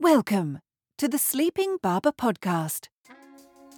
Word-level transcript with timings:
Welcome 0.00 0.60
to 0.96 1.08
the 1.08 1.18
Sleeping 1.18 1.76
Barber 1.82 2.10
Podcast. 2.10 2.88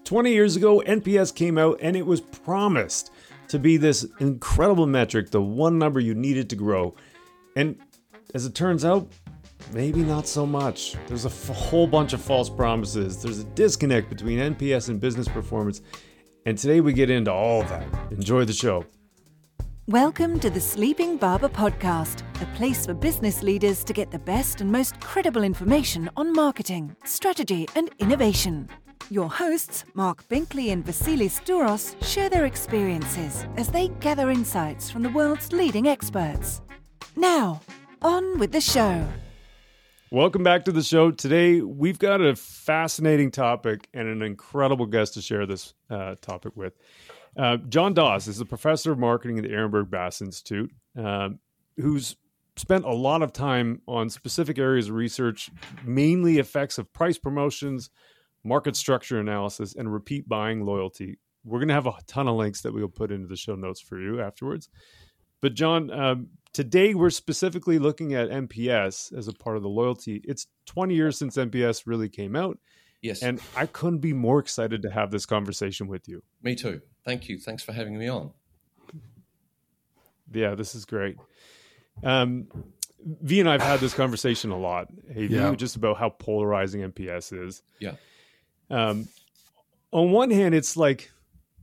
20 0.04 0.32
years 0.32 0.54
ago, 0.54 0.80
NPS 0.86 1.34
came 1.34 1.58
out 1.58 1.80
and 1.82 1.96
it 1.96 2.06
was 2.06 2.20
promised 2.20 3.10
to 3.48 3.58
be 3.58 3.76
this 3.76 4.06
incredible 4.20 4.86
metric, 4.86 5.32
the 5.32 5.42
one 5.42 5.80
number 5.80 5.98
you 5.98 6.14
needed 6.14 6.48
to 6.50 6.54
grow. 6.54 6.94
And 7.56 7.76
as 8.34 8.46
it 8.46 8.54
turns 8.54 8.84
out, 8.84 9.10
maybe 9.72 10.04
not 10.04 10.28
so 10.28 10.46
much. 10.46 10.94
There's 11.08 11.24
a 11.24 11.28
f- 11.28 11.48
whole 11.48 11.88
bunch 11.88 12.12
of 12.12 12.20
false 12.20 12.48
promises. 12.48 13.20
There's 13.20 13.40
a 13.40 13.44
disconnect 13.44 14.08
between 14.08 14.38
NPS 14.38 14.90
and 14.90 15.00
business 15.00 15.26
performance. 15.26 15.82
And 16.46 16.56
today 16.56 16.80
we 16.80 16.92
get 16.92 17.10
into 17.10 17.32
all 17.32 17.62
of 17.62 17.68
that. 17.68 17.84
Enjoy 18.12 18.44
the 18.44 18.52
show. 18.52 18.86
Welcome 19.88 20.38
to 20.38 20.48
the 20.48 20.60
Sleeping 20.60 21.16
Barber 21.16 21.48
Podcast, 21.48 22.22
a 22.40 22.46
place 22.56 22.86
for 22.86 22.94
business 22.94 23.42
leaders 23.42 23.82
to 23.82 23.92
get 23.92 24.12
the 24.12 24.18
best 24.20 24.60
and 24.60 24.70
most 24.70 25.00
credible 25.00 25.42
information 25.42 26.08
on 26.16 26.32
marketing, 26.32 26.94
strategy, 27.04 27.66
and 27.74 27.90
innovation. 27.98 28.68
Your 29.10 29.28
hosts, 29.28 29.84
Marc 29.94 30.28
Binkley 30.28 30.70
and 30.70 30.84
Vassilis 30.84 31.42
Douros, 31.44 32.00
share 32.00 32.30
their 32.30 32.44
experiences 32.44 33.44
as 33.56 33.70
they 33.70 33.88
gather 33.98 34.30
insights 34.30 34.88
from 34.88 35.02
the 35.02 35.10
world's 35.10 35.52
leading 35.52 35.88
experts. 35.88 36.60
Now, 37.16 37.60
on 38.02 38.38
with 38.38 38.52
the 38.52 38.60
show. 38.60 39.04
Welcome 40.12 40.44
back 40.44 40.66
to 40.66 40.72
the 40.72 40.82
show. 40.82 41.10
Today, 41.10 41.60
we've 41.60 41.98
got 41.98 42.20
a 42.20 42.36
fascinating 42.36 43.30
topic 43.30 43.88
and 43.94 44.06
an 44.06 44.22
incredible 44.22 44.86
guest 44.86 45.14
to 45.14 45.22
share 45.22 45.44
this 45.44 45.74
uh, 45.90 46.14
topic 46.20 46.52
with. 46.54 46.74
Uh, 47.36 47.56
John 47.56 47.94
Dawes 47.94 48.28
is 48.28 48.40
a 48.40 48.44
professor 48.44 48.92
of 48.92 48.98
marketing 48.98 49.38
at 49.38 49.44
the 49.44 49.50
Ehrenberg 49.50 49.90
Bass 49.90 50.20
Institute, 50.20 50.70
um, 50.96 51.38
who's 51.76 52.16
spent 52.56 52.84
a 52.84 52.92
lot 52.92 53.22
of 53.22 53.32
time 53.32 53.80
on 53.88 54.10
specific 54.10 54.58
areas 54.58 54.88
of 54.88 54.94
research, 54.94 55.50
mainly 55.84 56.38
effects 56.38 56.76
of 56.76 56.92
price 56.92 57.18
promotions, 57.18 57.90
market 58.44 58.76
structure 58.76 59.18
analysis, 59.18 59.74
and 59.74 59.92
repeat 59.92 60.28
buying 60.28 60.64
loyalty. 60.64 61.18
We're 61.44 61.58
going 61.58 61.68
to 61.68 61.74
have 61.74 61.86
a 61.86 61.94
ton 62.06 62.28
of 62.28 62.36
links 62.36 62.60
that 62.62 62.74
we'll 62.74 62.88
put 62.88 63.10
into 63.10 63.26
the 63.26 63.36
show 63.36 63.54
notes 63.54 63.80
for 63.80 63.98
you 63.98 64.20
afterwards. 64.20 64.68
But, 65.40 65.54
John, 65.54 65.90
um, 65.90 66.28
today 66.52 66.94
we're 66.94 67.10
specifically 67.10 67.78
looking 67.78 68.14
at 68.14 68.30
NPS 68.30 69.16
as 69.16 69.26
a 69.26 69.32
part 69.32 69.56
of 69.56 69.62
the 69.62 69.68
loyalty. 69.68 70.20
It's 70.24 70.46
20 70.66 70.94
years 70.94 71.18
since 71.18 71.36
NPS 71.36 71.82
really 71.86 72.08
came 72.08 72.36
out. 72.36 72.58
Yes. 73.02 73.22
And 73.22 73.40
I 73.56 73.66
couldn't 73.66 73.98
be 73.98 74.12
more 74.12 74.38
excited 74.38 74.80
to 74.82 74.90
have 74.90 75.10
this 75.10 75.26
conversation 75.26 75.88
with 75.88 76.08
you. 76.08 76.22
Me 76.42 76.54
too. 76.54 76.80
Thank 77.04 77.28
you. 77.28 77.38
Thanks 77.38 77.62
for 77.62 77.72
having 77.72 77.98
me 77.98 78.08
on. 78.08 78.30
Yeah, 80.32 80.54
this 80.54 80.74
is 80.74 80.84
great. 80.84 81.16
Um, 82.02 82.46
V 83.04 83.40
and 83.40 83.48
I 83.48 83.52
have 83.52 83.62
had 83.62 83.80
this 83.80 83.92
conversation 83.94 84.50
a 84.50 84.56
lot, 84.58 84.88
hey, 85.12 85.26
V, 85.26 85.34
Yeah. 85.34 85.54
just 85.56 85.76
about 85.76 85.98
how 85.98 86.10
polarizing 86.10 86.82
NPS 86.82 87.32
is. 87.46 87.62
Yeah. 87.80 87.96
Um, 88.70 89.08
on 89.90 90.12
one 90.12 90.30
hand, 90.30 90.54
it's 90.54 90.76
like 90.76 91.10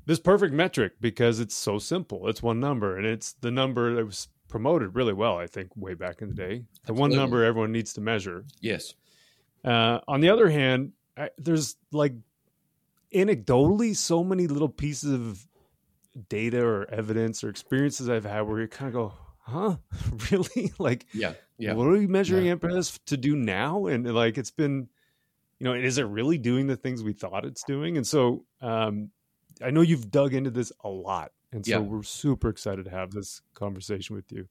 this 0.05 0.19
perfect 0.19 0.53
metric 0.53 0.93
because 0.99 1.39
it's 1.39 1.55
so 1.55 1.79
simple. 1.79 2.27
It's 2.27 2.43
one 2.43 2.59
number, 2.59 2.97
and 2.97 3.05
it's 3.07 3.33
the 3.33 3.49
number 3.51 3.95
that 3.95 4.05
was 4.05 4.27
promoted 4.49 4.93
really 4.95 5.13
well, 5.13 5.37
I 5.37 5.47
think, 5.47 5.69
way 5.75 5.93
back 5.93 6.21
in 6.21 6.29
the 6.29 6.35
day. 6.35 6.63
The 6.85 6.93
one 6.93 7.11
number 7.11 7.43
everyone 7.43 7.71
needs 7.71 7.93
to 7.93 8.01
measure. 8.01 8.45
Yes. 8.59 8.93
Uh, 9.63 9.99
on 10.07 10.19
the 10.21 10.29
other 10.29 10.49
hand, 10.49 10.91
I, 11.19 11.29
there's 11.37 11.75
like 11.91 12.13
anecdotally 13.13 13.95
so 13.95 14.23
many 14.23 14.47
little 14.47 14.69
pieces 14.69 15.11
of 15.11 15.47
data 16.29 16.63
or 16.63 16.89
evidence 16.89 17.43
or 17.43 17.49
experiences 17.49 18.09
I've 18.09 18.25
had 18.25 18.41
where 18.41 18.61
you 18.61 18.67
kind 18.67 18.87
of 18.89 18.93
go, 18.93 19.13
huh, 19.39 19.77
really? 20.31 20.71
like, 20.79 21.05
Yeah. 21.13 21.33
Yeah. 21.57 21.73
what 21.73 21.87
are 21.87 21.91
we 21.91 22.07
measuring 22.07 22.45
Yeah. 22.45 22.55
NPS 22.55 22.99
to 23.07 23.17
do 23.17 23.35
now? 23.35 23.87
And 23.87 24.11
like, 24.13 24.37
it's 24.37 24.51
been, 24.51 24.87
you 25.59 25.65
know, 25.65 25.73
is 25.73 25.97
it 25.97 26.03
really 26.03 26.37
doing 26.37 26.67
the 26.67 26.77
things 26.77 27.03
we 27.03 27.13
thought 27.13 27.45
it's 27.45 27.63
doing? 27.63 27.97
And 27.97 28.07
so, 28.07 28.45
um, 28.61 29.11
I 29.61 29.71
know 29.71 29.81
you've 29.81 30.09
dug 30.09 30.33
into 30.33 30.51
this 30.51 30.71
a 30.85 30.89
lot, 30.89 31.33
and 31.51 31.65
so 31.65 31.71
Yeah. 31.71 31.79
we're 31.79 32.03
super 32.03 32.47
excited 32.47 32.85
to 32.85 32.91
have 32.91 33.11
this 33.11 33.41
conversation 33.53 34.15
with 34.15 34.31
you. 34.31 34.47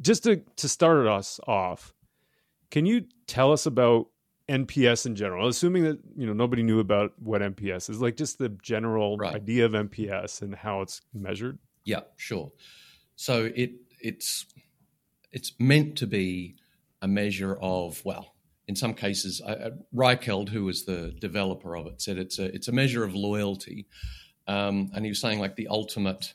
Just 0.00 0.22
to 0.24 0.36
to 0.56 0.68
start 0.68 1.06
us 1.06 1.38
off, 1.46 1.92
can 2.70 2.86
you 2.86 3.04
tell 3.26 3.52
us 3.52 3.66
about 3.66 4.06
NPS 4.52 5.06
in 5.06 5.16
general? 5.16 5.48
Assuming 5.48 5.84
that 5.84 5.98
you 6.16 6.26
know 6.26 6.32
nobody 6.32 6.62
knew 6.62 6.78
about 6.80 7.12
what 7.18 7.40
NPS 7.40 7.88
is, 7.90 8.00
like 8.00 8.16
just 8.16 8.38
the 8.38 8.50
general 8.50 9.16
Right. 9.16 9.34
idea 9.34 9.64
of 9.64 9.72
NPS 9.72 10.42
and 10.42 10.54
how 10.54 10.82
it's 10.82 11.00
measured. 11.14 11.58
Yeah. 11.84 12.00
Sure. 12.16 12.52
So 13.16 13.50
it 13.54 13.72
it's 14.00 14.46
it's 15.32 15.52
meant 15.58 15.96
to 15.98 16.06
be 16.06 16.56
a 17.00 17.08
measure 17.08 17.56
of 17.60 18.04
well, 18.04 18.34
in 18.68 18.76
some 18.76 18.94
cases, 18.94 19.40
I, 19.44 19.52
I, 19.52 19.70
Reichheld, 19.94 20.50
who 20.50 20.64
was 20.64 20.84
the 20.84 21.12
developer 21.18 21.74
of 21.76 21.86
it, 21.86 22.02
said 22.02 22.18
it's 22.18 22.38
a 22.38 22.54
it's 22.54 22.68
a 22.68 22.72
measure 22.72 23.04
of 23.04 23.14
loyalty, 23.14 23.86
um, 24.46 24.90
and 24.94 25.04
he 25.04 25.10
was 25.10 25.20
saying 25.20 25.40
like 25.40 25.56
the 25.56 25.68
ultimate 25.68 26.34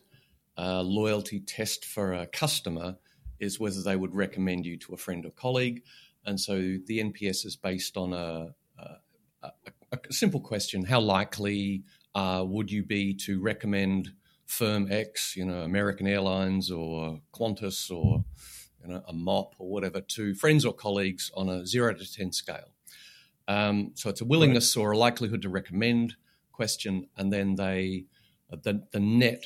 uh, 0.57 0.81
loyalty 0.81 1.39
test 1.39 1.85
for 1.85 2.13
a 2.13 2.25
customer 2.25 2.97
is 3.39 3.59
whether 3.59 3.81
they 3.83 3.95
would 3.95 4.15
recommend 4.15 4.65
you 4.65 4.77
to 4.77 4.93
a 4.93 4.97
friend 4.97 5.23
or 5.25 5.29
colleague, 5.29 5.83
and 6.25 6.39
so 6.39 6.55
the 6.57 6.99
NPS 6.99 7.45
is 7.45 7.55
based 7.55 7.97
on 7.97 8.13
a 8.13 8.55
a, 9.43 9.51
a, 9.91 9.97
simple 10.11 10.41
question: 10.41 10.85
How 10.85 10.99
likely 10.99 11.83
uh, 12.15 12.43
would 12.45 12.71
you 12.71 12.83
be 12.83 13.13
to 13.25 13.39
recommend 13.39 14.13
firm 14.45 14.87
X, 14.91 15.35
you 15.35 15.45
know, 15.45 15.61
American 15.61 16.07
Airlines 16.07 16.71
or 16.71 17.19
Qantas 17.33 17.91
or 17.91 18.23
you 18.81 18.93
know, 18.93 19.03
a 19.07 19.13
mop 19.13 19.55
or 19.59 19.69
whatever 19.69 20.01
to 20.01 20.33
friends 20.33 20.65
or 20.65 20.73
colleagues 20.73 21.31
on 21.35 21.49
a 21.49 21.65
zero 21.65 21.93
to 21.93 22.11
10 22.11 22.31
scale. 22.31 22.71
Um, 23.47 23.91
so 23.95 24.09
it's 24.09 24.21
a 24.21 24.25
willingness 24.25 24.75
or 24.75 24.91
a 24.91 24.97
likelihood 24.97 25.41
to 25.41 25.49
recommend 25.49 26.15
question, 26.51 27.07
and 27.17 27.31
then 27.31 27.55
they, 27.55 28.05
the, 28.49 28.85
the 28.91 28.99
net 28.99 29.45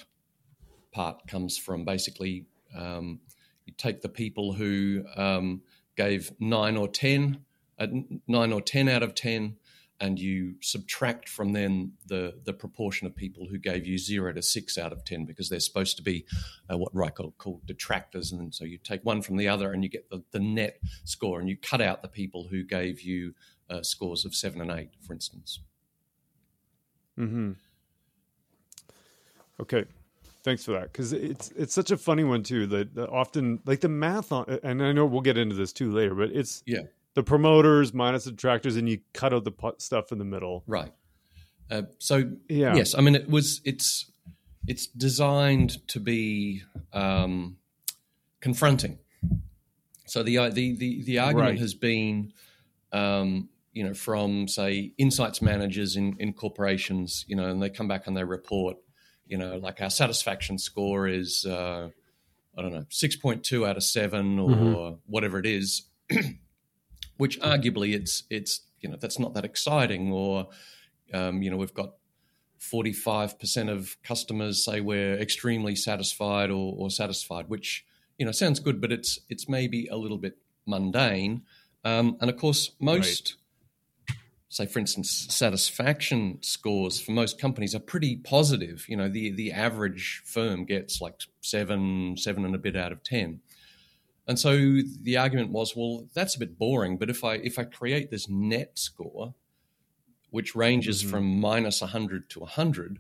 part 0.92 1.28
comes 1.28 1.58
from 1.58 1.86
basically 1.86 2.46
um, 2.78 3.20
you 3.66 3.74
take 3.78 4.02
the 4.02 4.10
people 4.10 4.54
who 4.54 5.04
um, 5.16 5.62
gave 5.96 6.31
nine 6.40 6.78
or 6.78 6.88
10, 6.88 7.44
uh, 7.79 7.88
nine 8.28 8.53
or 8.53 8.62
10 8.62 8.88
out 8.88 9.03
of 9.03 9.16
10, 9.16 9.57
and 10.02 10.19
you 10.19 10.56
subtract 10.62 11.29
from 11.29 11.53
then 11.53 11.94
the 12.07 12.34
the 12.44 12.53
proportion 12.53 13.06
of 13.06 13.16
people 13.16 13.46
who 13.46 13.59
gave 13.59 13.85
you 13.85 14.00
zero 14.00 14.34
to 14.34 14.41
six 14.41 14.78
out 14.78 14.91
of 14.91 15.06
ten 15.06 15.25
because 15.25 15.47
they're 15.47 15.59
supposed 15.59 15.96
to 15.96 16.01
be 16.01 16.25
uh, 16.69 16.78
what 16.78 16.94
Reichheld 16.94 17.38
called 17.38 17.66
detractors, 17.68 18.31
and 18.31 18.53
so 18.53 18.66
you 18.66 18.80
take 18.80 19.06
one 19.06 19.22
from 19.22 19.38
the 19.38 19.47
other 19.47 19.72
and 19.72 19.84
you 19.84 19.90
get 19.90 20.09
the, 20.09 20.24
the 20.31 20.40
net 20.40 20.80
score, 21.06 21.40
and 21.40 21.47
you 21.47 21.56
cut 21.56 21.81
out 21.81 22.01
the 22.01 22.07
people 22.07 22.47
who 22.50 22.63
gave 22.63 23.01
you 23.01 23.35
uh, 23.69 23.84
scores 23.84 24.25
of 24.25 24.34
seven 24.34 24.59
and 24.59 24.72
eight, 24.72 24.90
for 25.06 25.13
instance. 25.13 25.59
Mm-hmm. 27.18 27.51
Okay, 29.59 29.85
thanks 30.44 30.63
for 30.66 30.72
that 30.74 30.91
because 30.91 31.13
it's 31.13 31.50
it's 31.56 31.74
such 31.74 31.91
a 31.91 31.97
funny 31.97 32.24
one 32.24 32.44
too. 32.44 32.68
That, 32.68 32.96
that 32.96 33.09
often 33.09 33.59
like 33.66 33.81
the 33.81 33.90
math 33.90 34.31
on, 34.31 34.59
and 34.63 34.81
I 34.84 34.91
know 34.91 35.06
we'll 35.06 35.22
get 35.22 35.38
into 35.38 35.56
this 35.56 35.74
too 35.74 35.91
later, 35.91 36.16
but 36.16 36.31
it's 36.31 36.63
Yeah. 36.66 36.84
the 37.13 37.24
promoters 37.24 37.94
minus 37.94 38.25
the 38.25 38.31
detractors, 38.31 38.75
and 38.75 38.88
you 38.90 39.00
cut 39.13 39.34
out 39.34 39.44
the 39.44 39.74
stuff 39.78 40.12
in 40.12 40.18
the 40.18 40.25
middle. 40.25 40.63
Right. 40.68 40.91
Uh, 41.69 41.84
so 42.00 42.31
Yeah. 42.50 42.75
yes, 42.75 42.94
I 42.96 43.01
mean 43.01 43.16
it 43.16 43.30
was 43.30 43.62
it's 43.66 44.12
it's 44.68 44.88
designed 44.88 45.85
to 45.88 46.00
be 46.00 46.62
um, 46.94 47.57
confronting. 48.41 49.00
So 50.06 50.24
the 50.24 50.38
the 50.50 50.75
the, 50.75 51.03
the 51.03 51.19
argument 51.19 51.51
Right. 51.51 51.59
has 51.59 51.74
been, 51.74 52.34
um, 52.91 53.50
you 53.74 53.84
know, 53.84 53.94
from 53.94 54.47
say 54.47 54.94
insights 54.97 55.41
managers 55.41 55.96
in 55.96 56.16
in 56.19 56.34
corporations, 56.34 57.24
you 57.28 57.35
know, 57.35 57.47
and 57.50 57.62
they 57.62 57.69
come 57.69 57.88
back 57.88 58.07
and 58.07 58.18
they 58.18 58.24
report, 58.24 58.78
you 59.31 59.38
know, 59.38 59.56
like 59.56 59.81
our 59.81 59.90
satisfaction 59.90 60.58
score 60.58 61.08
is 61.08 61.46
uh, 61.46 61.90
I 62.58 62.62
don't 62.62 62.74
know 62.74 62.86
six 62.90 63.16
point 63.16 63.46
two 63.46 63.66
out 63.66 63.78
of 63.78 63.84
seven 63.84 64.38
or 64.38 64.50
Mhm. 64.50 65.00
whatever 65.08 65.40
it 65.40 65.46
is, 65.46 65.84
which 67.18 67.40
arguably 67.40 67.96
it's 67.96 68.24
it's 68.30 68.62
you 68.81 68.89
know 68.89 68.98
that's 69.00 69.18
not 69.18 69.33
that 69.36 69.45
exciting 69.45 70.12
or 70.12 70.50
um, 71.13 71.42
you 71.42 71.50
know 71.50 71.56
we've 71.56 71.74
got 71.74 71.94
45% 72.60 73.72
of 73.72 73.98
customers 74.04 74.63
say 74.63 74.81
we're 74.81 75.16
extremely 75.16 75.75
satisfied 75.75 76.51
or, 76.51 76.75
or 76.78 76.89
satisfied 76.92 77.48
which 77.48 77.86
you 78.19 78.25
know 78.25 78.31
sounds 78.31 78.60
good 78.60 78.80
but 78.81 78.92
it's 78.92 79.19
it's 79.30 79.48
maybe 79.50 79.88
a 79.88 79.95
little 79.95 80.18
bit 80.18 80.38
mundane 80.66 81.42
um, 81.83 82.18
and 82.22 82.30
of 82.30 82.38
course 82.38 82.72
most 82.80 83.36
say 84.53 84.65
for 84.65 84.80
instance 84.80 85.09
satisfaction 85.30 86.38
scores 86.42 87.00
for 87.00 87.13
most 87.13 87.39
companies 87.39 87.74
are 87.74 87.80
pretty 87.80 88.18
positive. 88.18 88.86
You 88.89 88.98
know 88.98 89.07
the 89.09 89.31
the 89.31 89.51
average 89.53 90.21
firm 90.25 90.65
gets 90.65 91.00
like 91.01 91.21
seven 91.39 92.15
seven 92.18 92.44
and 92.45 92.53
a 92.53 92.57
bit 92.57 92.75
out 92.75 92.92
of 92.92 93.01
ten. 93.03 93.39
And 94.27 94.38
so 94.38 94.51
the 95.01 95.18
argument 95.18 95.51
was 95.51 95.75
well 95.75 96.07
that's 96.13 96.36
a 96.36 96.39
bit 96.39 96.57
boring 96.57 96.98
but 96.98 97.09
if 97.09 97.24
i 97.24 97.33
if 97.36 97.57
i 97.59 97.63
create 97.63 98.12
this 98.12 98.30
net 98.30 98.71
score 98.77 99.33
which 100.30 100.56
ranges 100.56 101.04
Mhm. 101.04 101.09
from 101.09 101.39
minus 101.42 101.81
100 101.81 102.30
to 102.30 102.39
100 102.42 103.00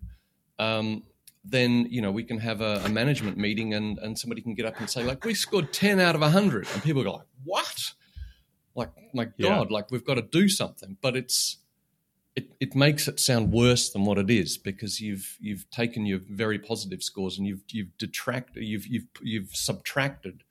um, 0.59 1.03
then 1.45 1.87
you 1.89 2.01
know 2.01 2.11
we 2.11 2.23
can 2.23 2.39
have 2.39 2.59
a, 2.61 2.81
a 2.85 2.89
management 2.89 3.37
meeting 3.37 3.73
and 3.73 3.97
and 3.99 4.17
somebody 4.19 4.41
can 4.41 4.55
get 4.55 4.65
up 4.65 4.79
and 4.79 4.89
say 4.89 5.03
like 5.03 5.23
we 5.23 5.33
scored 5.33 5.71
10 5.71 5.99
out 5.99 6.15
of 6.15 6.21
100 6.21 6.67
and 6.73 6.83
people 6.83 7.03
go 7.03 7.13
like 7.13 7.27
what 7.45 7.93
like 8.75 8.89
my 9.13 9.29
Yeah. 9.37 9.49
God, 9.49 9.71
like 9.71 9.91
we've 9.91 10.05
got 10.05 10.15
to 10.15 10.21
do 10.21 10.47
something. 10.49 10.97
But 11.01 11.15
it's 11.15 11.57
it, 12.35 12.53
it 12.61 12.75
makes 12.75 13.07
it 13.09 13.19
sound 13.19 13.51
worse 13.51 13.89
than 13.89 14.05
what 14.05 14.17
it 14.17 14.29
is 14.29 14.57
because 14.57 15.01
you've 15.01 15.37
you've 15.41 15.69
taken 15.69 16.05
your 16.05 16.19
very 16.29 16.57
positive 16.59 17.03
scores 17.03 17.37
and 17.37 17.45
you've 17.45 17.63
you've 17.69 17.97
detracted 17.97 18.63
you've 18.63 18.87
you've 18.87 19.07
you've 19.21 19.53
subtracted 19.53 20.43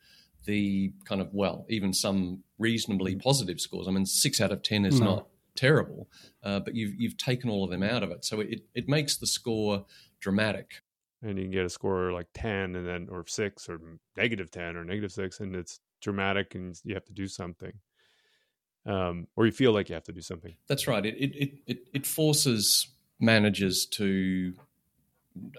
the 0.45 0.93
kind 1.05 1.21
of 1.21 1.33
well 1.33 1.65
even 1.69 1.93
some 1.95 2.43
reasonably 2.59 3.15
positive 3.17 3.61
scores. 3.61 3.89
I 3.89 3.91
mean, 3.93 4.07
six 4.07 4.41
out 4.41 4.53
of 4.53 4.63
ten 4.63 4.85
is 4.85 5.01
No. 5.01 5.07
not 5.07 5.27
terrible, 5.57 6.09
uh, 6.43 6.61
but 6.61 6.75
you've 6.75 6.95
you've 7.01 7.17
taken 7.17 7.49
all 7.51 7.65
of 7.65 7.71
them 7.71 7.83
out 7.83 8.03
of 8.03 8.11
it, 8.11 8.25
so 8.25 8.41
it 8.41 8.63
it 8.75 8.89
makes 8.89 9.17
the 9.17 9.27
score 9.27 9.87
dramatic. 10.21 10.83
and 11.23 11.37
you 11.39 11.45
can 11.45 11.51
get 11.53 11.65
a 11.67 11.69
score 11.71 12.13
like 12.13 12.29
10 12.35 12.77
and 12.77 12.87
then 12.87 13.07
or 13.11 13.27
6 13.27 13.69
or 13.69 13.79
negative 14.17 14.51
10 14.51 14.77
or 14.77 14.85
negative 14.85 15.13
6 15.13 15.41
and 15.41 15.55
it's 15.55 15.81
dramatic 16.01 16.55
and 16.55 16.79
you 16.85 16.95
have 16.95 17.05
to 17.05 17.13
do 17.13 17.27
something 17.27 17.73
um 18.91 19.27
or 19.37 19.47
you 19.47 19.53
feel 19.53 19.73
like 19.73 19.89
you 19.89 19.95
have 19.95 20.05
to 20.05 20.13
do 20.13 20.21
something 20.21 20.55
That's 20.67 20.87
right. 20.87 21.05
It 21.07 21.17
it 21.17 21.55
it 21.67 21.79
it, 21.95 22.07
forces 22.07 22.89
managers 23.21 23.87
to 23.87 24.55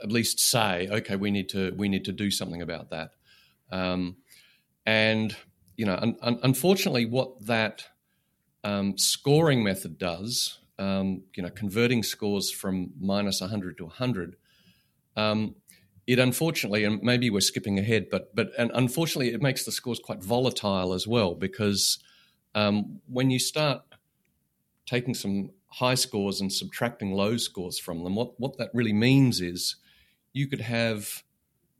at 0.04 0.12
least 0.12 0.39
say, 0.39 0.88
okay, 0.92 1.16
we 1.16 1.31
need 1.31 1.50
to 1.50 1.74
we 1.78 1.88
need 1.89 2.06
to 2.06 2.12
do 2.12 2.30
something 2.30 2.62
about 2.62 2.89
that. 2.89 3.12
Um, 3.72 4.18
and 4.86 5.36
you 5.78 5.86
know, 5.86 5.95
un, 5.95 6.16
un, 6.22 6.39
unfortunately, 6.44 7.06
what 7.06 7.45
that 7.45 7.88
um, 8.63 8.98
scoring 8.98 9.63
method 9.63 9.98
does, 9.98 10.60
um, 10.78 11.24
you 11.36 11.44
know, 11.44 11.50
converting 11.50 12.04
scores 12.04 12.51
from 12.51 12.92
minus 13.00 13.42
100 13.42 13.78
to 13.78 13.86
100, 13.86 14.36
um, 15.16 15.56
it 16.07 16.19
unfortunately, 16.19 16.83
and 16.83 17.01
maybe 17.01 17.30
we're 17.30 17.42
skipping 17.42 17.80
ahead, 17.80 18.07
but 18.12 18.36
but 18.36 18.50
and 18.57 18.72
unfortunately, 18.74 19.33
it 19.33 19.42
makes 19.42 19.63
the 19.66 19.72
scores 19.72 20.00
quite 20.00 20.24
volatile 20.24 20.94
as 20.94 21.07
well 21.07 21.36
because 21.36 22.00
um, 22.56 23.01
when 23.07 23.30
you 23.31 23.39
start 23.39 23.83
taking 24.86 25.13
some 25.13 25.51
high 25.68 25.95
scores 25.95 26.42
and 26.42 26.51
subtracting 26.51 27.12
low 27.13 27.38
scores 27.38 27.80
from 27.80 28.03
them, 28.03 28.15
what 28.15 28.39
what 28.39 28.57
that 28.57 28.71
really 28.74 28.94
means 28.94 29.42
is 29.42 29.75
you 30.33 30.48
could 30.48 30.62
have 30.62 31.24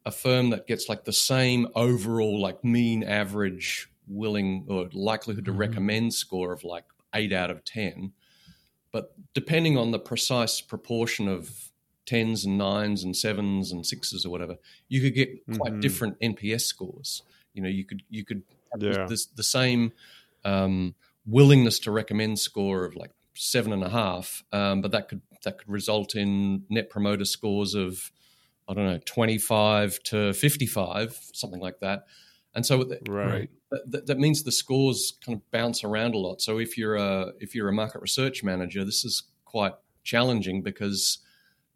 a 0.06 0.12
firm 0.12 0.50
that 0.52 0.68
gets 0.68 0.90
like 0.90 1.06
the 1.06 1.14
same 1.14 1.68
overall 1.76 2.42
like 2.42 2.64
mean 2.64 3.04
average 3.04 3.90
willing 4.08 4.66
or 4.70 4.90
likelihood 4.94 5.46
to 5.46 5.52
Mhm. 5.52 5.54
recommend 5.54 6.14
score 6.14 6.54
of 6.54 6.64
like 6.64 6.86
eight 7.16 7.34
out 7.34 7.52
of 7.52 7.64
ten, 7.66 8.14
but 8.92 9.16
depending 9.34 9.78
on 9.78 9.92
the 9.92 10.00
precise 10.00 10.62
proportion 10.62 11.28
of 11.28 11.72
tens 12.06 12.46
and 12.46 12.58
nines 12.58 13.04
and 13.04 13.16
sevens 13.16 13.72
and 13.72 13.86
sixes 13.86 14.26
or 14.26 14.30
whatever, 14.30 14.58
you 14.90 15.02
could 15.02 15.14
get 15.16 15.30
quite 15.52 15.74
Mhm. 15.74 15.82
different 15.82 16.18
NPS 16.22 16.66
scores. 16.66 17.24
You 17.54 17.64
know, 17.64 17.70
you 17.70 17.86
could 17.86 18.04
you 18.10 18.26
could 18.26 18.44
Yeah. 18.88 19.08
the, 19.08 19.26
the 19.36 19.44
same 19.44 19.94
um, 20.44 20.96
willingness 21.26 21.80
to 21.80 21.92
recommend 21.92 22.40
score 22.40 22.86
of 22.86 22.96
like 22.96 23.12
seven 23.36 23.74
and 23.74 23.84
a 23.84 23.90
half, 23.90 24.44
um, 24.52 24.82
but 24.82 24.92
that 24.92 25.10
could 25.10 25.22
that 25.44 25.58
could 25.58 25.70
result 25.70 26.16
in 26.16 26.64
net 26.70 26.90
promoter 26.90 27.26
scores 27.26 27.74
of 27.74 28.12
I 28.68 28.74
don't 28.74 28.86
know 28.86 29.00
twenty 29.06 29.38
five 29.38 30.02
to 30.04 30.34
fifty 30.34 30.66
five, 30.66 31.20
something 31.34 31.60
like 31.60 31.80
that. 31.80 32.06
And 32.54 32.66
so 32.66 32.84
th- 32.84 33.02
right, 33.08 33.50
that, 33.88 34.08
that 34.08 34.20
means 34.20 34.44
the 34.44 34.52
scores 34.52 35.14
kind 35.26 35.38
of 35.38 35.52
bounce 35.52 35.84
around 35.84 36.16
a 36.16 36.18
lot. 36.18 36.42
So 36.42 36.60
if 36.60 36.78
you're 36.78 36.96
a 36.96 37.32
if 37.40 37.56
you're 37.56 37.70
a 37.70 37.74
market 37.74 38.02
research 38.02 38.44
manager, 38.44 38.84
this 38.84 39.06
is 39.06 39.24
quite 39.46 39.74
challenging 40.04 40.62
because 40.62 41.20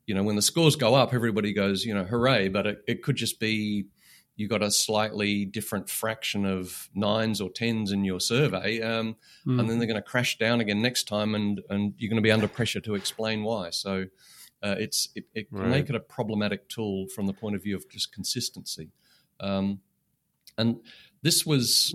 you 0.06 0.14
know 0.14 0.24
when 0.24 0.36
the 0.36 0.42
scores 0.42 0.76
go 0.76 0.96
up, 0.96 1.14
everybody 1.14 1.54
goes 1.54 1.86
you 1.86 1.94
know 1.94 2.04
hooray, 2.04 2.50
but 2.50 2.68
it, 2.68 2.84
it 2.88 3.04
could 3.04 3.16
just 3.16 3.40
be 3.40 3.86
you 4.36 4.48
got 4.48 4.62
a 4.62 4.70
slightly 4.72 5.46
different 5.46 5.90
fraction 5.90 6.46
of 6.46 6.90
nines 6.94 7.40
or 7.42 7.50
tens 7.50 7.92
in 7.92 8.04
your 8.04 8.20
survey, 8.20 8.82
um, 8.82 9.16
Mm. 9.46 9.60
and 9.60 9.70
then 9.70 9.78
they're 9.80 9.88
going 9.88 10.02
to 10.02 10.10
crash 10.12 10.38
down 10.38 10.60
again 10.62 10.82
next 10.82 11.08
time, 11.08 11.36
and 11.36 11.62
and 11.70 11.94
you're 11.98 12.10
going 12.10 12.22
to 12.22 12.28
be 12.28 12.32
under 12.32 12.48
pressure 12.48 12.82
to 12.82 12.96
explain 12.96 13.44
why. 13.44 13.70
So. 13.72 14.06
Uh, 14.64 14.76
it's 14.80 15.10
it, 15.14 15.26
it 15.36 15.50
can 15.50 15.60
Right. 15.60 15.70
make 15.70 15.90
it 15.90 15.96
a 15.96 16.00
problematic 16.00 16.68
tool 16.70 17.08
from 17.10 17.28
the 17.28 17.34
point 17.34 17.56
of 17.56 17.62
view 17.62 17.76
of 17.76 17.88
just 17.88 18.12
consistency, 18.12 18.90
um, 19.40 19.82
and 20.58 20.78
this 21.22 21.46
was 21.46 21.94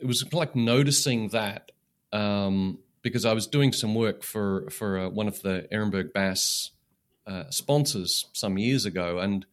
it 0.00 0.06
was 0.06 0.24
like 0.32 0.56
noticing 0.56 1.28
that 1.28 1.70
um, 2.12 2.78
because 3.02 3.24
I 3.24 3.34
was 3.34 3.46
doing 3.46 3.72
some 3.72 3.94
work 3.94 4.24
for 4.24 4.68
for 4.70 4.98
uh, 4.98 5.08
one 5.10 5.28
of 5.28 5.42
the 5.42 5.68
Ehrenberg 5.70 6.12
Bass 6.12 6.72
uh, 7.26 7.50
sponsors 7.50 8.26
some 8.32 8.58
years 8.58 8.84
ago, 8.84 9.18
and 9.20 9.46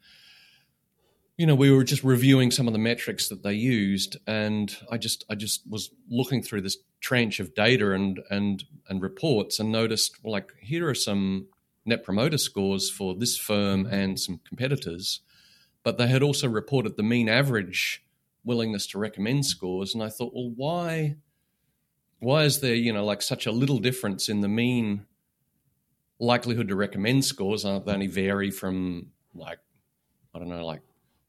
you 1.38 1.46
know 1.46 1.56
we 1.56 1.72
were 1.72 1.84
just 1.84 2.04
reviewing 2.04 2.52
some 2.52 2.68
of 2.68 2.74
the 2.74 2.80
metrics 2.80 3.30
that 3.30 3.44
they 3.44 3.54
used, 3.54 4.18
and 4.28 4.76
I 4.92 4.98
just 4.98 5.26
I 5.30 5.36
just 5.36 5.62
was 5.70 5.90
looking 6.10 6.44
through 6.44 6.62
this 6.62 6.78
tranche 7.02 7.40
of 7.40 7.56
data 7.56 7.92
and 7.92 8.20
and 8.30 8.64
and 8.88 9.02
reports, 9.02 9.60
and 9.60 9.72
noticed 9.72 10.24
well, 10.24 10.34
like 10.34 10.52
here 10.62 10.88
are 10.88 10.96
some 10.96 11.48
net 11.86 12.04
promoter 12.04 12.38
scores 12.38 12.90
for 12.90 13.14
this 13.16 13.38
firm 13.38 13.86
and 13.86 14.20
some 14.20 14.40
competitors, 14.48 15.22
but 15.84 15.98
they 15.98 16.08
had 16.08 16.24
also 16.24 16.48
reported 16.48 16.96
the 16.98 17.04
mean 17.04 17.28
average 17.28 18.04
willingness 18.46 18.88
to 18.88 19.00
recommend 19.00 19.46
scores, 19.46 19.94
and 19.94 20.04
I 20.04 20.10
thought, 20.10 20.34
well, 20.34 20.52
why? 20.56 21.16
Why 22.20 22.44
is 22.44 22.62
there, 22.62 22.76
you 22.76 22.94
know, 22.94 23.04
like 23.04 23.22
such 23.22 23.46
a 23.46 23.52
little 23.52 23.80
difference 23.80 24.30
in 24.30 24.40
the 24.40 24.48
mean 24.48 25.06
likelihood 26.20 26.70
to 26.70 26.76
recommend 26.76 27.26
scores? 27.26 27.66
Uh, 27.66 27.80
They 27.80 27.92
only 27.92 28.08
vary 28.08 28.50
from 28.50 29.12
like, 29.36 29.60
I 30.34 30.40
don't 30.40 30.48
know, 30.48 30.66
like 30.66 30.82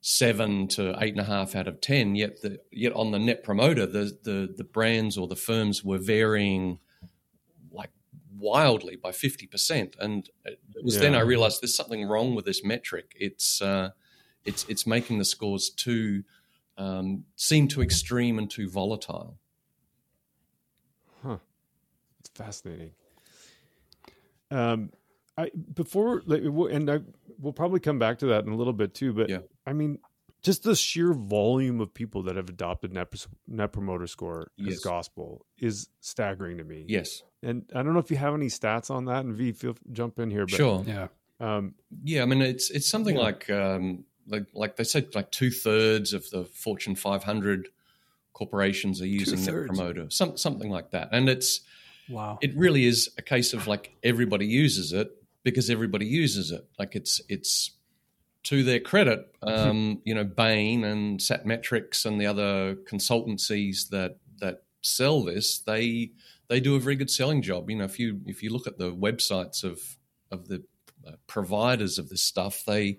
seven 0.06 0.68
to 0.68 0.94
eight 1.00 1.12
and 1.12 1.20
a 1.20 1.24
half 1.24 1.56
out 1.56 1.66
of 1.66 1.80
ten. 1.80 2.14
Yet 2.14 2.42
the 2.42 2.60
yet 2.70 2.92
on 2.92 3.10
the 3.10 3.18
net 3.18 3.42
promoter, 3.42 3.86
the 3.86 4.16
the 4.22 4.52
the 4.54 4.62
brands 4.64 5.16
or 5.16 5.26
the 5.26 5.34
firms 5.34 5.82
were 5.82 5.96
varying 5.96 6.78
like 7.72 7.90
wildly 8.36 8.96
by 8.96 9.12
fifty 9.12 9.46
percent. 9.46 9.96
And 9.98 10.28
it 10.44 10.58
was 10.84 10.98
then 10.98 11.14
I 11.14 11.20
realized 11.20 11.62
there's 11.62 11.74
something 11.74 12.06
wrong 12.06 12.34
with 12.34 12.44
this 12.44 12.62
metric. 12.62 13.14
It's 13.18 13.62
uh, 13.62 13.90
it's 14.44 14.66
it's 14.68 14.86
making 14.86 15.18
the 15.18 15.24
scores 15.24 15.70
too 15.70 16.24
um, 16.76 17.24
seem 17.36 17.66
too 17.66 17.80
extreme 17.80 18.38
and 18.38 18.50
too 18.50 18.68
volatile. 18.68 19.38
huh 21.22 21.38
it's 22.20 22.28
fascinating 22.34 22.90
um 24.50 24.90
i 25.38 25.50
before 25.74 26.22
like, 26.26 26.42
and 26.42 26.90
i 26.90 26.98
we'll 27.38 27.52
probably 27.52 27.80
come 27.80 27.98
back 27.98 28.18
to 28.18 28.26
that 28.26 28.44
in 28.44 28.52
a 28.52 28.56
little 28.56 28.72
bit 28.72 28.92
too 28.94 29.12
but 29.12 29.30
Yeah. 29.30 29.38
I 29.66 29.72
mean 29.72 29.98
just 30.42 30.62
the 30.62 30.76
sheer 30.76 31.14
volume 31.14 31.80
of 31.80 31.94
people 31.94 32.22
that 32.24 32.36
have 32.36 32.50
adopted 32.50 32.92
net, 32.92 33.08
net 33.48 33.72
promoter 33.72 34.06
score 34.06 34.48
as 34.60 34.66
Yes. 34.74 34.80
gospel 34.80 35.46
is 35.58 35.88
staggering 36.00 36.58
to 36.58 36.64
me 36.64 36.84
Yes, 36.88 37.22
and 37.42 37.64
i 37.74 37.82
don't 37.82 37.92
know 37.94 37.98
if 38.00 38.10
you 38.10 38.16
have 38.18 38.34
any 38.34 38.46
stats 38.48 38.90
on 38.90 39.04
that 39.06 39.24
and 39.24 39.34
v 39.34 39.52
feel 39.52 39.76
jump 39.92 40.18
in 40.18 40.30
here 40.30 40.44
but 40.46 40.54
sure. 40.56 40.84
Yeah. 40.86 41.08
um 41.40 41.74
Yeah, 42.02 42.22
I 42.22 42.26
mean 42.26 42.42
it's 42.42 42.70
it's 42.70 42.86
something 42.86 43.16
Yeah. 43.16 43.22
like 43.22 43.50
um, 43.50 44.04
like 44.26 44.46
like 44.54 44.76
they 44.76 44.84
said 44.84 45.14
like 45.14 45.30
two 45.30 45.50
thirds 45.50 46.12
of 46.14 46.28
the 46.30 46.44
Fortune 46.44 46.94
500 46.96 47.68
corporations 48.32 49.00
are 49.00 49.06
using 49.06 49.38
Net 49.38 49.44
Two-thirds. 49.48 49.68
Promoter, 49.68 50.06
some 50.10 50.36
something 50.36 50.70
like 50.70 50.90
that, 50.90 51.08
and 51.12 51.28
it's 51.28 51.60
Wow. 52.08 52.38
it 52.42 52.54
really 52.56 52.84
is 52.84 53.10
a 53.16 53.22
case 53.22 53.54
of 53.54 53.66
like 53.66 53.94
everybody 54.02 54.46
uses 54.46 54.92
it 54.92 55.10
because 55.42 55.70
everybody 55.70 56.04
uses 56.06 56.50
it. 56.50 56.66
Like 56.78 56.94
it's 56.96 57.20
it's 57.28 57.70
to 58.44 58.62
their 58.62 58.80
credit, 58.80 59.34
um, 59.42 60.00
you 60.04 60.14
know, 60.14 60.24
Bain 60.24 60.84
and 60.84 61.18
Satmetrix 61.20 62.04
and 62.06 62.20
the 62.20 62.26
other 62.26 62.76
consultancies 62.90 63.88
that 63.90 64.18
that 64.40 64.62
sell 64.82 65.22
this, 65.22 65.58
they 65.58 66.12
they 66.48 66.60
do 66.60 66.76
a 66.76 66.80
very 66.80 66.96
good 66.96 67.10
selling 67.10 67.42
job. 67.42 67.70
You 67.70 67.76
know, 67.76 67.84
if 67.84 67.98
you 67.98 68.20
if 68.26 68.42
you 68.42 68.50
look 68.50 68.66
at 68.66 68.78
the 68.78 68.92
websites 68.92 69.64
of 69.64 69.80
of 70.30 70.48
the 70.48 70.62
uh, 71.06 71.12
providers 71.26 71.98
of 71.98 72.08
this 72.08 72.22
stuff, 72.22 72.64
they 72.66 72.98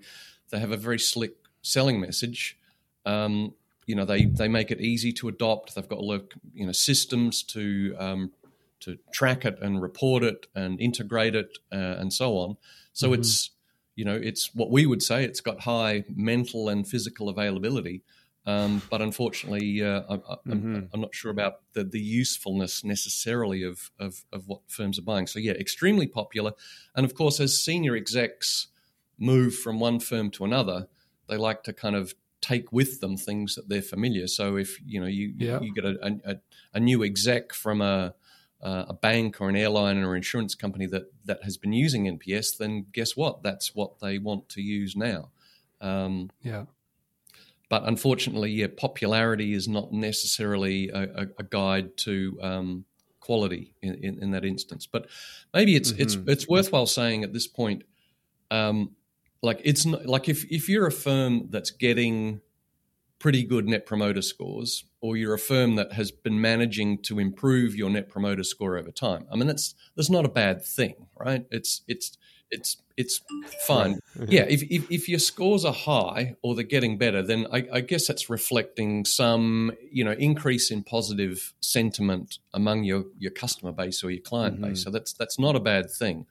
they 0.50 0.58
have 0.58 0.72
a 0.72 0.76
very 0.76 0.98
slick 0.98 1.34
selling 1.62 2.00
message. 2.00 2.58
Um, 3.04 3.54
you 3.86 3.94
know, 3.94 4.04
they 4.04 4.24
they 4.24 4.48
make 4.48 4.70
it 4.70 4.80
easy 4.80 5.12
to 5.14 5.28
adopt. 5.28 5.74
They've 5.74 5.88
got 5.88 5.98
a 6.00 6.02
lot 6.04 6.14
of 6.14 6.28
you 6.52 6.66
know 6.66 6.72
systems 6.72 7.42
to 7.44 7.94
um, 7.98 8.32
to 8.80 8.98
track 9.12 9.44
it 9.44 9.58
and 9.62 9.80
report 9.80 10.22
it 10.24 10.46
and 10.54 10.80
integrate 10.80 11.34
it 11.34 11.58
uh, 11.72 11.96
and 11.98 12.12
so 12.12 12.36
on. 12.36 12.56
So 12.92 13.10
Mhm. 13.10 13.18
it's 13.18 13.50
you 13.96 14.04
know 14.04 14.14
it's 14.14 14.54
what 14.54 14.70
we 14.70 14.86
would 14.86 15.02
say 15.02 15.24
it's 15.24 15.40
got 15.40 15.60
high 15.60 16.04
mental 16.08 16.68
and 16.68 16.86
physical 16.88 17.28
availability. 17.28 18.02
Um, 18.48 18.80
but 18.88 19.02
unfortunately, 19.02 19.82
uh, 19.82 20.02
I, 20.08 20.14
I, 20.14 20.36
I'm, 20.50 20.68
Mhm. 20.74 20.88
I'm 20.92 21.00
not 21.00 21.12
sure 21.12 21.32
about 21.32 21.62
the, 21.72 21.82
the 21.82 21.98
usefulness 21.98 22.84
necessarily 22.84 23.64
of, 23.64 23.90
of, 23.98 24.24
of 24.32 24.46
what 24.46 24.60
firms 24.68 25.00
are 25.00 25.02
buying. 25.02 25.26
So, 25.26 25.40
yeah, 25.40 25.54
extremely 25.54 26.06
popular. 26.06 26.52
And 26.94 27.04
of 27.04 27.14
course, 27.14 27.40
as 27.40 27.58
senior 27.58 27.96
execs 27.96 28.68
move 29.18 29.56
from 29.56 29.80
one 29.80 29.98
firm 29.98 30.30
to 30.30 30.44
another, 30.44 30.86
they 31.28 31.36
like 31.36 31.64
to 31.64 31.72
kind 31.72 31.96
of 31.96 32.14
take 32.40 32.70
with 32.70 33.00
them 33.00 33.16
things 33.16 33.56
that 33.56 33.68
they're 33.68 33.82
familiar. 33.82 34.28
So, 34.28 34.56
if 34.56 34.78
you 34.86 35.00
know 35.00 35.08
you 35.08 35.34
Yeah. 35.36 35.58
you 35.58 35.74
get 35.74 35.84
a, 35.84 36.20
a, 36.24 36.36
a 36.74 36.78
new 36.78 37.02
exec 37.02 37.52
from 37.52 37.80
a 37.80 38.14
a 38.60 38.94
bank 38.94 39.40
or 39.40 39.48
an 39.48 39.56
airline 39.56 39.98
or 39.98 40.12
an 40.12 40.16
insurance 40.16 40.54
company 40.54 40.86
that 40.86 41.12
that 41.24 41.42
has 41.44 41.56
been 41.56 41.72
using 41.72 42.04
NPS, 42.18 42.56
then 42.58 42.86
guess 42.92 43.16
what? 43.16 43.42
That's 43.42 43.74
what 43.74 44.00
they 44.00 44.18
want 44.18 44.48
to 44.50 44.62
use 44.62 44.96
now. 44.96 45.30
Um, 45.80 46.30
Yeah. 46.42 46.64
but 47.68 47.84
unfortunately, 47.84 48.50
yeah, 48.50 48.68
popularity 48.74 49.52
is 49.52 49.68
not 49.68 49.92
necessarily 49.92 50.88
a, 50.88 51.02
a, 51.02 51.26
a 51.38 51.42
guide 51.42 51.96
to 51.98 52.38
um, 52.40 52.84
quality 53.20 53.74
in, 53.82 53.94
in, 53.94 54.22
in, 54.22 54.30
that 54.30 54.44
instance. 54.44 54.86
But 54.86 55.08
maybe 55.52 55.76
it's 55.76 55.92
mm-hmm. 55.92 56.02
it's 56.02 56.14
it's 56.26 56.48
worthwhile 56.48 56.86
saying 56.86 57.24
at 57.24 57.32
this 57.32 57.46
point, 57.46 57.82
um, 58.50 58.92
like 59.42 59.60
it's 59.64 59.84
not, 59.84 60.06
like 60.06 60.28
if 60.28 60.44
if 60.50 60.68
you're 60.68 60.86
a 60.86 60.92
firm 60.92 61.48
that's 61.50 61.70
getting 61.70 62.40
pretty 63.18 63.44
good 63.44 63.66
net 63.66 63.86
promoter 63.86 64.22
scores, 64.22 64.84
or 65.00 65.16
you're 65.16 65.34
a 65.34 65.38
firm 65.38 65.76
that 65.76 65.92
has 65.92 66.10
been 66.10 66.40
managing 66.40 66.98
to 67.02 67.18
improve 67.18 67.74
your 67.74 67.90
net 67.90 68.08
promoter 68.08 68.44
score 68.44 68.76
over 68.76 68.90
time. 68.90 69.26
I 69.32 69.36
mean, 69.36 69.46
that's 69.46 69.74
that's 69.96 70.10
not 70.10 70.24
a 70.24 70.28
bad 70.28 70.62
thing, 70.62 70.94
right? 71.18 71.46
It's 71.50 71.82
it's 71.88 72.16
it's 72.50 72.76
it's 72.96 73.20
fine. 73.66 73.98
Yeah, 74.28 74.42
if, 74.48 74.62
if, 74.70 74.90
if 74.90 75.08
your 75.08 75.18
scores 75.18 75.64
are 75.64 75.72
high 75.72 76.34
or 76.42 76.54
they're 76.54 76.64
getting 76.64 76.96
better, 76.96 77.22
then 77.22 77.46
I, 77.52 77.66
I, 77.70 77.80
guess 77.82 78.06
that's 78.06 78.30
reflecting 78.30 79.04
some 79.04 79.72
you 79.90 80.02
know 80.04 80.12
increase 80.12 80.70
in 80.70 80.82
positive 80.82 81.52
sentiment 81.60 82.38
among 82.54 82.84
your 82.84 83.04
your 83.18 83.32
customer 83.32 83.72
base 83.72 84.02
or 84.02 84.10
your 84.10 84.22
client 84.22 84.56
mm-hmm. 84.56 84.70
base. 84.70 84.84
So 84.84 84.90
that's 84.90 85.12
that's 85.12 85.38
not 85.38 85.56
a 85.56 85.60
bad 85.60 85.90
thing. 85.90 86.26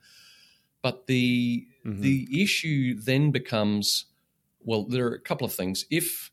But 0.82 1.08
the 1.08 1.68
mm-hmm. 1.86 2.02
the 2.02 2.42
issue 2.42 3.00
then 3.00 3.32
becomes 3.32 4.06
well, 4.64 4.84
there 4.84 5.08
are 5.08 5.14
a 5.14 5.20
couple 5.20 5.46
of 5.46 5.54
things. 5.54 5.86
If 5.92 6.32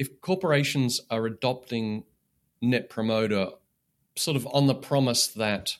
if 0.00 0.18
corporations 0.22 1.02
are 1.10 1.26
adopting 1.26 2.04
net 2.62 2.88
promoter 2.88 3.50
sort 4.16 4.34
of 4.34 4.48
on 4.50 4.66
the 4.66 4.74
promise 4.74 5.26
that 5.26 5.76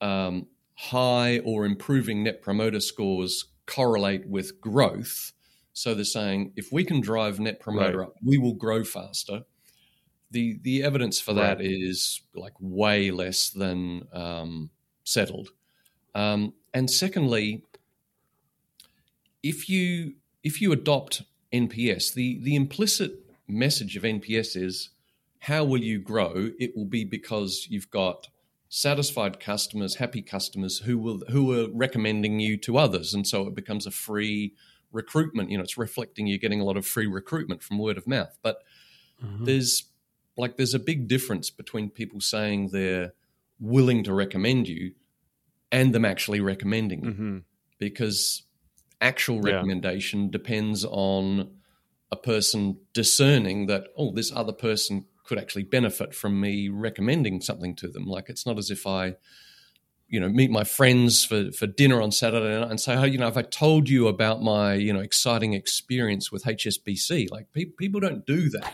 um, 0.00 0.48
high 0.74 1.38
or 1.44 1.64
improving 1.64 2.24
net 2.24 2.42
promoter 2.42 2.80
scores 2.80 3.44
correlate 3.64 4.26
with 4.26 4.60
growth. 4.60 5.32
So 5.72 5.94
they're 5.94 6.04
saying 6.04 6.52
if 6.56 6.72
we 6.72 6.84
can 6.84 7.00
drive 7.00 7.38
net 7.38 7.60
promoter 7.60 7.98
right. 7.98 8.08
up, 8.08 8.14
we 8.24 8.38
will 8.38 8.54
grow 8.54 8.82
faster. 8.82 9.44
The 10.32 10.58
the 10.60 10.82
evidence 10.82 11.20
for 11.20 11.32
that 11.34 11.58
right. 11.58 11.64
is 11.64 12.22
like 12.34 12.54
way 12.58 13.12
less 13.12 13.50
than 13.50 14.08
um, 14.12 14.70
settled. 15.04 15.50
Um, 16.12 16.54
and 16.74 16.90
secondly, 16.90 17.62
if 19.44 19.68
you 19.68 20.14
if 20.42 20.60
you 20.60 20.72
adopt 20.72 21.22
NPS, 21.52 22.14
the 22.14 22.38
the 22.42 22.56
implicit 22.56 23.12
message 23.48 23.96
of 23.96 24.02
NPS 24.02 24.56
is 24.56 24.90
how 25.40 25.64
will 25.64 25.82
you 25.82 25.98
grow? 25.98 26.50
It 26.58 26.76
will 26.76 26.84
be 26.84 27.04
because 27.04 27.66
you've 27.68 27.90
got 27.90 28.28
satisfied 28.68 29.38
customers, 29.38 29.96
happy 29.96 30.22
customers 30.22 30.78
who 30.78 30.98
will 30.98 31.22
who 31.28 31.52
are 31.52 31.68
recommending 31.72 32.40
you 32.40 32.56
to 32.58 32.78
others, 32.78 33.12
and 33.12 33.26
so 33.26 33.46
it 33.46 33.54
becomes 33.54 33.86
a 33.86 33.90
free 33.90 34.54
recruitment. 34.92 35.50
You 35.50 35.58
know, 35.58 35.64
it's 35.64 35.76
reflecting 35.76 36.26
you're 36.26 36.38
getting 36.38 36.60
a 36.60 36.64
lot 36.64 36.76
of 36.76 36.86
free 36.86 37.06
recruitment 37.06 37.62
from 37.62 37.78
word 37.78 37.98
of 37.98 38.06
mouth. 38.06 38.38
But 38.42 38.62
mm-hmm. 39.22 39.44
there's 39.44 39.84
like 40.36 40.56
there's 40.56 40.74
a 40.74 40.78
big 40.78 41.08
difference 41.08 41.50
between 41.50 41.90
people 41.90 42.20
saying 42.20 42.68
they're 42.68 43.12
willing 43.60 44.04
to 44.04 44.14
recommend 44.14 44.68
you 44.68 44.92
and 45.70 45.94
them 45.94 46.04
actually 46.04 46.40
recommending 46.40 47.04
you, 47.04 47.10
mm-hmm. 47.10 47.38
because 47.78 48.44
actual 49.02 49.40
recommendation 49.40 50.24
yeah. 50.24 50.30
depends 50.30 50.84
on 50.84 51.50
a 52.10 52.16
person 52.16 52.78
discerning 52.92 53.66
that 53.66 53.84
oh 53.96 54.12
this 54.12 54.32
other 54.34 54.52
person 54.52 55.04
could 55.24 55.38
actually 55.38 55.62
benefit 55.62 56.14
from 56.14 56.40
me 56.40 56.68
recommending 56.68 57.40
something 57.40 57.74
to 57.76 57.88
them. 57.88 58.04
Like 58.04 58.28
it's 58.28 58.46
not 58.46 58.58
as 58.58 58.70
if 58.70 58.86
I, 58.86 59.14
you 60.08 60.20
know, 60.20 60.28
meet 60.28 60.50
my 60.50 60.64
friends 60.64 61.24
for, 61.24 61.50
for 61.52 61.66
dinner 61.66 62.02
on 62.02 62.12
Saturday 62.12 62.60
night 62.60 62.70
and 62.70 62.80
say, 62.80 62.96
oh, 62.96 63.04
you 63.04 63.18
know, 63.18 63.28
if 63.28 63.36
I 63.36 63.42
told 63.42 63.88
you 63.88 64.08
about 64.08 64.42
my, 64.42 64.74
you 64.74 64.92
know, 64.92 65.00
exciting 65.00 65.54
experience 65.54 66.30
with 66.30 66.44
HSBC, 66.44 67.30
like 67.30 67.50
pe- 67.52 67.66
people 67.78 68.00
don't 68.00 68.26
do 68.26 68.50
that. 68.50 68.72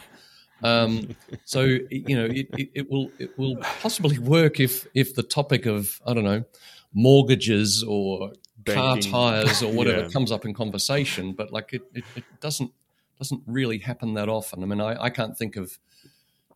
Um, 0.62 1.14
so 1.44 1.60
you 1.62 2.16
know, 2.16 2.24
it, 2.24 2.48
it, 2.56 2.70
it, 2.74 2.90
will 2.90 3.10
it 3.18 3.38
will 3.38 3.56
possibly 3.80 4.18
work 4.18 4.58
if 4.58 4.86
if 4.94 5.14
the 5.14 5.22
topic 5.22 5.66
of 5.66 6.00
I 6.04 6.14
don't 6.14 6.24
know 6.24 6.44
mortgages 6.92 7.84
or. 7.84 8.32
Car 8.74 8.98
tires 8.98 9.62
or 9.62 9.72
whatever 9.72 10.02
yeah. 10.02 10.08
comes 10.08 10.32
up 10.32 10.44
in 10.44 10.54
conversation, 10.54 11.32
but 11.32 11.52
like 11.52 11.72
it, 11.72 11.82
it, 11.94 12.04
it 12.16 12.24
doesn't 12.40 12.72
doesn't 13.18 13.42
really 13.46 13.78
happen 13.78 14.14
that 14.14 14.28
often. 14.28 14.62
I 14.62 14.66
mean, 14.66 14.80
I, 14.80 15.04
I 15.04 15.10
can't 15.10 15.36
think 15.36 15.56
of 15.56 15.78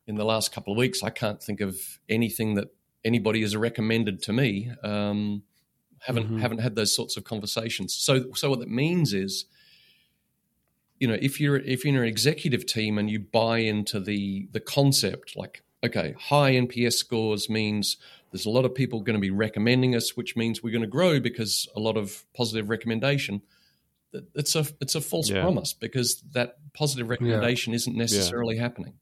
in 0.07 0.16
the 0.16 0.25
last 0.25 0.52
couple 0.52 0.73
of 0.73 0.76
weeks, 0.76 1.02
I 1.02 1.11
can't 1.11 1.42
think 1.42 1.61
of 1.61 1.76
anything 2.09 2.54
that 2.54 2.69
anybody 3.04 3.40
has 3.42 3.57
recommended 3.57 4.23
to 4.23 4.33
me. 4.33 4.71
Um, 4.83 5.42
haven't 6.00 6.25
mm-hmm. 6.25 6.38
haven't 6.38 6.59
had 6.59 6.75
those 6.75 6.95
sorts 6.95 7.16
of 7.16 7.25
conversations. 7.25 7.95
So 7.95 8.33
so 8.35 8.50
what 8.50 8.59
that 8.61 8.69
means 8.69 9.12
is, 9.12 9.45
you 10.99 11.07
know, 11.07 11.16
if 11.21 11.40
you're 11.40 11.57
if 11.57 11.85
you're 11.85 11.95
in 11.95 12.00
an 12.00 12.09
executive 12.09 12.66
team 12.66 12.99
and 12.99 13.09
you 13.09 13.21
buy 13.21 13.59
into 13.59 14.00
the 14.00 14.49
the 14.52 14.61
concept, 14.61 15.37
like 15.37 15.62
okay, 15.85 16.14
high 16.19 16.52
NPS 16.52 16.95
scores 16.95 17.49
means 17.49 17.97
there's 18.33 18.47
a 18.47 18.51
lot 18.51 18.65
of 18.65 18.75
people 18.75 19.01
going 19.01 19.15
to 19.15 19.21
be 19.21 19.31
recommending 19.31 19.95
us, 19.95 20.17
which 20.17 20.37
means 20.37 20.62
we're 20.62 20.73
going 20.73 20.83
to 20.83 20.89
grow 20.89 21.21
because 21.21 21.69
a 21.77 21.81
lot 21.81 21.97
of 21.97 22.25
positive 22.35 22.69
recommendation. 22.69 23.43
It's 24.35 24.57
a 24.57 24.67
it's 24.81 24.95
a 24.95 25.01
false 25.01 25.31
yeah. 25.31 25.43
promise 25.43 25.73
because 25.73 26.23
that 26.33 26.57
positive 26.75 27.09
recommendation 27.09 27.73
yeah. 27.73 27.77
isn't 27.77 27.97
necessarily 27.97 28.57
yeah. 28.57 28.62
happening. 28.62 28.95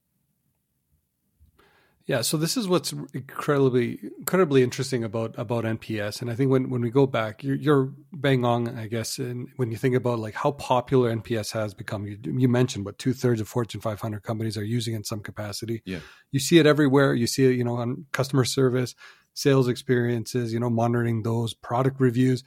Yeah, 2.11 2.23
so 2.23 2.37
this 2.37 2.57
is 2.57 2.67
what's 2.67 2.93
incredibly 3.15 4.01
incredibly 4.19 4.65
interesting 4.65 5.05
about 5.05 5.39
about 5.39 5.63
NPS, 5.63 6.21
and 6.21 6.29
I 6.29 6.35
think 6.35 6.51
when, 6.51 6.69
when 6.69 6.81
we 6.83 6.91
go 6.91 7.07
back, 7.07 7.45
you're, 7.45 7.55
you're 7.55 7.93
bang 8.13 8.45
on, 8.45 8.77
I 8.77 8.89
guess, 8.89 9.19
and 9.19 9.47
when 9.55 9.71
you 9.71 9.77
think 9.77 9.95
about 9.95 10.19
like 10.19 10.35
how 10.35 10.51
popular 10.51 11.15
NPS 11.15 11.53
has 11.53 11.73
become, 11.73 12.09
you, 12.09 12.19
you 12.25 12.49
mentioned 12.49 12.85
what 12.85 12.99
two 12.99 13.13
thirds 13.13 13.41
of 13.41 13.47
Fortune 13.47 13.81
500 13.81 14.25
companies 14.25 14.57
are 14.57 14.65
using 14.65 14.95
in 14.95 15.05
some 15.05 15.21
capacity. 15.21 15.83
Yeah, 15.85 16.01
you 16.33 16.41
see 16.41 16.59
it 16.59 16.67
everywhere. 16.67 17.15
You 17.15 17.29
see 17.29 17.45
it, 17.45 17.53
you 17.53 17.63
know, 17.63 17.77
on 17.77 18.07
customer 18.11 18.45
service, 18.45 18.97
sales 19.35 19.69
experiences, 19.69 20.53
you 20.53 20.61
know, 20.61 20.71
monitoring 20.71 21.23
those 21.23 21.55
product 21.55 22.01
reviews. 22.01 22.45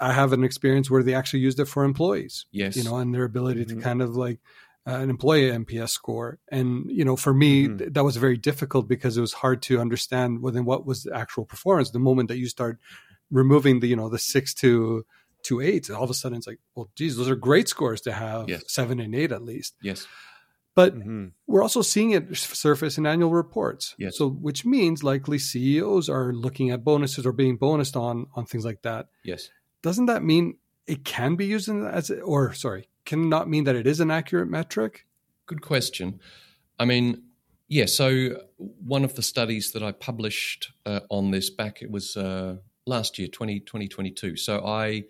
I 0.00 0.12
have 0.12 0.32
an 0.32 0.44
experience 0.44 0.90
where 0.90 1.02
they 1.02 1.14
actually 1.14 1.40
used 1.40 1.60
it 1.60 1.66
for 1.66 1.84
employees. 1.84 2.46
Yes, 2.50 2.76
you 2.76 2.84
know, 2.84 2.96
and 2.96 3.14
their 3.14 3.24
ability 3.24 3.64
mm-hmm. 3.64 3.78
to 3.78 3.82
kind 3.82 4.02
of 4.02 4.16
like 4.16 4.40
uh, 4.86 4.92
an 4.92 5.10
employee 5.10 5.50
NPS 5.50 5.90
score. 5.90 6.38
And 6.50 6.90
you 6.90 7.04
know, 7.04 7.16
for 7.16 7.32
me, 7.32 7.66
mm-hmm. 7.66 7.78
th- 7.78 7.92
that 7.92 8.04
was 8.04 8.16
very 8.16 8.36
difficult 8.36 8.88
because 8.88 9.16
it 9.16 9.20
was 9.20 9.32
hard 9.32 9.62
to 9.62 9.80
understand 9.80 10.42
within 10.42 10.64
what 10.64 10.84
was 10.84 11.04
the 11.04 11.14
actual 11.16 11.44
performance. 11.44 11.90
The 11.90 11.98
moment 11.98 12.28
that 12.28 12.38
you 12.38 12.48
start 12.48 12.78
removing 13.30 13.80
the 13.80 13.86
you 13.86 13.96
know 13.96 14.08
the 14.08 14.18
six 14.18 14.52
to 14.54 15.06
to 15.44 15.60
eight, 15.60 15.90
all 15.90 16.04
of 16.04 16.10
a 16.10 16.14
sudden 16.14 16.38
it's 16.38 16.46
like, 16.46 16.58
well, 16.74 16.90
geez, 16.96 17.16
those 17.16 17.28
are 17.28 17.36
great 17.36 17.68
scores 17.68 18.00
to 18.02 18.12
have 18.12 18.48
yes. 18.48 18.64
seven 18.66 18.98
and 18.98 19.14
eight 19.14 19.32
at 19.32 19.42
least. 19.42 19.74
Yes. 19.82 20.06
But 20.74 20.96
mm-hmm. 20.96 21.26
we're 21.46 21.62
also 21.62 21.82
seeing 21.82 22.10
it 22.10 22.36
surface 22.36 22.98
in 22.98 23.06
annual 23.06 23.30
reports. 23.30 23.94
Yes. 23.96 24.18
So, 24.18 24.28
which 24.28 24.64
means 24.64 25.04
likely 25.04 25.38
CEOs 25.38 26.08
are 26.08 26.32
looking 26.32 26.70
at 26.70 26.82
bonuses 26.82 27.24
or 27.24 27.32
being 27.32 27.58
bonused 27.58 27.96
on 28.00 28.26
on 28.34 28.44
things 28.44 28.64
like 28.64 28.82
that. 28.82 29.06
Yes. 29.22 29.50
Doesn't 29.82 30.06
that 30.06 30.24
mean 30.24 30.56
it 30.86 31.04
can 31.04 31.36
be 31.36 31.46
used 31.46 31.68
in, 31.68 31.86
as, 31.86 32.10
or 32.10 32.52
sorry, 32.54 32.88
can 33.04 33.28
not 33.28 33.48
mean 33.48 33.64
that 33.64 33.76
it 33.76 33.86
is 33.86 34.00
an 34.00 34.10
accurate 34.10 34.48
metric? 34.48 35.06
Good 35.46 35.62
question. 35.62 36.20
I 36.78 36.84
mean, 36.84 37.22
yeah. 37.68 37.86
So 37.86 38.40
one 38.56 39.04
of 39.04 39.14
the 39.14 39.22
studies 39.22 39.72
that 39.72 39.82
I 39.82 39.92
published 39.92 40.72
uh, 40.86 41.00
on 41.10 41.30
this 41.30 41.50
back 41.50 41.82
it 41.82 41.90
was 41.90 42.16
uh, 42.16 42.56
last 42.86 43.18
year, 43.18 43.28
20, 43.28 43.60
2022. 43.60 44.36
So 44.36 44.64
I, 44.64 45.04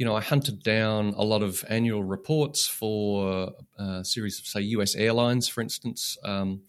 you 0.00 0.06
know, 0.06 0.16
I 0.16 0.22
hunted 0.22 0.62
down 0.62 1.12
a 1.18 1.22
lot 1.22 1.42
of 1.42 1.62
annual 1.68 2.02
reports 2.02 2.66
for 2.66 3.52
a 3.78 3.82
uh, 3.82 4.02
series 4.02 4.38
of 4.38 4.46
say 4.46 4.62
U.S. 4.62 4.94
airlines, 4.94 5.46
for 5.46 5.60
instance. 5.60 6.16
Um, 6.24 6.62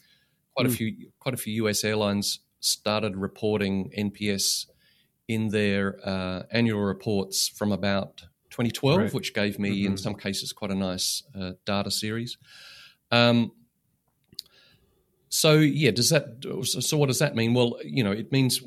quite 0.54 0.68
mm. 0.68 0.70
a 0.70 0.72
hmm. 0.72 0.76
few, 0.76 1.12
quite 1.18 1.34
a 1.34 1.38
few 1.38 1.54
U.S. 1.64 1.86
airlines 1.86 2.40
started 2.60 3.16
reporting 3.16 3.90
NPS 3.98 4.66
in 5.30 5.48
their 5.48 5.98
uh, 6.04 6.44
annual 6.52 6.82
reports 6.82 7.48
from 7.48 7.72
about 7.72 8.18
2012, 8.50 8.98
right. 8.98 9.14
which 9.14 9.34
gave 9.34 9.58
me, 9.58 9.78
mm-hmm. 9.78 9.94
in 9.94 9.98
some 9.98 10.16
cases, 10.16 10.52
quite 10.52 10.72
a 10.72 10.76
nice 10.76 11.24
uh, 11.34 11.54
data 11.66 11.90
series. 11.90 12.38
Um, 13.12 13.54
so 15.30 15.54
yeah, 15.54 15.92
does 15.92 16.10
that? 16.10 16.44
So 16.82 16.98
what 16.98 17.08
does 17.08 17.20
that 17.20 17.34
mean? 17.34 17.54
Well, 17.54 17.80
you 17.82 18.04
know, 18.04 18.12
it 18.12 18.34
means 18.34 18.62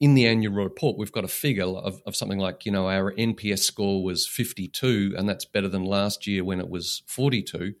in 0.00 0.14
the 0.14 0.26
annual 0.26 0.54
report 0.54 0.96
we've 0.96 1.12
got 1.12 1.24
a 1.24 1.28
figure 1.28 1.64
of, 1.64 2.02
of 2.06 2.16
something 2.16 2.38
like 2.38 2.64
you 2.64 2.72
know 2.72 2.88
our 2.88 3.12
NPS 3.12 3.60
score 3.60 4.02
was 4.02 4.26
52, 4.26 5.14
and 5.16 5.28
that's 5.28 5.44
better 5.44 5.68
than 5.68 5.84
last 5.84 6.26
year 6.26 6.42
when 6.42 6.58
it 6.58 6.68
was 6.68 7.02
42. 7.06 7.74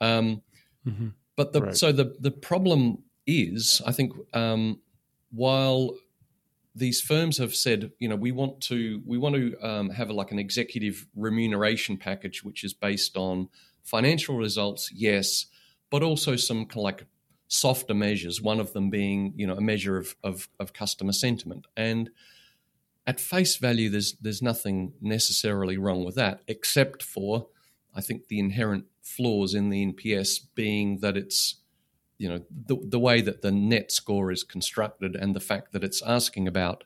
Um, 0.00 0.42
mm-hmm. 0.86 1.08
But 1.36 1.52
the 1.52 1.62
right. 1.62 1.76
so 1.76 1.92
the 1.92 2.16
the 2.20 2.30
problem 2.30 3.02
is, 3.26 3.82
I 3.84 3.92
think, 3.92 4.12
um, 4.32 4.80
while 5.30 5.94
these 6.74 7.00
firms 7.00 7.38
have 7.38 7.54
said, 7.54 7.90
you 7.98 8.08
know, 8.08 8.16
we 8.16 8.30
want 8.30 8.60
to 8.62 9.02
we 9.04 9.18
want 9.18 9.34
to 9.34 9.56
um, 9.60 9.90
have 9.90 10.10
a, 10.10 10.12
like 10.12 10.30
an 10.30 10.38
executive 10.38 11.06
remuneration 11.16 11.96
package 11.96 12.44
which 12.44 12.62
is 12.62 12.72
based 12.72 13.16
on 13.16 13.48
financial 13.82 14.36
results, 14.36 14.90
yes, 14.94 15.46
but 15.90 16.02
also 16.02 16.36
some 16.36 16.66
kind 16.66 16.78
of 16.78 16.82
like 16.84 17.06
softer 17.48 17.94
measures. 17.94 18.40
One 18.40 18.60
of 18.60 18.72
them 18.74 18.90
being, 18.90 19.32
you 19.36 19.46
know, 19.46 19.56
a 19.56 19.60
measure 19.60 19.96
of, 19.96 20.14
of, 20.22 20.48
of 20.60 20.72
customer 20.72 21.12
sentiment. 21.12 21.66
And 21.76 22.10
at 23.06 23.18
face 23.18 23.56
value, 23.56 23.88
there's 23.88 24.12
there's 24.20 24.42
nothing 24.42 24.92
necessarily 25.00 25.78
wrong 25.78 26.04
with 26.04 26.14
that, 26.16 26.42
except 26.46 27.02
for 27.02 27.48
I 27.94 28.02
think 28.02 28.28
the 28.28 28.38
inherent 28.38 28.84
flaws 29.02 29.54
in 29.54 29.70
the 29.70 29.92
NPS 29.92 30.40
being 30.54 30.98
that 30.98 31.16
it's 31.16 31.56
you 32.18 32.28
know 32.28 32.42
the, 32.66 32.76
the 32.82 32.98
way 32.98 33.22
that 33.22 33.40
the 33.40 33.50
net 33.50 33.90
score 33.90 34.30
is 34.30 34.44
constructed 34.44 35.16
and 35.16 35.34
the 35.34 35.40
fact 35.40 35.72
that 35.72 35.82
it's 35.82 36.02
asking 36.02 36.46
about 36.46 36.84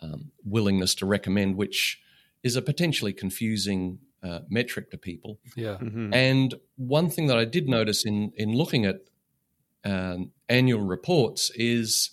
um, 0.00 0.30
willingness 0.44 0.94
to 0.94 1.04
recommend, 1.04 1.56
which 1.56 2.00
is 2.42 2.56
a 2.56 2.62
potentially 2.62 3.12
confusing 3.12 3.98
uh, 4.22 4.40
metric 4.48 4.90
to 4.90 4.96
people. 4.96 5.40
Yeah. 5.56 5.76
Mhm. 5.76 6.14
And 6.14 6.54
one 6.76 7.10
thing 7.10 7.26
that 7.26 7.36
I 7.36 7.44
did 7.44 7.68
notice 7.68 8.06
in 8.06 8.32
in 8.34 8.52
looking 8.52 8.86
at 8.86 9.09
um, 9.84 10.32
annual 10.48 10.82
reports 10.82 11.50
is 11.54 12.10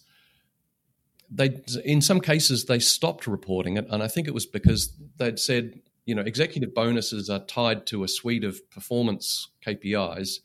they 1.29 1.61
in 1.83 2.01
some 2.01 2.21
cases 2.21 2.65
they 2.65 2.79
stopped 2.79 3.27
reporting 3.27 3.77
it, 3.77 3.87
and 3.89 4.01
I 4.01 4.07
think 4.07 4.27
it 4.27 4.33
was 4.33 4.45
because 4.45 4.93
they'd 5.17 5.39
said 5.39 5.81
you 6.05 6.15
know 6.15 6.21
executive 6.21 6.73
bonuses 6.73 7.29
are 7.29 7.43
tied 7.45 7.85
to 7.87 8.03
a 8.03 8.07
suite 8.07 8.43
of 8.43 8.69
performance 8.69 9.49
KPIs. 9.65 10.39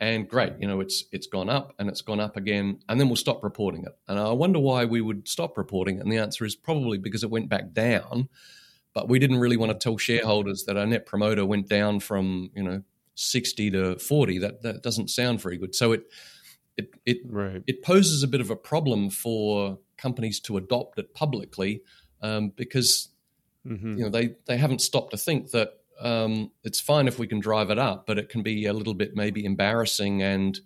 And 0.00 0.28
great, 0.28 0.54
you 0.58 0.66
know, 0.66 0.80
it's 0.80 1.04
it's 1.12 1.28
gone 1.28 1.48
up 1.48 1.74
and 1.78 1.88
it's 1.88 2.00
gone 2.00 2.18
up 2.18 2.36
again, 2.36 2.80
and 2.88 2.98
then 2.98 3.08
we'll 3.08 3.14
stop 3.14 3.44
reporting 3.44 3.84
it. 3.84 3.96
And 4.08 4.18
I 4.18 4.32
wonder 4.32 4.58
why 4.58 4.84
we 4.84 5.00
would 5.00 5.28
stop 5.28 5.56
reporting 5.56 5.98
it. 5.98 6.00
And 6.00 6.10
the 6.10 6.18
answer 6.18 6.44
is 6.44 6.56
probably 6.56 6.98
because 6.98 7.22
it 7.22 7.30
went 7.30 7.48
back 7.48 7.72
down, 7.72 8.28
but 8.94 9.08
we 9.08 9.20
didn't 9.20 9.38
really 9.38 9.56
want 9.56 9.70
to 9.70 9.78
tell 9.78 9.96
shareholders 9.96 10.64
that 10.64 10.76
our 10.76 10.86
net 10.86 11.06
promoter 11.06 11.46
went 11.46 11.68
down 11.68 12.00
from 12.00 12.50
you 12.54 12.62
know 12.64 12.82
60 13.14 13.70
to 13.70 13.98
40 13.98 14.38
that 14.38 14.62
that 14.62 14.82
doesn't 14.82 15.10
sound 15.10 15.40
very 15.40 15.58
good 15.58 15.74
so 15.74 15.92
it 15.92 16.04
it 16.76 16.90
it 17.04 17.18
Right. 17.26 17.62
it 17.66 17.82
poses 17.82 18.22
a 18.22 18.28
bit 18.28 18.40
of 18.40 18.50
a 18.50 18.56
problem 18.56 19.10
for 19.10 19.78
companies 19.96 20.40
to 20.40 20.56
adopt 20.56 20.98
it 20.98 21.14
publicly 21.14 21.82
um, 22.22 22.50
because 22.50 23.08
Mhm. 23.66 23.96
you 23.96 24.02
know 24.04 24.08
they 24.10 24.34
they 24.46 24.56
haven't 24.56 24.80
stopped 24.80 25.12
to 25.12 25.16
think 25.16 25.50
that 25.52 25.74
um, 26.00 26.50
it's 26.64 26.80
fine 26.80 27.06
if 27.06 27.18
we 27.18 27.28
can 27.28 27.38
drive 27.38 27.70
it 27.70 27.78
up 27.78 28.06
but 28.06 28.18
it 28.18 28.28
can 28.28 28.42
be 28.42 28.66
a 28.66 28.72
little 28.72 28.94
bit 28.94 29.14
maybe 29.14 29.44
embarrassing 29.44 30.20
and 30.22 30.60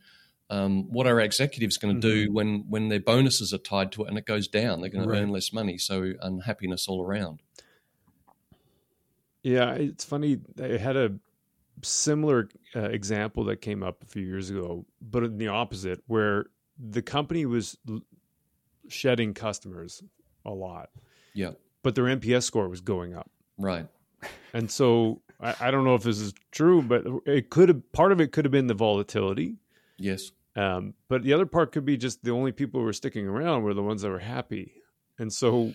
um, 0.49 0.89
what 0.91 1.07
are 1.07 1.21
executives 1.21 1.77
going 1.77 2.01
to 2.01 2.01
do 2.01 2.33
when 2.33 2.65
when 2.71 2.89
their 2.89 3.01
bonuses 3.01 3.53
are 3.53 3.59
tied 3.59 3.93
to 3.93 4.05
it 4.05 4.09
and 4.09 4.17
it 4.17 4.25
goes 4.25 4.49
down 4.49 4.81
they're 4.81 4.89
going 4.91 5.07
to 5.07 5.15
earn 5.15 5.29
less 5.29 5.53
money 5.53 5.77
so 5.77 6.13
unhappiness 6.23 6.89
all 6.89 7.03
around 7.03 7.43
Yeah, 9.43 9.75
it's 9.75 10.05
funny. 10.05 10.41
I 10.61 10.77
had 10.77 10.97
a 10.97 11.19
similar 11.83 12.49
uh, 12.75 12.81
example 12.83 13.45
that 13.45 13.61
came 13.61 13.83
up 13.83 14.03
a 14.03 14.07
few 14.07 14.23
years 14.23 14.51
ago, 14.51 14.85
but 15.01 15.23
in 15.25 15.39
the 15.39 15.49
opposite, 15.49 16.03
where 16.07 16.47
the 16.79 17.03
company 17.03 17.47
was 17.47 17.77
l- 17.89 18.01
shedding 18.89 19.35
customers 19.35 20.03
a 20.45 20.51
lot, 20.51 20.91
yeah 21.35 21.53
but 21.83 21.95
their 21.95 22.05
NPS 22.05 22.43
score 22.43 22.69
was 22.69 22.81
going 22.81 23.15
up. 23.15 23.31
right 23.59 23.87
And 24.53 24.71
so 24.71 25.21
I, 25.41 25.55
I 25.61 25.71
don't 25.71 25.85
know 25.85 25.95
if 25.95 26.03
this 26.03 26.19
is 26.19 26.33
true, 26.51 26.83
but 26.83 27.05
it 27.27 27.51
could 27.51 27.69
have 27.69 27.93
part 27.93 28.11
of 28.13 28.21
it 28.21 28.33
could 28.33 28.45
have 28.45 28.53
been 28.53 28.67
the 28.67 28.75
volatility. 28.75 29.57
yes 29.99 30.33
Um, 30.57 30.95
but 31.09 31.23
the 31.23 31.33
other 31.33 31.47
part 31.47 31.73
could 31.73 31.85
be 31.85 31.97
just 31.97 32.25
the 32.25 32.31
only 32.33 32.53
people 32.53 32.81
who 32.81 32.87
were 32.87 32.93
sticking 32.93 33.27
around 33.27 33.63
were 33.63 33.75
the 33.75 33.83
ones 33.83 34.03
that 34.03 34.11
were 34.11 34.19
happy. 34.19 34.73
And 35.19 35.33
so 35.33 35.75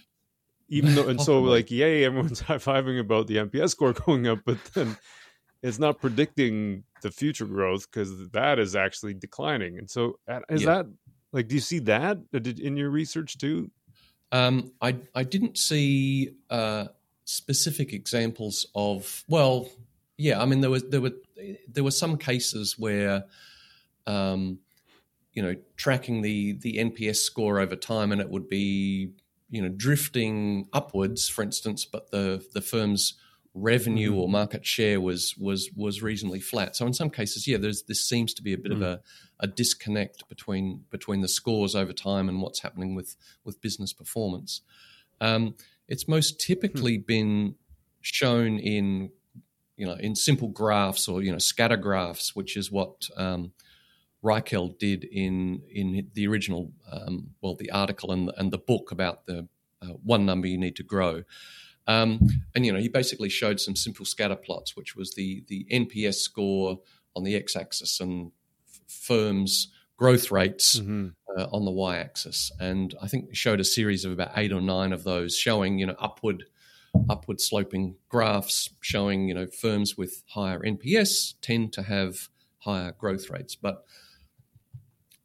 even 0.69 0.95
though 0.95 1.07
and 1.07 1.21
so 1.21 1.41
like 1.55 1.69
yay, 1.71 2.03
everyone's 2.03 2.39
high 2.49 2.57
fiving 2.57 2.99
about 2.99 3.27
the 3.27 3.37
NPS 3.37 3.69
score 3.69 3.93
going 4.05 4.27
up, 4.27 4.39
but 4.45 4.57
then 4.73 4.97
it's 5.63 5.79
not 5.79 5.99
predicting 6.01 6.83
the 7.01 7.11
future 7.11 7.45
growth 7.45 7.89
because 7.89 8.29
that 8.29 8.59
is 8.59 8.75
actually 8.75 9.13
declining. 9.13 9.77
And 9.77 9.89
so 9.89 10.19
uh, 10.27 10.39
is 10.49 10.61
Yeah. 10.61 10.67
that 10.67 10.85
like 11.31 11.47
do 11.47 11.55
you 11.55 11.61
see 11.61 11.79
that 11.79 12.17
uh, 12.33 12.39
in 12.39 12.77
your 12.77 12.89
research 12.89 13.37
too? 13.37 13.71
Um, 14.31 14.71
I 14.81 14.95
I 15.13 15.23
didn't 15.23 15.57
see 15.57 16.31
uh, 16.49 16.85
specific 17.25 17.93
examples 17.93 18.67
of 18.75 19.23
well, 19.27 19.69
yeah. 20.17 20.41
I 20.41 20.45
mean, 20.45 20.61
there 20.61 20.69
was 20.69 20.83
there 20.89 21.01
were 21.01 21.13
there 21.67 21.83
were 21.83 21.91
some 21.91 22.17
cases 22.17 22.77
where, 22.77 23.25
um, 24.07 24.59
you 25.33 25.41
know, 25.43 25.55
tracking 25.75 26.21
the 26.21 26.53
the 26.53 26.77
NPS 26.77 27.17
score 27.17 27.59
over 27.59 27.75
time, 27.75 28.11
and 28.11 28.21
it 28.21 28.29
would 28.29 28.47
be 28.47 29.11
you 29.49 29.61
know 29.61 29.69
drifting 29.69 30.67
upwards, 30.71 31.27
for 31.27 31.41
instance, 31.41 31.83
but 31.85 32.11
the 32.11 32.45
the 32.53 32.61
firm's 32.61 33.15
revenue 33.53 34.15
or 34.15 34.29
market 34.29 34.65
share 34.65 35.01
was 35.01 35.35
was 35.37 35.69
was 35.75 36.01
reasonably 36.01 36.39
flat. 36.39 36.75
So 36.75 36.85
in 36.85 36.93
some 36.93 37.09
cases, 37.09 37.47
yeah, 37.47 37.57
there's 37.57 37.83
this 37.83 38.07
seems 38.07 38.33
to 38.35 38.41
be 38.41 38.53
a 38.53 38.57
bit 38.57 38.71
of 38.71 38.81
a, 38.81 39.01
a 39.39 39.47
disconnect 39.47 40.27
between 40.29 40.85
between 40.89 41.21
the 41.21 41.27
scores 41.27 41.75
over 41.75 41.93
time 41.93 42.29
and 42.29 42.41
what's 42.41 42.61
happening 42.61 42.95
with 42.95 43.15
with 43.43 43.61
business 43.61 43.93
performance. 43.93 44.61
Um, 45.19 45.55
it's 45.87 46.07
most 46.07 46.39
typically 46.39 46.97
been 46.97 47.55
shown 48.01 48.57
in 48.57 49.11
you 49.75 49.85
know 49.85 49.93
in 49.93 50.15
simple 50.15 50.47
graphs 50.47 51.07
or 51.07 51.21
you 51.21 51.31
know 51.31 51.37
scatter 51.37 51.77
graphs, 51.77 52.35
which 52.35 52.55
is 52.55 52.71
what 52.71 53.07
um, 53.17 53.51
Reichheld 54.23 54.79
did 54.79 55.03
in 55.03 55.61
in 55.69 56.09
the 56.13 56.27
original 56.27 56.71
um, 56.89 57.31
well 57.41 57.55
the 57.55 57.71
article 57.71 58.11
and 58.11 58.29
the, 58.29 58.39
and 58.39 58.51
the 58.51 58.57
book 58.57 58.91
about 58.91 59.25
the 59.25 59.47
uh, 59.81 59.87
one 60.03 60.25
number 60.25 60.47
you 60.47 60.57
need 60.57 60.75
to 60.77 60.83
grow. 60.83 61.23
Um, 61.87 62.19
and 62.55 62.65
you 62.65 62.71
know, 62.71 62.79
he 62.79 62.87
basically 62.87 63.29
showed 63.29 63.59
some 63.59 63.75
simple 63.75 64.05
scatter 64.05 64.35
plots, 64.35 64.75
which 64.75 64.95
was 64.95 65.13
the 65.13 65.43
the 65.47 65.65
NPS 65.71 66.15
score 66.15 66.79
on 67.15 67.23
the 67.23 67.35
x-axis 67.35 67.99
and 67.99 68.31
f- 68.67 68.79
firms' 68.87 69.67
growth 69.97 70.31
rates 70.31 70.79
Mhm. 70.79 71.13
uh, 71.37 71.47
on 71.51 71.65
the 71.65 71.71
y-axis. 71.71 72.51
And 72.59 72.95
I 73.01 73.07
think 73.07 73.29
he 73.29 73.35
showed 73.35 73.59
a 73.59 73.63
series 73.65 74.05
of 74.05 74.11
about 74.11 74.31
eight 74.37 74.51
or 74.53 74.61
nine 74.61 74.93
of 74.93 75.03
those, 75.03 75.35
showing 75.35 75.79
you 75.79 75.85
know 75.87 75.95
upward 75.99 76.45
upward 77.09 77.39
sloping 77.41 77.95
graphs, 78.09 78.69
showing 78.81 79.27
you 79.27 79.33
know 79.33 79.47
firms 79.47 79.97
with 79.97 80.23
higher 80.27 80.59
NPS 80.63 81.35
tend 81.41 81.73
to 81.73 81.83
have 81.83 82.29
higher 82.59 82.91
growth 82.91 83.29
rates, 83.29 83.55
but 83.55 83.85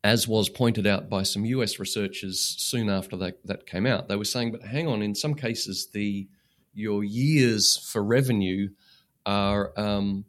as 0.04 0.28
was 0.28 0.48
pointed 0.48 0.86
out 0.86 1.08
by 1.08 1.22
some 1.22 1.44
US 1.44 1.78
researchers 1.78 2.38
soon 2.40 2.88
after 2.88 3.16
that, 3.16 3.44
that 3.44 3.66
came 3.66 3.86
out, 3.86 4.08
they 4.08 4.14
were 4.16 4.24
saying, 4.24 4.52
but 4.52 4.62
hang 4.62 4.86
on, 4.86 5.02
in 5.02 5.14
some 5.14 5.34
cases, 5.34 5.88
the 5.92 6.28
your 6.76 7.02
years 7.02 7.76
for 7.90 8.04
revenue 8.04 8.68
are 9.24 9.72
um, 9.78 10.24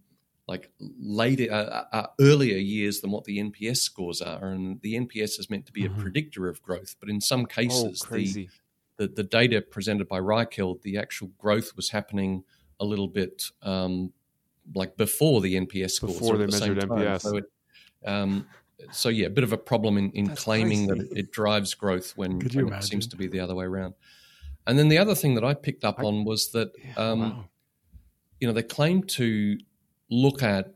like 0.48 0.72
later, 0.80 1.52
uh, 1.52 1.84
uh, 1.92 2.08
earlier 2.22 2.58
years 2.58 3.02
than 3.02 3.12
what 3.12 3.26
the 3.26 3.38
NPS 3.38 3.78
scores 3.78 4.22
are, 4.22 4.48
and 4.50 4.82
the 4.82 4.96
NPS 4.96 5.40
is 5.40 5.50
meant 5.50 5.66
to 5.68 5.74
be 5.74 5.84
Mhm. 5.84 5.98
a 5.98 6.02
predictor 6.02 6.48
of 6.48 6.62
growth. 6.64 6.96
But 7.00 7.10
in 7.10 7.20
some 7.22 7.42
Oh, 7.42 7.46
cases, 7.46 8.00
the, 8.00 8.06
crazy. 8.06 8.50
the 8.96 9.08
the 9.10 9.24
data 9.24 9.62
presented 9.62 10.08
by 10.08 10.20
Reichheld, 10.20 10.82
the 10.82 10.98
actual 10.98 11.28
growth 11.38 11.76
was 11.76 11.90
happening 11.90 12.44
a 12.80 12.86
little 12.86 13.08
bit 13.10 13.52
um, 13.62 14.14
like 14.74 14.96
before 14.98 15.42
the 15.42 15.56
NPS 15.56 15.92
scores. 15.92 16.14
Before 16.14 16.36
or 16.36 16.38
they 16.38 16.44
at 16.46 16.52
the 16.52 16.58
same 16.58 16.76
measured 16.76 16.90
time. 16.90 17.00
NPS. 17.00 17.22
So 17.24 17.38
it, 17.38 17.46
um, 18.06 18.48
so 18.92 19.10
yeah, 19.10 19.28
a 19.28 19.30
bit 19.30 19.44
of 19.44 19.52
a 19.54 19.58
problem 19.58 19.98
in, 19.98 20.12
in 20.12 20.26
That's 20.26 20.44
claiming 20.44 20.88
crazy. 20.88 21.04
that 21.04 21.12
it, 21.12 21.18
it 21.26 21.32
drives 21.32 21.74
growth 21.74 22.16
when, 22.16 22.40
when 22.40 22.74
it 22.74 22.84
seems 22.84 23.08
to 23.08 23.16
be 23.18 23.28
the 23.28 23.40
other 23.42 23.56
way 23.56 23.66
around. 23.66 23.96
And 24.68 24.78
then 24.78 24.90
the 24.90 24.98
other 24.98 25.16
thing 25.16 25.36
that 25.36 25.44
I 25.44 25.54
picked 25.54 25.84
up 25.86 26.00
I- 26.00 26.04
on 26.04 26.26
was 26.26 26.52
that 26.52 26.72
um, 26.98 27.20
wow. 27.22 27.46
you 28.40 28.48
know 28.48 28.54
they 28.54 28.64
claim 28.64 29.04
to 29.04 29.58
look 30.12 30.44
at 30.44 30.74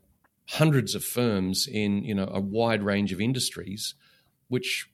hundreds 0.48 0.94
of 0.94 1.04
firms 1.04 1.66
in 1.66 2.02
you 2.04 2.14
know 2.14 2.28
a 2.32 2.40
wide 2.40 2.82
range 2.82 3.12
of 3.12 3.20
industries, 3.20 3.94
which 4.48 4.88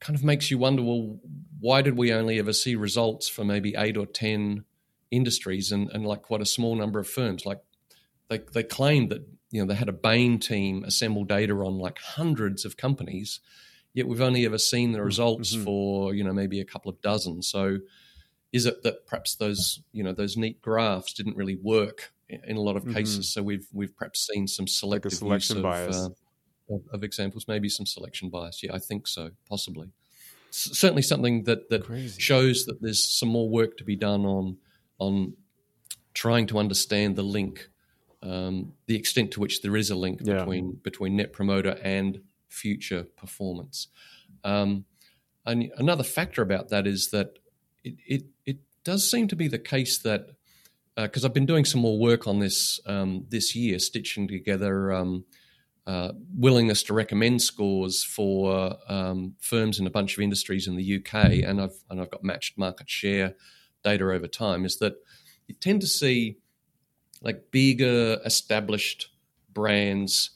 kind 0.00 0.16
of 0.18 0.24
makes 0.24 0.50
you 0.50 0.58
wonder, 0.58 0.82
well, 0.82 1.18
why 1.60 1.80
did 1.80 1.96
we 1.96 2.12
only 2.12 2.38
ever 2.38 2.52
see 2.52 2.74
results 2.74 3.28
for 3.28 3.44
maybe 3.44 3.74
eight 3.76 3.96
or 3.96 4.06
ten 4.06 4.64
industries 5.12 5.70
and, 5.70 5.88
and 5.92 6.04
like 6.04 6.22
quite 6.22 6.40
a 6.42 6.46
small 6.46 6.74
number 6.76 6.98
of 6.98 7.08
firms? 7.08 7.46
Like 7.46 7.60
they 8.28 8.40
they 8.52 8.62
claimed 8.62 9.10
that 9.10 9.22
you 9.50 9.60
know 9.62 9.66
they 9.68 9.74
had 9.78 9.88
a 9.88 9.92
Bain 9.92 10.38
team 10.38 10.84
assemble 10.84 11.24
data 11.24 11.54
on 11.54 11.78
like 11.78 11.98
hundreds 12.00 12.64
of 12.64 12.76
companies, 12.76 13.40
yet 13.94 14.06
we've 14.08 14.20
only 14.20 14.44
ever 14.44 14.58
seen 14.58 14.92
the 14.92 15.02
results 15.02 15.54
Mhm. 15.54 15.64
for 15.64 16.14
you 16.14 16.24
know 16.24 16.32
maybe 16.32 16.60
a 16.60 16.64
couple 16.64 16.90
of 16.90 17.00
dozen. 17.00 17.42
So 17.42 17.78
is 18.52 18.66
it 18.66 18.82
that 18.82 19.06
perhaps 19.06 19.34
those 19.36 19.80
you 19.92 20.02
know 20.04 20.12
those 20.12 20.36
neat 20.36 20.60
graphs 20.60 21.12
didn't 21.14 21.36
really 21.36 21.56
work 21.56 22.12
in 22.28 22.56
a 22.56 22.60
lot 22.60 22.76
of 22.76 22.84
Mhm. 22.84 22.94
cases? 22.94 23.32
So 23.32 23.42
we've 23.42 23.66
we've 23.72 23.94
perhaps 23.96 24.26
seen 24.26 24.46
some 24.46 24.66
selective 24.66 25.12
selection 25.12 25.56
use 25.56 25.58
of, 25.58 25.62
bias. 25.62 25.96
uh, 25.96 26.08
of, 26.74 26.82
of 26.92 27.04
examples, 27.04 27.46
maybe 27.48 27.68
some 27.68 27.86
selection 27.86 28.30
bias. 28.30 28.62
Yeah, 28.62 28.74
I 28.74 28.78
think 28.78 29.06
so, 29.06 29.30
possibly. 29.48 29.88
S- 30.50 30.70
certainly 30.78 31.02
something 31.02 31.44
that 31.44 31.68
that 31.70 31.84
Crazy. 31.84 32.20
shows 32.20 32.66
that 32.66 32.80
there's 32.80 33.02
some 33.06 33.28
more 33.28 33.48
work 33.48 33.76
to 33.78 33.84
be 33.84 33.96
done 33.96 34.24
on 34.24 34.58
on 34.98 35.34
trying 36.14 36.46
to 36.46 36.58
understand 36.58 37.16
the 37.16 37.22
link, 37.22 37.70
um, 38.22 38.74
the 38.86 38.94
extent 38.96 39.30
to 39.32 39.40
which 39.40 39.62
there 39.62 39.76
is 39.76 39.90
a 39.90 39.96
link 39.96 40.20
Yeah. 40.22 40.38
between 40.38 40.72
between 40.82 41.16
net 41.16 41.32
promoter 41.32 41.78
and 41.82 42.22
future 42.48 43.04
performance. 43.16 43.88
Um, 44.44 44.84
and 45.46 45.72
another 45.76 46.04
factor 46.04 46.42
about 46.42 46.68
that 46.68 46.86
is 46.86 47.10
that 47.10 47.38
it 47.84 47.94
it, 48.06 48.24
it 48.44 48.58
does 48.84 49.10
seem 49.10 49.28
to 49.28 49.36
be 49.36 49.48
the 49.48 49.58
case 49.58 49.98
that 49.98 50.30
because 50.96 51.24
I've 51.24 51.34
been 51.34 51.46
doing 51.46 51.64
some 51.64 51.80
more 51.80 51.98
work 51.98 52.26
on 52.26 52.38
this 52.38 52.80
um, 52.86 53.26
this 53.28 53.54
year, 53.56 53.78
stitching 53.78 54.28
together 54.28 54.92
um, 54.92 55.24
uh, 55.86 56.12
willingness 56.36 56.82
to 56.84 56.94
recommend 56.94 57.42
scores 57.42 58.04
for 58.04 58.76
um, 58.88 59.34
firms 59.40 59.80
in 59.80 59.86
a 59.86 59.90
bunch 59.90 60.16
of 60.16 60.22
industries 60.22 60.68
in 60.68 60.76
the 60.76 60.96
UK, 60.96 61.42
and 61.44 61.60
I've 61.60 61.82
and 61.90 62.00
I've 62.00 62.10
got 62.10 62.22
matched 62.22 62.58
market 62.58 62.88
share 62.88 63.34
data 63.82 64.04
over 64.04 64.28
time. 64.28 64.64
Is 64.64 64.78
that 64.78 64.94
you 65.46 65.54
tend 65.54 65.80
to 65.80 65.86
see 65.86 66.36
like 67.22 67.50
bigger 67.50 68.18
established 68.24 69.08
brands 69.52 70.30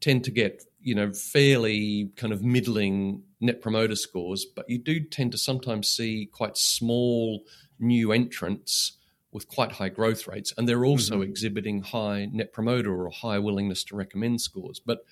tend 0.00 0.24
to 0.24 0.30
get 0.30 0.64
you 0.80 0.94
know 0.94 1.12
fairly 1.12 2.10
kind 2.16 2.32
of 2.32 2.42
middling 2.42 3.22
net 3.42 3.60
promoter 3.60 3.96
scores, 3.96 4.46
but 4.46 4.64
you 4.68 4.78
do 4.78 5.00
tend 5.00 5.32
to 5.32 5.38
sometimes 5.38 5.88
see 5.88 6.28
quite 6.32 6.56
small 6.56 7.42
new 7.78 8.12
entrants 8.12 8.98
with 9.32 9.48
quite 9.48 9.72
high 9.72 9.88
growth 9.88 10.28
rates, 10.28 10.52
and 10.56 10.68
they're 10.68 10.84
also 10.84 11.14
mm-hmm. 11.14 11.30
exhibiting 11.30 11.82
high 11.82 12.28
net 12.32 12.52
promoter 12.52 12.94
or 12.94 13.10
high 13.10 13.38
willingness 13.38 13.82
to 13.84 13.96
recommend 13.96 14.40
scores. 14.40 14.80
But 14.80 15.04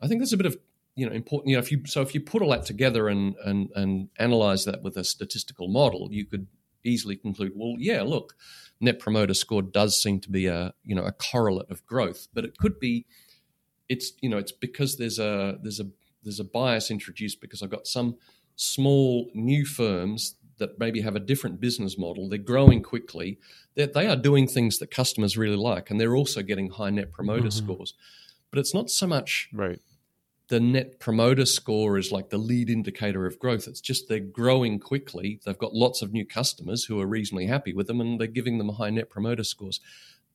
I 0.00 0.08
think 0.08 0.20
there's 0.20 0.32
a 0.32 0.36
bit 0.36 0.46
of 0.46 0.58
you 0.96 1.06
know 1.06 1.12
important. 1.12 1.50
You 1.50 1.56
know, 1.56 1.60
if 1.60 1.70
you 1.70 1.82
so 1.86 2.02
if 2.02 2.14
you 2.14 2.20
put 2.20 2.42
all 2.42 2.50
that 2.50 2.66
together 2.66 3.08
and 3.08 3.36
and 3.44 3.70
and 3.76 4.08
analyze 4.18 4.64
that 4.64 4.82
with 4.82 4.96
a 4.96 5.04
statistical 5.04 5.68
model, 5.68 6.08
you 6.10 6.26
could 6.26 6.48
easily 6.82 7.14
conclude, 7.14 7.52
well, 7.54 7.74
yeah, 7.78 8.02
look, 8.02 8.34
net 8.80 8.98
promoter 8.98 9.34
score 9.34 9.62
does 9.62 10.00
seem 10.00 10.18
to 10.20 10.30
be 10.30 10.46
a 10.46 10.74
you 10.82 10.94
know 10.94 11.04
a 11.04 11.12
correlate 11.12 11.70
of 11.70 11.86
growth, 11.86 12.26
but 12.34 12.44
it 12.44 12.58
could 12.58 12.80
be 12.80 13.06
it's 13.88 14.12
you 14.20 14.28
know 14.28 14.38
it's 14.38 14.52
because 14.52 14.96
there's 14.96 15.18
a 15.18 15.58
there's 15.62 15.80
a 15.80 15.86
there's 16.22 16.40
a 16.40 16.44
bias 16.44 16.90
introduced 16.90 17.40
because 17.40 17.62
I've 17.62 17.70
got 17.70 17.86
some 17.86 18.16
small 18.56 19.30
new 19.34 19.64
firms 19.64 20.36
that 20.58 20.78
maybe 20.78 21.00
have 21.00 21.16
a 21.16 21.20
different 21.20 21.60
business 21.60 21.98
model. 21.98 22.28
They're 22.28 22.38
growing 22.38 22.82
quickly. 22.82 23.38
They're, 23.74 23.86
they 23.86 24.06
are 24.06 24.16
doing 24.16 24.46
things 24.46 24.78
that 24.78 24.90
customers 24.90 25.36
really 25.36 25.56
like, 25.56 25.90
and 25.90 26.00
they're 26.00 26.14
also 26.14 26.42
getting 26.42 26.70
high 26.70 26.90
net 26.90 27.10
promoter 27.10 27.48
mm-hmm. 27.48 27.64
scores. 27.64 27.94
But 28.50 28.60
it's 28.60 28.74
not 28.74 28.90
so 28.90 29.06
much 29.06 29.48
right. 29.52 29.80
The 30.48 30.60
net 30.60 30.98
promoter 30.98 31.46
score 31.46 31.96
is 31.96 32.10
like 32.10 32.30
the 32.30 32.38
lead 32.38 32.68
indicator 32.68 33.24
of 33.24 33.38
growth. 33.38 33.68
It's 33.68 33.80
just 33.80 34.08
they're 34.08 34.18
growing 34.18 34.80
quickly. 34.80 35.40
They've 35.44 35.56
got 35.56 35.74
lots 35.74 36.02
of 36.02 36.12
new 36.12 36.26
customers 36.26 36.84
who 36.84 37.00
are 37.00 37.06
reasonably 37.06 37.46
happy 37.46 37.72
with 37.72 37.86
them, 37.86 38.00
and 38.00 38.20
they're 38.20 38.26
giving 38.26 38.58
them 38.58 38.70
high 38.70 38.90
net 38.90 39.08
promoter 39.08 39.44
scores. 39.44 39.80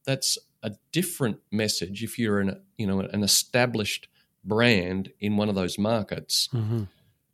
That's 0.06 0.38
a 0.63 0.71
different 0.91 1.39
message 1.52 2.04
if 2.04 2.17
you're 2.17 2.39
an 2.39 2.62
you 2.78 2.88
know 2.88 3.02
an 3.02 3.24
established 3.24 4.08
brand 4.46 5.12
in 5.20 5.38
one 5.38 5.50
of 5.50 5.56
those 5.56 5.78
markets 5.78 6.50
mm-hmm. 6.54 6.84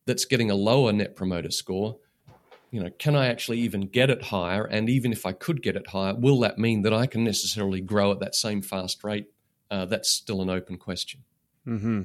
that's 0.05 0.25
getting 0.25 0.49
a 0.49 0.55
lower 0.55 0.91
net 0.91 1.15
promoter 1.15 1.51
score 1.51 1.97
you 2.71 2.81
know 2.81 2.89
can 2.97 3.15
i 3.15 3.27
actually 3.27 3.59
even 3.59 3.81
get 3.81 4.09
it 4.09 4.23
higher 4.23 4.65
and 4.65 4.89
even 4.89 5.11
if 5.11 5.25
i 5.25 5.31
could 5.31 5.61
get 5.61 5.75
it 5.75 5.87
higher 5.87 6.15
will 6.15 6.39
that 6.39 6.57
mean 6.57 6.81
that 6.81 6.93
i 6.93 7.05
can 7.05 7.23
necessarily 7.23 7.81
grow 7.81 8.11
at 8.11 8.19
that 8.19 8.33
same 8.33 8.61
fast 8.61 9.03
rate 9.03 9.27
uh, 9.69 9.85
that's 9.85 10.09
still 10.09 10.41
an 10.41 10.49
open 10.49 10.77
question 10.77 11.21
mm-hmm. 11.67 12.01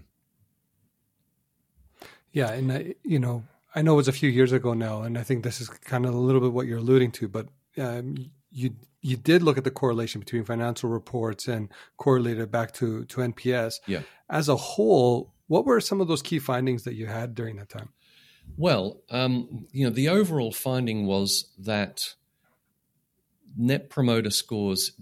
yeah 2.33 2.51
and 2.51 2.73
I, 2.73 2.95
you 3.03 3.19
know 3.19 3.45
i 3.75 3.83
know 3.83 3.95
it 3.95 3.97
was 3.97 4.09
a 4.09 4.13
few 4.13 4.31
years 4.31 4.53
ago 4.53 4.75
now 4.75 5.03
and 5.03 5.17
i 5.17 5.23
think 5.23 5.45
this 5.45 5.61
is 5.61 5.69
kind 5.69 6.05
of 6.05 6.15
a 6.15 6.19
little 6.19 6.41
bit 6.41 6.53
what 6.53 6.67
you're 6.67 6.79
alluding 6.79 7.13
to 7.13 7.29
but 7.29 7.47
um, 7.79 8.17
you 8.51 8.75
you 9.07 9.17
did 9.17 9.41
look 9.41 9.57
at 9.57 9.63
the 9.63 9.71
correlation 9.71 10.19
between 10.19 10.43
financial 10.43 10.91
reports 10.91 11.47
and 11.47 11.69
correlated 11.97 12.51
back 12.51 12.73
to 12.73 13.05
to 13.05 13.21
NPS. 13.21 13.77
Yeah. 13.87 14.01
As 14.29 14.49
a 14.49 14.57
whole, 14.57 15.33
what 15.47 15.65
were 15.65 15.81
some 15.81 16.01
of 16.01 16.09
those 16.09 16.23
key 16.23 16.41
findings 16.41 16.83
that 16.83 16.95
you 16.95 17.07
had 17.07 17.35
during 17.35 17.57
that 17.57 17.69
time? 17.69 17.91
Well, 18.57 19.03
um, 19.11 19.67
you 19.71 19.87
know, 19.87 19.93
the 19.93 20.09
overall 20.09 20.51
finding 20.51 21.07
was 21.07 21.53
that 21.59 22.15
net 23.57 23.91
promoter 23.91 24.31
scores 24.31 24.93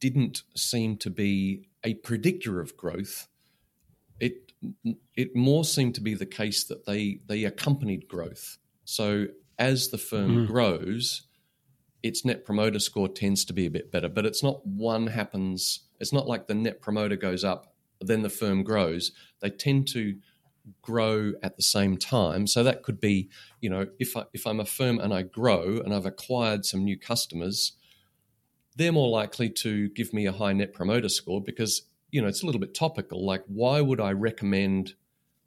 didn't 0.00 0.42
seem 0.56 0.96
to 0.98 1.10
be 1.10 1.68
a 1.84 1.94
predictor 1.94 2.60
of 2.60 2.76
growth. 2.76 3.28
It 4.18 4.52
it 5.14 5.36
more 5.36 5.64
seemed 5.64 5.94
to 5.94 6.00
be 6.00 6.14
the 6.14 6.26
case 6.26 6.64
that 6.64 6.84
they 6.84 7.20
they 7.28 7.44
accompanied 7.44 8.08
growth. 8.08 8.58
So 8.84 9.26
as 9.56 9.88
the 9.90 9.98
firm 9.98 10.38
mm. 10.38 10.46
grows, 10.48 11.28
its 12.02 12.24
net 12.24 12.44
promoter 12.44 12.78
score 12.78 13.08
tends 13.08 13.44
to 13.44 13.52
be 13.52 13.66
a 13.66 13.70
bit 13.70 13.92
better, 13.92 14.08
but 14.08 14.26
it's 14.26 14.42
not 14.42 14.66
one 14.66 15.08
happens. 15.08 15.80
It's 16.00 16.12
not 16.12 16.26
like 16.26 16.46
the 16.46 16.54
net 16.54 16.80
promoter 16.80 17.16
goes 17.16 17.44
up, 17.44 17.74
then 18.00 18.22
the 18.22 18.30
firm 18.30 18.62
grows. 18.64 19.12
They 19.40 19.50
tend 19.50 19.88
to 19.88 20.16
grow 20.80 21.32
at 21.42 21.56
the 21.56 21.62
same 21.62 21.96
time. 21.96 22.46
So 22.46 22.62
that 22.62 22.82
could 22.82 23.00
be, 23.00 23.28
you 23.60 23.70
know, 23.70 23.86
if 23.98 24.16
I, 24.16 24.24
if 24.32 24.46
I'm 24.46 24.60
a 24.60 24.64
firm 24.64 24.98
and 24.98 25.12
I 25.12 25.22
grow 25.22 25.80
and 25.84 25.94
I've 25.94 26.06
acquired 26.06 26.64
some 26.64 26.84
new 26.84 26.98
customers, 26.98 27.72
they're 28.76 28.92
more 28.92 29.08
likely 29.08 29.50
to 29.50 29.88
give 29.90 30.12
me 30.12 30.26
a 30.26 30.32
high 30.32 30.52
net 30.52 30.72
promoter 30.72 31.08
score 31.08 31.42
because 31.42 31.82
you 32.10 32.20
know 32.22 32.28
it's 32.28 32.42
a 32.42 32.46
little 32.46 32.60
bit 32.60 32.74
topical. 32.74 33.24
Like, 33.24 33.44
why 33.46 33.80
would 33.80 34.00
I 34.00 34.12
recommend? 34.12 34.94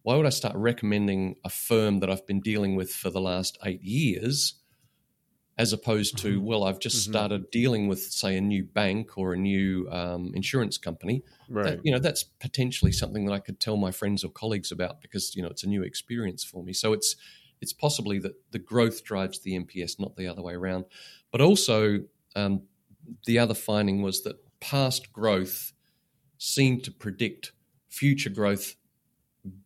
Why 0.03 0.15
would 0.15 0.25
I 0.25 0.29
start 0.29 0.55
recommending 0.55 1.35
a 1.43 1.49
firm 1.49 1.99
that 1.99 2.11
I've 2.11 2.27
been 2.27 2.41
dealing 2.41 2.75
with 2.75 2.91
for 2.91 3.09
the 3.09 3.21
last 3.21 3.57
eight 3.65 3.81
years? 3.81 4.55
As 5.57 5.71
opposed 5.71 6.17
to 6.17 6.37
mm-hmm. 6.37 6.45
well 6.45 6.63
i've 6.63 6.79
just 6.79 7.03
mm-hmm. 7.03 7.11
started 7.11 7.49
dealing 7.51 7.87
with 7.87 8.01
say 8.01 8.37
a 8.37 8.41
new 8.41 8.63
bank 8.63 9.17
or 9.17 9.33
a 9.33 9.37
new 9.37 9.87
um, 9.91 10.31
insurance 10.33 10.77
company 10.77 11.23
right 11.49 11.65
that, 11.65 11.79
you 11.83 11.91
know 11.91 11.99
that's 11.99 12.23
potentially 12.23 12.91
something 12.91 13.25
that 13.25 13.33
i 13.33 13.39
could 13.39 13.59
tell 13.59 13.77
my 13.77 13.91
friends 13.91 14.23
or 14.23 14.29
colleagues 14.29 14.71
about 14.71 15.01
because 15.01 15.35
you 15.35 15.41
know 15.41 15.49
it's 15.49 15.63
a 15.63 15.67
new 15.67 15.83
experience 15.83 16.43
for 16.43 16.63
me 16.63 16.73
so 16.73 16.93
it's 16.93 17.15
it's 17.61 17.73
possibly 17.73 18.19
that 18.19 18.33
the 18.51 18.59
growth 18.59 19.03
drives 19.03 19.39
the 19.39 19.53
nps 19.59 19.99
not 19.99 20.15
the 20.15 20.27
other 20.27 20.41
way 20.41 20.53
around 20.53 20.85
but 21.31 21.41
also 21.41 21.99
um, 22.35 22.63
the 23.25 23.39
other 23.39 23.53
finding 23.53 24.01
was 24.01 24.23
that 24.23 24.35
past 24.59 25.13
growth 25.13 25.71
seemed 26.37 26.83
to 26.83 26.91
predict 26.91 27.53
future 27.87 28.29
growth 28.29 28.75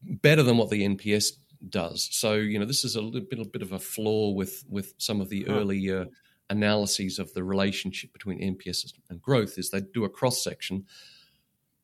better 0.04 0.44
than 0.44 0.58
what 0.58 0.70
the 0.70 0.88
nps 0.88 1.32
does. 1.68 2.08
So 2.12 2.36
you 2.36 2.60
know 2.60 2.66
this 2.66 2.86
is 2.86 2.96
a 2.96 3.02
little 3.02 3.22
bit, 3.22 3.40
a 3.40 3.46
bit 3.46 3.62
of 3.62 3.72
a 3.72 3.80
flaw 3.80 4.32
with 4.32 4.64
with 4.70 4.94
some 4.98 5.22
of 5.22 5.30
the 5.30 5.46
huh. 5.46 5.54
earlier 5.54 6.08
analyses 6.50 7.20
of 7.20 7.34
the 7.34 7.44
relationship 7.44 8.12
between 8.12 8.42
NPS 8.42 8.94
and 9.10 9.22
growth 9.22 9.58
is 9.58 9.70
they 9.70 9.82
do 9.82 10.04
a 10.04 10.10
cross 10.10 10.44
section, 10.44 10.86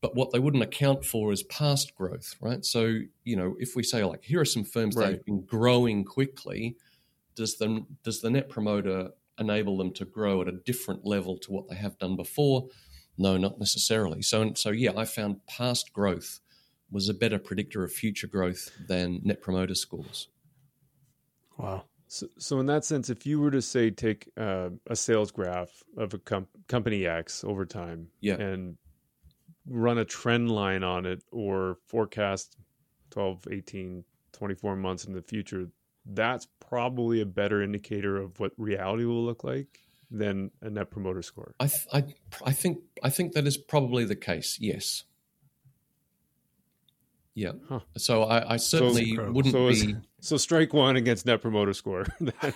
but 0.01 0.15
what 0.15 0.31
they 0.31 0.39
wouldn't 0.39 0.63
account 0.63 1.05
for 1.05 1.31
is 1.31 1.43
past 1.43 1.93
growth, 1.95 2.35
right? 2.39 2.63
So 2.63 2.99
you 3.23 3.35
know 3.35 3.55
if 3.59 3.75
we 3.75 3.83
say 3.83 4.03
like 4.03 4.23
here 4.23 4.39
are 4.39 4.45
some 4.45 4.63
firms 4.63 4.95
right. 4.95 5.07
that 5.07 5.11
have 5.13 5.25
been 5.25 5.45
growing 5.45 6.03
quickly, 6.05 6.77
does 7.35 7.57
the 7.57 7.85
does 8.03 8.21
the 8.21 8.29
net 8.29 8.49
promoter 8.49 9.09
enable 9.37 9.77
them 9.77 9.91
to 9.93 10.05
grow 10.05 10.41
at 10.41 10.47
a 10.47 10.53
different 10.53 11.05
level 11.05 11.37
to 11.37 11.51
what 11.51 11.67
they 11.67 11.75
have 11.75 11.97
done 11.97 12.15
before? 12.15 12.67
No, 13.17 13.37
not 13.37 13.59
necessarily. 13.59 14.21
So 14.21 14.53
so 14.53 14.71
yeah, 14.71 14.91
I 14.95 15.05
found 15.05 15.45
past 15.47 15.91
growth 15.93 16.39
was 16.91 17.09
a 17.09 17.13
better 17.13 17.39
predictor 17.39 17.83
of 17.83 17.91
future 17.91 18.27
growth 18.27 18.71
than 18.87 19.21
net 19.23 19.41
promoter 19.41 19.75
scores. 19.75 20.27
Wow. 21.57 21.85
So, 22.07 22.27
so 22.37 22.59
in 22.59 22.67
that 22.67 22.85
sense, 22.85 23.09
if 23.09 23.25
you 23.25 23.39
were 23.39 23.51
to 23.51 23.61
say 23.61 23.89
take 23.89 24.29
uh, 24.37 24.69
a 24.87 24.95
sales 24.95 25.31
graph 25.31 25.83
of 25.97 26.13
a 26.13 26.19
com- 26.19 26.47
company 26.67 27.05
X 27.05 27.43
over 27.43 27.65
time, 27.65 28.09
yeah. 28.21 28.35
and 28.35 28.77
run 29.67 29.97
a 29.97 30.05
trend 30.05 30.51
line 30.51 30.83
on 30.83 31.05
it 31.05 31.23
or 31.31 31.77
forecast 31.87 32.57
12, 33.09 33.47
18, 33.51 34.03
24 34.33 34.75
months 34.75 35.05
in 35.05 35.13
the 35.13 35.21
future, 35.21 35.67
that's 36.05 36.47
probably 36.59 37.21
a 37.21 37.25
better 37.25 37.61
indicator 37.63 38.17
of 38.17 38.39
what 38.39 38.51
reality 38.57 39.05
will 39.05 39.23
look 39.23 39.43
like 39.43 39.79
than 40.11 40.51
a 40.61 40.69
net 40.69 40.91
promoter 40.91 41.21
score. 41.21 41.55
I, 41.59 41.67
th- 41.67 41.87
I, 41.91 42.03
I 42.45 42.51
think 42.51 42.79
I 43.03 43.09
think 43.09 43.33
that 43.33 43.47
is 43.47 43.57
probably 43.57 44.05
the 44.05 44.15
case. 44.15 44.57
Yes. 44.59 45.03
Yeah. 47.35 47.51
Huh. 47.67 47.81
So 47.97 48.23
I, 48.23 48.53
I 48.53 48.57
certainly 48.57 49.13
so, 49.13 49.31
wouldn't 49.31 49.53
so 49.53 49.69
be. 49.69 49.95
So 50.21 50.37
strike 50.37 50.73
one 50.73 50.95
against 50.95 51.27
Net 51.27 51.39
Promoter 51.39 51.73
Score. 51.73 52.03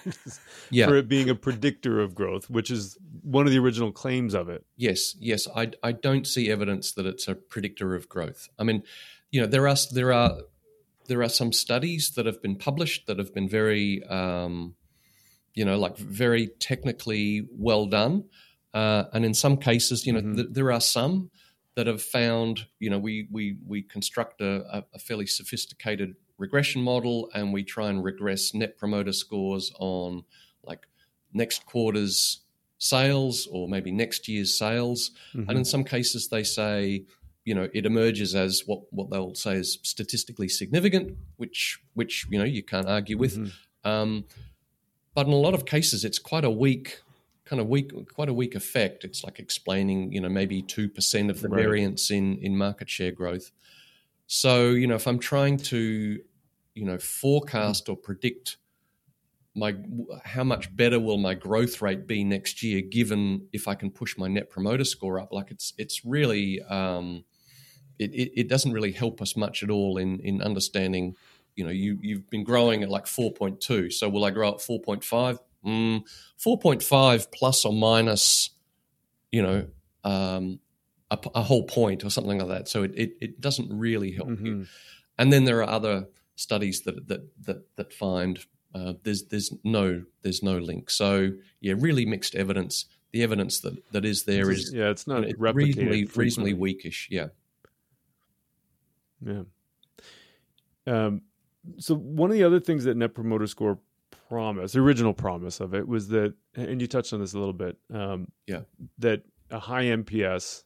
yeah. 0.71 0.87
For 0.87 0.95
it 0.95 1.07
being 1.07 1.29
a 1.29 1.35
predictor 1.35 1.99
of 1.99 2.15
growth, 2.15 2.49
which 2.49 2.71
is 2.71 2.97
one 3.21 3.45
of 3.45 3.51
the 3.51 3.59
original 3.59 3.91
claims 3.91 4.33
of 4.33 4.49
it. 4.49 4.65
Yes. 4.75 5.15
Yes. 5.19 5.47
I, 5.55 5.73
I 5.83 5.91
don't 5.91 6.25
see 6.25 6.49
evidence 6.49 6.93
that 6.93 7.05
it's 7.05 7.27
a 7.27 7.35
predictor 7.35 7.93
of 7.93 8.09
growth. 8.09 8.49
I 8.57 8.63
mean, 8.63 8.81
you 9.29 9.39
know, 9.39 9.45
there 9.45 9.67
are 9.67 9.75
there 9.91 10.11
are 10.11 10.39
there 11.09 11.21
are 11.21 11.29
some 11.29 11.51
studies 11.51 12.11
that 12.11 12.25
have 12.25 12.41
been 12.41 12.55
published 12.55 13.07
that 13.07 13.19
have 13.19 13.33
been 13.33 13.49
very, 13.49 14.03
um, 14.05 14.75
you 15.53 15.65
know, 15.65 15.77
like 15.77 15.97
very 15.97 16.47
technically 16.59 17.45
well 17.51 17.85
done, 17.85 18.23
uh, 18.73 19.03
and 19.13 19.25
in 19.25 19.33
some 19.33 19.57
cases, 19.57 20.07
you 20.07 20.13
know, 20.13 20.21
mm-hmm. 20.21 20.35
th- 20.35 20.47
there 20.51 20.71
are 20.71 20.81
some 20.81 21.29
that 21.75 21.87
have 21.87 22.01
found, 22.01 22.65
you 22.79 22.89
know, 22.89 22.99
we 22.99 23.27
we 23.31 23.57
we 23.65 23.81
construct 23.81 24.41
a, 24.41 24.83
a, 24.93 24.99
fairly 24.99 25.25
sophisticated 25.25 26.15
regression 26.37 26.81
model 26.81 27.29
and 27.33 27.53
we 27.53 27.63
try 27.63 27.89
and 27.89 28.03
regress 28.03 28.53
net 28.53 28.77
promoter 28.77 29.13
scores 29.13 29.71
on 29.79 30.23
like 30.63 30.87
next 31.33 31.65
quarter's 31.65 32.41
sales 32.79 33.47
or 33.51 33.67
maybe 33.67 33.91
next 33.91 34.27
year's 34.27 34.57
sales. 34.57 35.11
Mm-hmm. 35.33 35.49
And 35.49 35.59
in 35.59 35.65
some 35.65 35.83
cases, 35.83 36.29
they 36.29 36.43
say, 36.43 37.05
you 37.45 37.53
know, 37.53 37.69
it 37.73 37.85
emerges 37.85 38.35
as 38.35 38.63
what 38.65 38.81
what 38.91 39.09
they'll 39.09 39.35
say 39.35 39.55
is 39.55 39.79
statistically 39.83 40.49
significant, 40.49 41.17
which 41.37 41.79
which 41.93 42.25
you 42.29 42.39
know 42.39 42.45
you 42.45 42.63
can't 42.63 42.87
argue 42.87 43.17
with. 43.17 43.37
Mm-hmm. 43.37 43.89
Um, 43.89 44.25
but 45.13 45.27
in 45.27 45.33
a 45.33 45.37
lot 45.37 45.53
of 45.53 45.65
cases, 45.65 46.05
it's 46.05 46.19
quite 46.19 46.45
a 46.45 46.49
weak 46.49 47.01
kind 47.49 47.59
of 47.59 47.67
weak, 47.67 47.91
quite 48.13 48.29
a 48.29 48.33
weak 48.33 48.53
effect. 48.53 49.03
It's 49.03 49.23
like 49.23 49.39
explaining, 49.39 50.11
you 50.13 50.21
know, 50.21 50.29
maybe 50.29 50.61
two 50.61 50.87
percent 50.87 51.31
of 51.31 51.41
the 51.41 51.49
right. 51.49 51.63
variance 51.63 52.11
in 52.11 52.37
in 52.37 52.55
market 52.55 52.89
share 52.89 53.11
growth. 53.11 53.51
So, 54.27 54.69
you 54.69 54.85
know, 54.85 54.95
if 54.95 55.07
I'm 55.07 55.17
trying 55.17 55.57
to, 55.57 56.19
you 56.75 56.85
know, 56.85 56.99
forecast 56.99 57.89
or 57.89 57.97
predict 57.97 58.57
my 59.55 59.75
how 60.23 60.43
much 60.43 60.73
better 60.75 60.99
will 60.99 61.17
my 61.17 61.33
growth 61.33 61.81
rate 61.81 62.05
be 62.05 62.23
next 62.23 62.61
year, 62.61 62.81
given 62.81 63.47
if 63.51 63.67
I 63.67 63.73
can 63.73 63.89
push 63.89 64.15
my 64.17 64.27
net 64.27 64.51
promoter 64.51 64.85
score 64.85 65.19
up, 65.19 65.33
like 65.33 65.49
it's 65.49 65.73
it's 65.77 66.05
really 66.05 66.61
um, 66.69 67.25
it, 67.97 68.13
it, 68.13 68.41
it 68.41 68.47
doesn't 68.47 68.71
really 68.71 68.91
help 68.91 69.21
us 69.21 69.35
much 69.35 69.63
at 69.63 69.71
all 69.71 69.97
in 69.97 70.19
in 70.19 70.43
understanding. 70.43 71.15
You 71.55 71.65
know, 71.65 71.71
you 71.71 71.97
you've 72.01 72.29
been 72.29 72.43
growing 72.43 72.83
at 72.83 72.89
like 72.89 73.07
four 73.07 73.33
point 73.33 73.59
two. 73.59 73.89
So 73.89 74.07
will 74.07 74.23
I 74.23 74.29
grow 74.29 74.53
at 74.53 74.61
four 74.61 74.79
point 74.79 75.03
five? 75.03 75.39
Mm, 75.65 76.03
four 76.37 76.57
point 76.57 76.81
five 76.81 77.31
plus 77.31 77.65
or 77.65 77.73
minus, 77.73 78.51
you 79.31 79.41
know, 79.41 79.67
um, 80.03 80.59
a, 81.11 81.17
a, 81.35 81.41
whole 81.41 81.63
point 81.63 82.05
or 82.05 82.09
something 82.09 82.37
like 82.37 82.47
that. 82.47 82.67
So 82.69 82.83
it 82.83 82.91
it, 82.95 83.11
it 83.19 83.41
doesn't 83.41 83.67
really 83.77 84.11
help 84.11 84.29
mm-hmm. 84.29 84.45
you. 84.45 84.65
And 85.17 85.33
then 85.33 85.43
there 85.43 85.61
are 85.61 85.69
other 85.69 86.07
studies 86.35 86.81
that 86.81 87.07
that 87.07 87.21
that 87.45 87.75
that 87.75 87.93
find 87.93 88.39
uh, 88.73 88.93
there's 89.03 89.25
there's 89.25 89.53
no 89.63 90.03
there's 90.21 90.43
no 90.43 90.57
link. 90.57 90.89
So 90.89 91.31
yeah, 91.59 91.73
really 91.77 92.05
mixed 92.05 92.35
evidence. 92.35 92.85
The 93.11 93.23
evidence 93.23 93.59
that, 93.61 93.91
that 93.91 94.05
is 94.05 94.23
there 94.25 94.51
is 94.51 94.71
yeah, 94.71 94.89
it's 94.89 95.07
not 95.07 95.27
you 95.27 95.35
know, 95.35 95.51
reasonably 95.51 96.05
reasonably 96.15 96.53
weakish. 96.53 97.07
Yeah, 97.09 97.29
yeah. 99.25 99.41
Um, 100.85 101.23
so 101.79 101.95
one 101.95 102.29
of 102.29 102.37
the 102.37 102.43
other 102.43 102.59
things 102.59 102.83
that 102.83 102.95
Net 102.95 103.15
Promoter 103.15 103.47
Score 103.47 103.79
promise, 104.29 104.73
the 104.73 104.79
original 104.79 105.13
promise 105.13 105.59
of 105.59 105.73
it, 105.73 105.87
was 105.87 106.07
that, 106.09 106.33
and 106.55 106.81
you 106.81 106.87
touched 106.87 107.13
on 107.13 107.19
this 107.19 107.33
a 107.33 107.39
little 107.39 107.53
bit. 107.53 107.77
Um, 107.93 108.31
yeah, 108.47 108.61
that 108.99 109.23
a 109.51 109.59
high 109.59 109.85
NPS, 109.85 110.63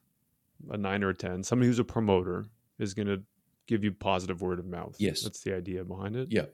a 0.69 0.77
nine 0.77 1.03
or 1.03 1.09
a 1.09 1.13
ten, 1.13 1.43
somebody 1.43 1.67
who's 1.67 1.79
a 1.79 1.83
promoter 1.83 2.47
is 2.79 2.93
going 2.93 3.07
to 3.07 3.21
give 3.67 3.83
you 3.83 3.91
positive 3.91 4.41
word 4.41 4.59
of 4.59 4.65
mouth. 4.65 4.95
Yes, 4.99 5.21
that's 5.21 5.41
the 5.41 5.55
idea 5.55 5.83
behind 5.83 6.15
it. 6.15 6.29
Yeah, 6.31 6.45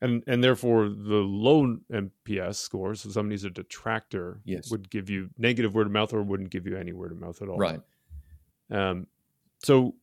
and 0.00 0.22
and 0.26 0.42
therefore 0.42 0.88
the 0.88 1.22
low 1.22 1.78
NPS 1.92 2.56
score, 2.56 2.94
so 2.94 3.08
somebody 3.10 3.34
who's 3.34 3.44
a 3.44 3.50
detractor, 3.50 4.40
yes. 4.44 4.70
would 4.70 4.90
give 4.90 5.08
you 5.08 5.30
negative 5.38 5.74
word 5.74 5.86
of 5.86 5.92
mouth 5.92 6.12
or 6.12 6.22
wouldn't 6.22 6.50
give 6.50 6.66
you 6.66 6.76
any 6.76 6.92
word 6.92 7.12
of 7.12 7.20
mouth 7.20 7.40
at 7.40 7.48
all. 7.48 7.58
Right. 7.58 7.80
Um. 8.70 9.06
So 9.62 9.94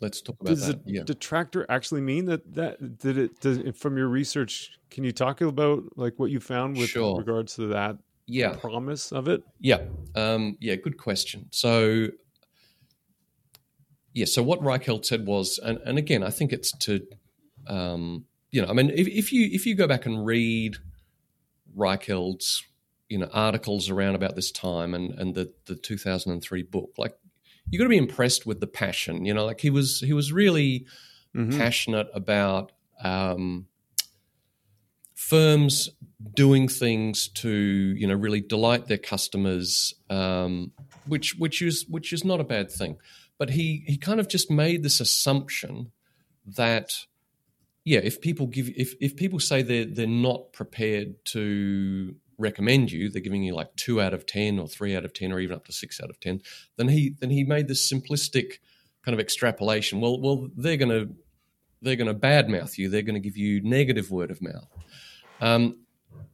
let's 0.00 0.20
talk 0.20 0.36
about 0.40 0.50
does 0.50 0.66
that. 0.66 0.84
Does 0.84 0.94
yeah. 0.94 1.02
detractor 1.04 1.66
actually 1.68 2.00
mean 2.00 2.26
that 2.26 2.54
that 2.54 2.98
did 2.98 3.18
it 3.18 3.40
does, 3.40 3.58
from 3.76 3.96
your 3.96 4.08
research? 4.08 4.78
Can 4.90 5.04
you 5.04 5.12
talk 5.12 5.40
about 5.40 5.84
like 5.96 6.18
what 6.18 6.30
you 6.30 6.40
found 6.40 6.76
with 6.76 6.90
sure. 6.90 7.18
regards 7.18 7.54
to 7.56 7.68
that? 7.68 7.96
Yeah. 8.26 8.54
Promise 8.56 9.12
of 9.12 9.28
it. 9.28 9.42
Yeah. 9.58 9.80
Um, 10.14 10.56
yeah. 10.60 10.76
Good 10.76 10.98
question. 10.98 11.46
So 11.50 12.08
yeah. 14.12 14.26
So 14.26 14.42
what 14.42 14.60
Reichheld 14.60 15.04
said 15.04 15.26
was, 15.26 15.58
and, 15.58 15.78
and 15.84 15.98
again, 15.98 16.22
I 16.22 16.30
think 16.30 16.52
it's 16.52 16.72
to 16.78 17.06
um, 17.66 18.24
you 18.50 18.62
know, 18.62 18.68
I 18.68 18.72
mean, 18.72 18.90
if, 18.90 19.06
if 19.06 19.32
you 19.32 19.48
if 19.52 19.66
you 19.66 19.74
go 19.74 19.86
back 19.86 20.06
and 20.06 20.24
read 20.24 20.76
Reichheld's 21.76 22.64
you 23.08 23.18
know 23.18 23.28
articles 23.32 23.88
around 23.90 24.14
about 24.14 24.36
this 24.36 24.50
time 24.50 24.94
and 24.94 25.12
and 25.18 25.34
the 25.34 25.52
the 25.66 25.74
2003 25.74 26.62
book, 26.62 26.92
like 26.96 27.14
you 27.70 27.78
got 27.78 27.84
to 27.84 27.90
be 27.90 27.96
impressed 27.96 28.46
with 28.46 28.60
the 28.60 28.66
passion. 28.66 29.24
You 29.24 29.34
know, 29.34 29.44
like 29.44 29.60
he 29.60 29.70
was 29.70 30.00
he 30.00 30.12
was 30.12 30.32
really 30.32 30.86
mm-hmm. 31.34 31.56
passionate 31.58 32.08
about 32.14 32.72
um, 33.02 33.66
firms 35.14 35.90
doing 36.34 36.68
things 36.68 37.28
to 37.28 37.50
you 37.50 38.06
know 38.06 38.14
really 38.14 38.40
delight 38.40 38.86
their 38.86 38.98
customers, 38.98 39.94
um, 40.10 40.72
which 41.06 41.34
which 41.36 41.62
is 41.62 41.86
which 41.88 42.12
is 42.12 42.24
not 42.24 42.40
a 42.40 42.44
bad 42.44 42.70
thing. 42.70 42.96
But 43.38 43.50
he 43.50 43.84
he 43.86 43.96
kind 43.96 44.20
of 44.20 44.28
just 44.28 44.50
made 44.50 44.82
this 44.82 45.00
assumption 45.00 45.92
that 46.46 46.92
yeah, 47.84 48.00
if 48.02 48.20
people 48.20 48.46
give 48.46 48.68
if 48.76 48.94
if 49.00 49.16
people 49.16 49.40
say 49.40 49.62
they're 49.62 49.84
they're 49.84 50.06
not 50.06 50.52
prepared 50.52 51.24
to 51.26 52.14
recommend 52.38 52.90
you, 52.92 53.10
they're 53.10 53.20
giving 53.20 53.42
you 53.42 53.54
like 53.54 53.74
two 53.76 54.00
out 54.00 54.14
of 54.14 54.24
ten 54.24 54.58
or 54.58 54.68
three 54.68 54.96
out 54.96 55.04
of 55.04 55.12
ten 55.12 55.32
or 55.32 55.40
even 55.40 55.56
up 55.56 55.66
to 55.66 55.72
six 55.72 56.00
out 56.00 56.10
of 56.10 56.20
ten, 56.20 56.40
then 56.76 56.88
he 56.88 57.14
then 57.20 57.30
he 57.30 57.44
made 57.44 57.68
this 57.68 57.90
simplistic 57.90 58.54
kind 59.04 59.14
of 59.14 59.20
extrapolation. 59.20 60.00
Well, 60.00 60.20
well, 60.20 60.48
they're 60.56 60.76
gonna 60.76 61.06
they're 61.82 61.96
gonna 61.96 62.14
badmouth 62.14 62.78
you. 62.78 62.88
They're 62.88 63.02
going 63.02 63.20
to 63.20 63.20
give 63.20 63.36
you 63.36 63.60
negative 63.62 64.10
word 64.10 64.30
of 64.30 64.40
mouth. 64.40 64.68
Um, 65.40 65.78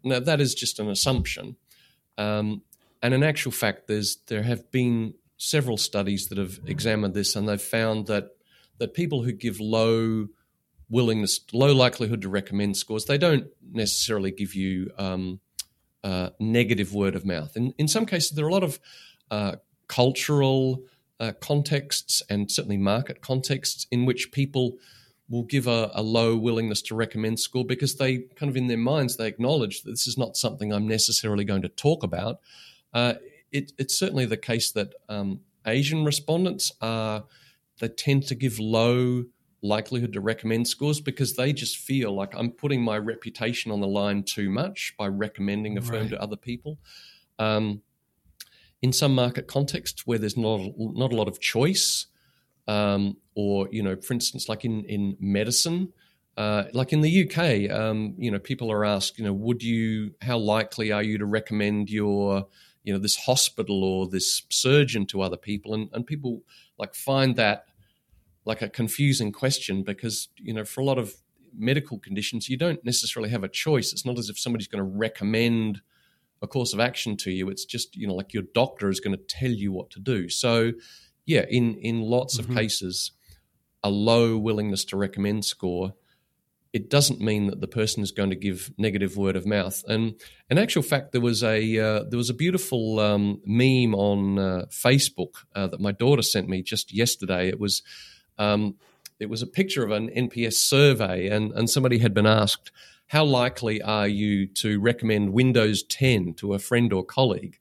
now 0.02 0.20
that 0.20 0.40
is 0.40 0.54
just 0.54 0.78
an 0.78 0.88
assumption, 0.88 1.56
um, 2.18 2.62
and 3.02 3.14
in 3.14 3.22
actual 3.22 3.52
fact, 3.52 3.86
there's 3.88 4.18
there 4.26 4.42
have 4.42 4.70
been 4.70 5.14
several 5.36 5.76
studies 5.76 6.28
that 6.28 6.38
have 6.38 6.60
examined 6.66 7.14
this, 7.14 7.36
and 7.36 7.48
they've 7.48 7.60
found 7.60 8.06
that 8.06 8.30
that 8.78 8.94
people 8.94 9.22
who 9.22 9.32
give 9.32 9.60
low 9.60 10.28
willingness, 10.90 11.40
low 11.52 11.74
likelihood 11.74 12.22
to 12.22 12.28
recommend 12.28 12.76
scores, 12.76 13.04
they 13.06 13.18
don't 13.18 13.46
necessarily 13.72 14.30
give 14.30 14.54
you 14.54 14.90
um, 14.98 15.40
uh, 16.04 16.30
negative 16.38 16.94
word 16.94 17.16
of 17.16 17.24
mouth. 17.24 17.56
In, 17.56 17.74
in 17.78 17.88
some 17.88 18.06
cases, 18.06 18.32
there 18.32 18.44
are 18.44 18.48
a 18.48 18.52
lot 18.52 18.62
of 18.62 18.78
uh, 19.30 19.56
cultural 19.88 20.84
uh, 21.18 21.32
contexts 21.40 22.22
and 22.28 22.50
certainly 22.50 22.76
market 22.76 23.22
contexts 23.22 23.86
in 23.90 24.04
which 24.04 24.30
people 24.30 24.76
will 25.28 25.44
give 25.44 25.66
a, 25.66 25.90
a, 25.94 26.02
low 26.02 26.36
willingness 26.36 26.82
to 26.82 26.94
recommend 26.94 27.40
school 27.40 27.64
because 27.64 27.96
they 27.96 28.18
kind 28.36 28.50
of 28.50 28.56
in 28.56 28.66
their 28.66 28.76
minds 28.76 29.16
they 29.16 29.26
acknowledge 29.26 29.82
that 29.82 29.90
this 29.92 30.06
is 30.06 30.18
not 30.18 30.36
something 30.36 30.72
I'm 30.72 30.86
necessarily 30.86 31.44
going 31.44 31.62
to 31.62 31.68
talk 31.68 32.02
about. 32.02 32.40
Uh, 32.92 33.14
it, 33.50 33.72
it's 33.78 33.98
certainly 33.98 34.26
the 34.26 34.36
case 34.36 34.70
that 34.72 34.92
um, 35.08 35.40
Asian 35.66 36.04
respondents 36.04 36.70
are 36.82 37.24
they 37.80 37.88
tend 37.88 38.26
to 38.26 38.34
give 38.34 38.58
low 38.58 39.24
likelihood 39.64 40.12
to 40.12 40.20
recommend 40.20 40.68
scores 40.68 41.00
because 41.00 41.34
they 41.34 41.52
just 41.52 41.78
feel 41.78 42.14
like 42.14 42.34
I'm 42.36 42.50
putting 42.50 42.82
my 42.82 42.98
reputation 42.98 43.72
on 43.72 43.80
the 43.80 43.88
line 43.88 44.22
too 44.22 44.50
much 44.50 44.94
by 44.98 45.08
recommending 45.08 45.78
a 45.78 45.80
firm 45.80 46.02
right. 46.02 46.10
to 46.10 46.22
other 46.22 46.36
people. 46.36 46.78
Um, 47.38 47.80
in 48.82 48.92
some 48.92 49.14
market 49.14 49.48
contexts 49.48 50.06
where 50.06 50.18
there's 50.18 50.36
not 50.36 50.60
not 50.76 51.12
a 51.12 51.16
lot 51.16 51.28
of 51.28 51.40
choice, 51.40 52.06
um, 52.68 53.16
or 53.34 53.66
you 53.72 53.82
know, 53.82 53.96
for 53.96 54.12
instance, 54.12 54.50
like 54.50 54.66
in 54.66 54.84
in 54.84 55.16
medicine, 55.18 55.94
uh, 56.36 56.64
like 56.74 56.92
in 56.92 57.00
the 57.00 57.24
UK, 57.24 57.70
um, 57.74 58.14
you 58.18 58.30
know, 58.30 58.38
people 58.38 58.70
are 58.70 58.84
asked, 58.84 59.18
you 59.18 59.24
know, 59.24 59.32
would 59.32 59.62
you, 59.62 60.12
how 60.20 60.36
likely 60.36 60.92
are 60.92 61.02
you 61.02 61.16
to 61.16 61.24
recommend 61.24 61.88
your, 61.88 62.46
you 62.82 62.92
know, 62.92 62.98
this 62.98 63.16
hospital 63.16 63.82
or 63.82 64.08
this 64.08 64.42
surgeon 64.50 65.06
to 65.06 65.22
other 65.22 65.38
people, 65.38 65.72
and 65.72 65.88
and 65.94 66.06
people 66.06 66.42
like 66.76 66.94
find 66.94 67.36
that 67.36 67.64
like 68.44 68.62
a 68.62 68.68
confusing 68.68 69.32
question 69.32 69.82
because 69.82 70.28
you 70.36 70.52
know 70.52 70.64
for 70.64 70.80
a 70.80 70.84
lot 70.84 70.98
of 70.98 71.14
medical 71.56 71.98
conditions 71.98 72.48
you 72.48 72.56
don't 72.56 72.84
necessarily 72.84 73.30
have 73.30 73.44
a 73.44 73.48
choice 73.48 73.92
it's 73.92 74.04
not 74.04 74.18
as 74.18 74.28
if 74.28 74.38
somebody's 74.38 74.68
going 74.68 74.82
to 74.82 74.98
recommend 74.98 75.80
a 76.42 76.46
course 76.46 76.72
of 76.72 76.80
action 76.80 77.16
to 77.16 77.30
you 77.30 77.48
it's 77.48 77.64
just 77.64 77.96
you 77.96 78.06
know 78.06 78.14
like 78.14 78.34
your 78.34 78.42
doctor 78.54 78.88
is 78.88 79.00
going 79.00 79.16
to 79.16 79.22
tell 79.28 79.50
you 79.50 79.72
what 79.72 79.90
to 79.90 80.00
do 80.00 80.28
so 80.28 80.72
yeah 81.26 81.44
in 81.48 81.74
in 81.76 82.00
lots 82.00 82.38
mm-hmm. 82.38 82.50
of 82.50 82.56
cases 82.56 83.12
a 83.82 83.90
low 83.90 84.36
willingness 84.36 84.84
to 84.84 84.96
recommend 84.96 85.44
score 85.44 85.94
it 86.74 86.90
doesn't 86.90 87.20
mean 87.20 87.46
that 87.46 87.60
the 87.60 87.68
person 87.68 88.02
is 88.02 88.10
going 88.10 88.30
to 88.30 88.36
give 88.36 88.72
negative 88.76 89.16
word 89.16 89.36
of 89.36 89.46
mouth. 89.46 89.84
And 89.86 90.20
in 90.50 90.58
actual 90.58 90.82
fact, 90.82 91.12
there 91.12 91.20
was 91.20 91.44
a 91.44 91.78
uh, 91.78 92.02
there 92.02 92.16
was 92.16 92.30
a 92.30 92.34
beautiful 92.34 92.98
um, 92.98 93.40
meme 93.46 93.94
on 93.94 94.40
uh, 94.40 94.64
Facebook 94.70 95.34
uh, 95.54 95.68
that 95.68 95.80
my 95.80 95.92
daughter 95.92 96.20
sent 96.20 96.48
me 96.48 96.62
just 96.62 96.92
yesterday. 96.92 97.46
It 97.46 97.60
was 97.60 97.84
um, 98.38 98.76
it 99.20 99.30
was 99.30 99.42
a 99.42 99.46
picture 99.46 99.84
of 99.84 99.90
an 99.90 100.08
NPS 100.10 100.54
survey, 100.54 101.28
and, 101.28 101.52
and 101.52 101.70
somebody 101.70 101.98
had 101.98 102.14
been 102.14 102.26
asked, 102.26 102.70
How 103.08 103.24
likely 103.24 103.80
are 103.82 104.08
you 104.08 104.46
to 104.46 104.80
recommend 104.80 105.32
Windows 105.32 105.82
10 105.84 106.34
to 106.34 106.54
a 106.54 106.58
friend 106.58 106.92
or 106.92 107.04
colleague? 107.04 107.58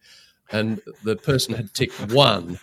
And 0.52 0.82
the 1.04 1.16
person 1.16 1.56
had 1.56 1.74
ticked 1.74 2.12
one. 2.12 2.60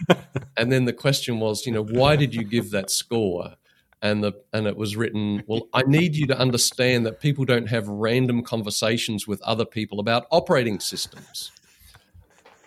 And 0.56 0.70
then 0.70 0.84
the 0.84 0.92
question 0.92 1.40
was, 1.40 1.66
you 1.66 1.72
know, 1.72 1.82
why 1.82 2.14
did 2.14 2.34
you 2.34 2.44
give 2.44 2.70
that 2.70 2.90
score? 2.90 3.54
And 4.02 4.22
the 4.22 4.32
and 4.52 4.66
it 4.66 4.76
was 4.76 4.96
written, 4.96 5.42
well, 5.46 5.68
I 5.72 5.82
need 5.82 6.14
you 6.14 6.26
to 6.28 6.38
understand 6.38 7.04
that 7.06 7.20
people 7.20 7.44
don't 7.44 7.68
have 7.68 7.88
random 7.88 8.42
conversations 8.42 9.26
with 9.26 9.42
other 9.42 9.64
people 9.64 10.00
about 10.00 10.26
operating 10.30 10.80
systems. 10.80 11.50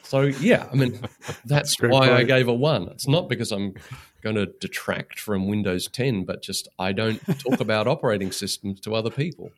So 0.04 0.22
yeah, 0.22 0.68
I 0.72 0.76
mean, 0.76 1.00
that's 1.46 1.80
why 1.82 2.08
point. 2.08 2.12
I 2.12 2.24
gave 2.24 2.48
a 2.48 2.54
one. 2.54 2.88
It's 2.90 3.08
not 3.08 3.30
because 3.30 3.52
I'm 3.52 3.74
going 4.24 4.36
to 4.36 4.48
detract 4.48 5.20
from 5.20 5.48
Windows 5.48 5.88
10, 5.88 6.24
but 6.24 6.42
just 6.42 6.68
I 6.80 6.94
don't 6.94 7.20
talk 7.40 7.60
about 7.60 7.88
operating 7.88 8.32
systems 8.32 8.80
to 8.82 8.96
other 8.96 9.12
people. 9.12 9.52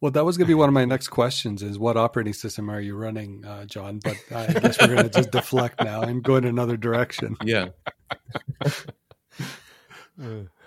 Well, 0.00 0.12
that 0.12 0.24
was 0.24 0.36
going 0.36 0.46
to 0.46 0.50
be 0.50 0.54
one 0.54 0.68
of 0.68 0.74
my 0.74 0.84
next 0.84 1.08
questions: 1.08 1.62
is 1.62 1.78
what 1.78 1.96
operating 1.96 2.32
system 2.32 2.70
are 2.70 2.80
you 2.80 2.96
running, 2.96 3.44
uh, 3.44 3.64
John? 3.64 4.00
But 4.02 4.16
I 4.30 4.52
guess 4.52 4.80
we're 4.80 4.94
going 4.94 5.02
to 5.02 5.10
just 5.10 5.32
deflect 5.32 5.82
now 5.82 6.02
and 6.02 6.22
go 6.22 6.36
in 6.36 6.44
another 6.44 6.76
direction. 6.76 7.36
Yeah. 7.44 7.68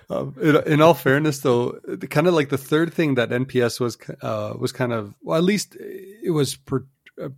Um, 0.09 0.35
in, 0.41 0.55
in, 0.67 0.81
all 0.81 0.93
fairness, 0.93 1.39
though, 1.39 1.79
kind 2.09 2.27
of 2.27 2.33
like 2.33 2.49
the 2.49 2.57
third 2.57 2.93
thing 2.93 3.15
that 3.15 3.29
NPS 3.29 3.79
was 3.79 3.97
uh, 4.21 4.53
was 4.57 4.71
kind 4.73 4.91
of 4.91 5.13
well, 5.21 5.37
at 5.37 5.43
least 5.43 5.77
it 5.79 6.31
was 6.31 6.55
per, 6.55 6.85
uh, 7.21 7.25
it 7.27 7.33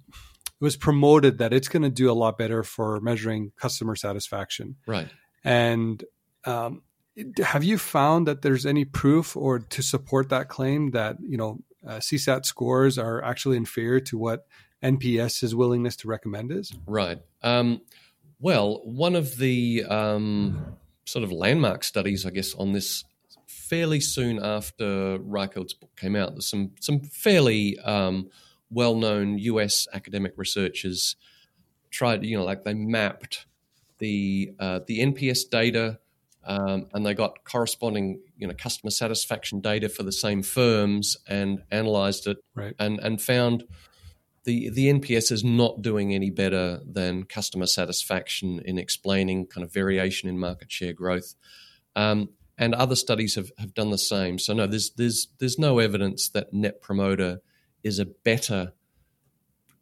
was 0.63 0.78
promoted 0.78 1.39
that 1.39 1.52
it's 1.52 1.67
going 1.67 1.84
to 1.84 1.89
do 1.89 2.10
a 2.10 2.13
lot 2.13 2.38
better 2.38 2.63
for 2.63 3.02
measuring 3.02 3.52
customer 3.58 3.97
satisfaction. 3.97 4.78
Right. 4.88 5.10
And 5.43 6.02
um, 6.45 6.84
have 7.43 7.65
you 7.65 7.78
found 7.78 8.28
that 8.28 8.43
there's 8.43 8.65
any 8.65 8.86
proof 8.86 9.36
or 9.36 9.60
to 9.60 9.84
support 9.84 10.30
that 10.30 10.47
claim 10.47 10.91
that 10.91 11.17
you 11.21 11.38
know 11.38 11.60
uh, 11.86 11.97
CSAT 11.97 12.45
scores 12.45 12.97
are 12.97 13.21
actually 13.21 13.58
inferior 13.58 13.99
to 13.99 14.17
what 14.17 14.47
NPS's 14.82 15.54
willingness 15.54 15.97
to 15.97 16.08
recommend 16.08 16.52
is? 16.54 16.71
Right. 16.88 17.19
Um, 17.41 17.82
Well, 18.39 18.82
one 18.86 19.15
of 19.15 19.38
the 19.38 19.84
um, 19.89 20.78
sort 21.06 21.23
of 21.23 21.32
landmark 21.34 21.84
studies, 21.84 22.26
I 22.26 22.30
guess, 22.30 22.56
on 22.56 22.71
this 22.71 23.04
fairly 23.47 23.99
soon 23.99 24.39
after 24.41 25.19
Reichheld's 25.19 25.73
book 25.73 25.91
came 25.97 26.15
out, 26.15 26.32
there's 26.32 26.49
some 26.49 26.71
some 26.80 27.02
fairly 27.02 27.78
um, 27.80 28.30
well-known 28.73 29.38
U.S. 29.38 29.88
academic 29.93 30.33
researchers 30.36 31.15
tried, 31.91 32.25
you 32.25 32.38
know, 32.38 32.43
like 32.43 32.63
they 32.63 32.73
mapped 32.73 33.45
the 33.99 34.51
uh, 34.59 34.79
the 34.88 34.99
NPS 34.99 35.49
data 35.49 35.99
um, 36.45 36.88
and 36.93 37.05
they 37.05 37.13
got 37.13 37.43
corresponding, 37.45 38.21
you 38.38 38.47
know, 38.47 38.53
customer 38.53 38.91
satisfaction 38.91 39.62
data 39.62 39.88
for 39.88 40.03
the 40.03 40.12
same 40.12 40.43
firms 40.43 41.15
and 41.27 41.63
analyzed 41.71 42.27
it 42.27 42.38
right. 42.55 42.75
and 42.79 42.99
and 42.99 43.21
found 43.21 43.63
the 44.43 44.69
the 44.69 44.91
NPS 44.91 45.31
is 45.31 45.43
not 45.43 45.81
doing 45.81 46.13
any 46.13 46.29
better 46.29 46.81
than 46.86 47.23
customer 47.23 47.65
satisfaction 47.65 48.62
in 48.65 48.77
explaining 48.77 49.47
kind 49.47 49.63
of 49.63 49.73
variation 49.73 50.27
in 50.27 50.38
market 50.38 50.71
share 50.71 50.93
growth. 50.93 51.36
Um, 51.95 52.29
and 52.57 52.75
other 52.75 52.95
studies 52.95 53.36
have, 53.36 53.51
have 53.57 53.73
done 53.73 53.89
the 53.89 53.97
same. 53.97 54.38
So 54.38 54.53
no, 54.53 54.67
there's 54.67 54.91
there's 54.91 55.27
there's 55.39 55.57
no 55.57 55.79
evidence 55.79 56.29
that 56.29 56.53
Net 56.53 56.81
Promoter 56.81 57.39
is 57.83 57.99
a 57.99 58.05
better 58.05 58.73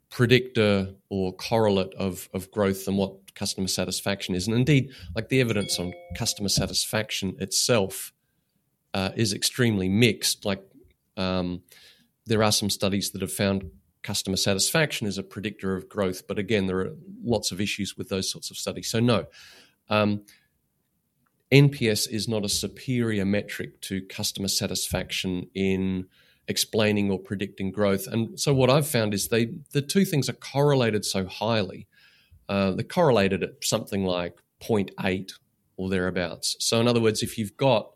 predictor 0.10 0.94
or 1.10 1.34
correlate 1.34 1.94
of, 1.96 2.30
of 2.34 2.52
growth 2.52 2.86
than 2.86 2.98
what 2.98 3.34
customer 3.34 3.68
satisfaction 3.68 4.36
is. 4.36 4.48
And 4.48 4.56
indeed, 4.56 4.92
like 5.16 5.30
the 5.30 5.40
evidence 5.40 5.80
on 5.80 5.94
customer 6.16 6.50
satisfaction 6.50 7.36
itself 7.40 8.12
uh, 8.94 9.12
is 9.16 9.34
extremely 9.34 9.88
mixed. 9.88 10.46
Like 10.46 10.64
um, 11.16 11.62
there 12.26 12.44
are 12.44 12.52
some 12.52 12.70
studies 12.70 13.12
that 13.12 13.22
have 13.22 13.32
found 13.32 13.72
customer 14.04 14.36
satisfaction 14.36 15.08
is 15.08 15.18
a 15.18 15.24
predictor 15.24 15.76
of 15.76 15.88
growth, 15.88 16.28
but 16.28 16.40
again, 16.40 16.68
there 16.68 16.80
are 16.80 16.96
lots 17.24 17.52
of 17.52 17.62
issues 17.62 17.98
with 17.98 18.10
those 18.10 18.30
sorts 18.30 18.52
of 18.52 18.58
studies. 18.58 18.90
So 18.90 19.00
no. 19.00 19.28
Um, 19.90 20.24
NPS 21.52 22.10
is 22.10 22.28
not 22.28 22.46
a 22.46 22.50
superior 22.50 23.26
metric 23.26 23.82
to 23.82 24.02
customer 24.02 24.48
satisfaction 24.48 25.50
in 25.54 26.08
explaining 26.48 27.12
or 27.12 27.20
predicting 27.20 27.72
growth. 27.72 28.08
And 28.08 28.40
so 28.40 28.54
what 28.54 28.70
I've 28.70 28.88
found 28.88 29.14
is 29.14 29.28
they 29.28 29.54
the 29.72 29.82
two 29.82 30.06
things 30.06 30.30
are 30.30 30.34
correlated 30.34 31.06
so 31.06 31.26
highly. 31.26 31.88
Uh, 32.50 32.72
they're 32.72 32.84
correlated 32.84 33.44
at 33.44 33.64
something 33.64 34.04
like 34.04 34.38
0.8 34.62 35.32
or 35.78 35.90
thereabouts. 35.90 36.58
So 36.60 36.80
in 36.82 36.88
other 36.88 37.00
words, 37.00 37.24
if 37.24 37.38
you've 37.38 37.56
got 37.58 37.92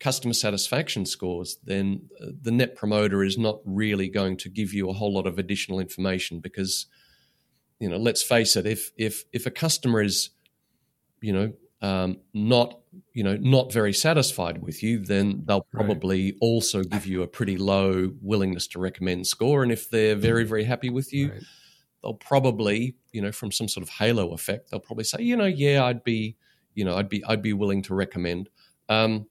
customer 0.00 0.34
satisfaction 0.34 1.06
scores, 1.06 1.58
then 1.62 2.08
uh, 2.20 2.28
the 2.42 2.50
net 2.50 2.74
promoter 2.74 3.22
is 3.22 3.38
not 3.38 3.60
really 3.64 4.08
going 4.08 4.36
to 4.38 4.48
give 4.48 4.72
you 4.72 4.88
a 4.88 4.94
whole 4.94 5.12
lot 5.12 5.26
of 5.26 5.38
additional 5.38 5.78
information 5.78 6.40
because, 6.40 6.86
you 7.78 7.88
know, 7.88 7.98
let's 7.98 8.22
face 8.22 8.56
it, 8.56 8.66
if 8.66 8.90
if 8.96 9.24
if 9.32 9.46
a 9.46 9.50
customer 9.50 10.02
is, 10.02 10.30
you 11.20 11.32
know, 11.32 11.52
um, 11.82 12.18
not 12.34 12.79
you 13.12 13.22
know 13.22 13.36
not 13.36 13.72
very 13.72 13.92
satisfied 13.92 14.62
with 14.62 14.82
you, 14.82 14.98
then 14.98 15.42
they'll 15.46 15.66
probably 15.72 16.32
right. 16.32 16.38
also 16.40 16.82
give 16.82 17.06
you 17.06 17.22
a 17.22 17.26
pretty 17.26 17.56
low 17.56 18.12
willingness 18.20 18.66
to 18.68 18.80
recommend 18.80 19.26
score. 19.26 19.62
And 19.62 19.72
if 19.72 19.90
they're 19.90 20.16
very 20.16 20.44
very 20.44 20.64
happy 20.64 20.90
with 20.90 21.12
you, 21.12 21.30
right. 21.30 21.42
they'll 22.02 22.14
probably 22.14 22.96
you 23.12 23.22
know 23.22 23.32
from 23.32 23.52
some 23.52 23.68
sort 23.68 23.82
of 23.82 23.90
halo 23.90 24.32
effect, 24.32 24.70
they'll 24.70 24.80
probably 24.80 25.04
say 25.04 25.22
you 25.22 25.36
know 25.36 25.46
yeah 25.46 25.84
I'd 25.84 26.04
be 26.04 26.36
you 26.74 26.84
know 26.84 26.96
I'd 26.96 27.08
be 27.08 27.24
I'd 27.24 27.42
be 27.42 27.52
willing 27.52 27.82
to 27.82 27.94
recommend. 27.94 28.48
Um, 28.88 29.26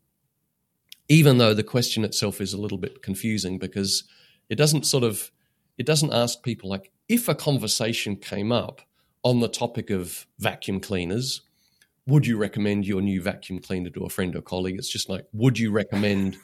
even 1.10 1.40
though 1.40 1.54
the 1.54 1.64
question 1.64 2.06
itself 2.06 2.40
is 2.40 2.54
a 2.54 2.62
little 2.62 2.78
bit 2.78 3.02
confusing 3.02 3.58
because 3.58 4.04
it 4.48 4.56
doesn't 4.56 4.86
sort 4.86 5.04
of 5.04 5.32
it 5.78 5.86
doesn't 5.86 6.14
ask 6.14 6.44
people 6.44 6.70
like 6.70 6.92
if 7.08 7.28
a 7.28 7.36
conversation 7.36 8.16
came 8.16 8.52
up 8.52 8.82
on 9.24 9.40
the 9.40 9.48
topic 9.48 9.90
of 9.90 10.28
vacuum 10.38 10.80
cleaners 10.80 11.42
would 12.10 12.26
you 12.26 12.38
recommend 12.38 12.86
your 12.86 13.02
new 13.02 13.22
vacuum 13.22 13.60
cleaner 13.60 13.90
to 13.92 14.04
a 14.04 14.10
friend 14.10 14.36
or 14.36 14.42
colleague? 14.42 14.78
It's 14.78 14.90
just 14.90 15.10
like, 15.10 15.26
would 15.32 15.58
you 15.58 15.72
recommend 15.72 16.38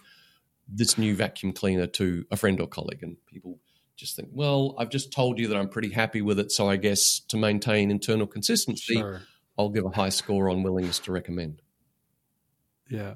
this 0.68 0.98
new 0.98 1.16
vacuum 1.16 1.54
cleaner 1.54 1.88
to 1.88 2.26
a 2.32 2.38
friend 2.38 2.60
or 2.62 2.68
colleague? 2.68 3.02
And 3.02 3.18
people 3.26 3.60
just 3.98 4.16
think, 4.16 4.30
well, 4.32 4.76
I've 4.78 4.90
just 4.90 5.12
told 5.12 5.40
you 5.40 5.48
that 5.48 5.58
I'm 5.58 5.70
pretty 5.70 5.90
happy 5.92 6.22
with 6.22 6.40
it. 6.40 6.52
So 6.52 6.70
I 6.70 6.78
guess 6.78 7.20
to 7.30 7.38
maintain 7.38 7.92
internal 7.92 8.28
consistency, 8.28 8.96
sure. 8.96 9.22
I'll 9.58 9.70
give 9.70 9.86
a 9.86 9.90
high 9.90 10.10
score 10.10 10.50
on 10.50 10.64
willingness 10.64 11.00
to 11.00 11.12
recommend. 11.12 11.62
Yeah. 12.90 13.16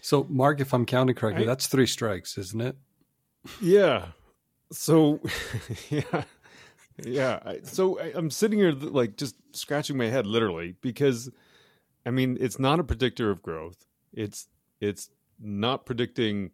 So, 0.00 0.26
Marc, 0.30 0.60
if 0.60 0.72
I'm 0.72 0.86
counting 0.86 1.16
correctly, 1.16 1.44
I, 1.44 1.46
that's 1.46 1.66
three 1.66 1.86
strikes, 1.86 2.38
isn't 2.38 2.60
it? 2.60 2.76
Yeah. 3.60 4.06
So, 4.72 5.20
yeah 5.90 6.22
yeah. 7.04 7.40
I, 7.44 7.60
so 7.62 7.98
I, 7.98 8.12
I'm 8.14 8.30
sitting 8.30 8.58
here 8.58 8.72
like 8.72 9.16
just 9.16 9.36
scratching 9.52 9.96
my 9.96 10.06
head 10.06 10.26
literally 10.26 10.74
because 10.80 11.30
I 12.04 12.10
mean 12.10 12.36
it's 12.40 12.58
not 12.58 12.80
a 12.80 12.84
predictor 12.84 13.30
of 13.30 13.42
growth. 13.42 13.86
It's 14.12 14.48
it's 14.80 15.10
not 15.40 15.86
predicting 15.86 16.50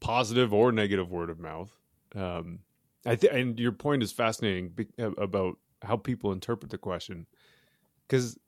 positive 0.00 0.52
or 0.52 0.72
negative 0.72 1.10
word 1.10 1.30
of 1.30 1.38
mouth. 1.38 1.72
Um, 2.14 2.60
I 3.06 3.16
think, 3.16 3.32
and 3.32 3.60
your 3.60 3.72
point 3.72 4.02
is 4.02 4.12
fascinating 4.12 4.70
be- 4.70 4.88
about 4.98 5.58
how 5.82 5.96
people 5.96 6.32
interpret 6.32 6.70
the 6.70 6.78
question, 6.78 7.26
because 8.06 8.38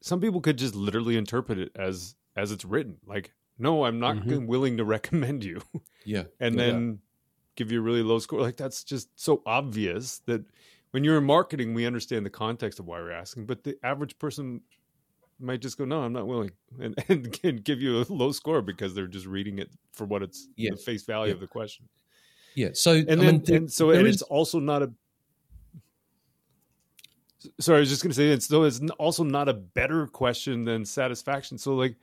some 0.00 0.20
people 0.20 0.40
could 0.40 0.58
just 0.58 0.74
literally 0.74 1.16
interpret 1.16 1.58
it 1.58 1.72
as 1.74 2.14
as 2.36 2.52
it's 2.52 2.64
written. 2.64 2.98
Like, 3.06 3.32
no, 3.58 3.84
I'm 3.84 3.98
not 3.98 4.16
mm-hmm. 4.16 4.46
willing 4.46 4.76
to 4.76 4.84
recommend 4.96 5.44
you. 5.44 5.60
Yeah, 6.04 6.24
and 6.38 6.54
yeah. 6.54 6.66
then 6.66 6.98
give 7.56 7.72
you 7.72 7.80
a 7.80 7.82
really 7.82 8.02
low 8.02 8.18
score. 8.18 8.40
Like 8.40 8.56
that's 8.56 8.84
just 8.84 9.08
so 9.18 9.42
obvious 9.46 10.20
that 10.26 10.44
when 10.92 11.04
you're 11.04 11.18
in 11.18 11.24
marketing, 11.24 11.74
we 11.74 11.86
understand 11.86 12.24
the 12.24 12.30
context 12.30 12.78
of 12.78 12.86
why 12.86 13.00
we're 13.00 13.10
asking, 13.10 13.46
but 13.46 13.64
the 13.64 13.76
average 13.82 14.18
person 14.18 14.60
might 15.38 15.60
just 15.60 15.76
go, 15.76 15.84
"No, 15.84 16.02
I'm 16.02 16.12
not 16.12 16.26
willing," 16.26 16.52
and 16.80 16.94
and 17.08 17.32
can 17.32 17.56
give 17.56 17.80
you 17.80 18.00
a 18.00 18.04
low 18.08 18.32
score 18.32 18.62
because 18.62 18.94
they're 18.94 19.06
just 19.06 19.26
reading 19.26 19.58
it 19.58 19.70
for 19.92 20.04
what 20.04 20.22
it's 20.22 20.48
yeah. 20.56 20.70
the 20.70 20.76
face 20.76 21.04
value 21.04 21.28
yeah. 21.28 21.34
of 21.34 21.40
the 21.40 21.46
question. 21.46 21.88
Yeah. 22.54 22.70
So 22.72 22.92
and 22.92 23.10
I 23.10 23.14
then 23.16 23.42
mean, 23.46 23.54
and 23.54 23.72
so 23.72 23.90
and 23.90 24.06
is... 24.06 24.16
it's 24.16 24.22
also 24.22 24.58
not 24.58 24.82
a. 24.82 24.92
Sorry, 27.60 27.76
I 27.76 27.80
was 27.80 27.90
just 27.90 28.02
going 28.02 28.10
to 28.10 28.16
say 28.16 28.28
it's 28.28 28.48
though 28.48 28.64
it's 28.64 28.80
also 28.98 29.22
not 29.22 29.48
a 29.48 29.54
better 29.54 30.06
question 30.06 30.64
than 30.64 30.84
satisfaction. 30.84 31.58
So 31.58 31.74
like, 31.74 31.94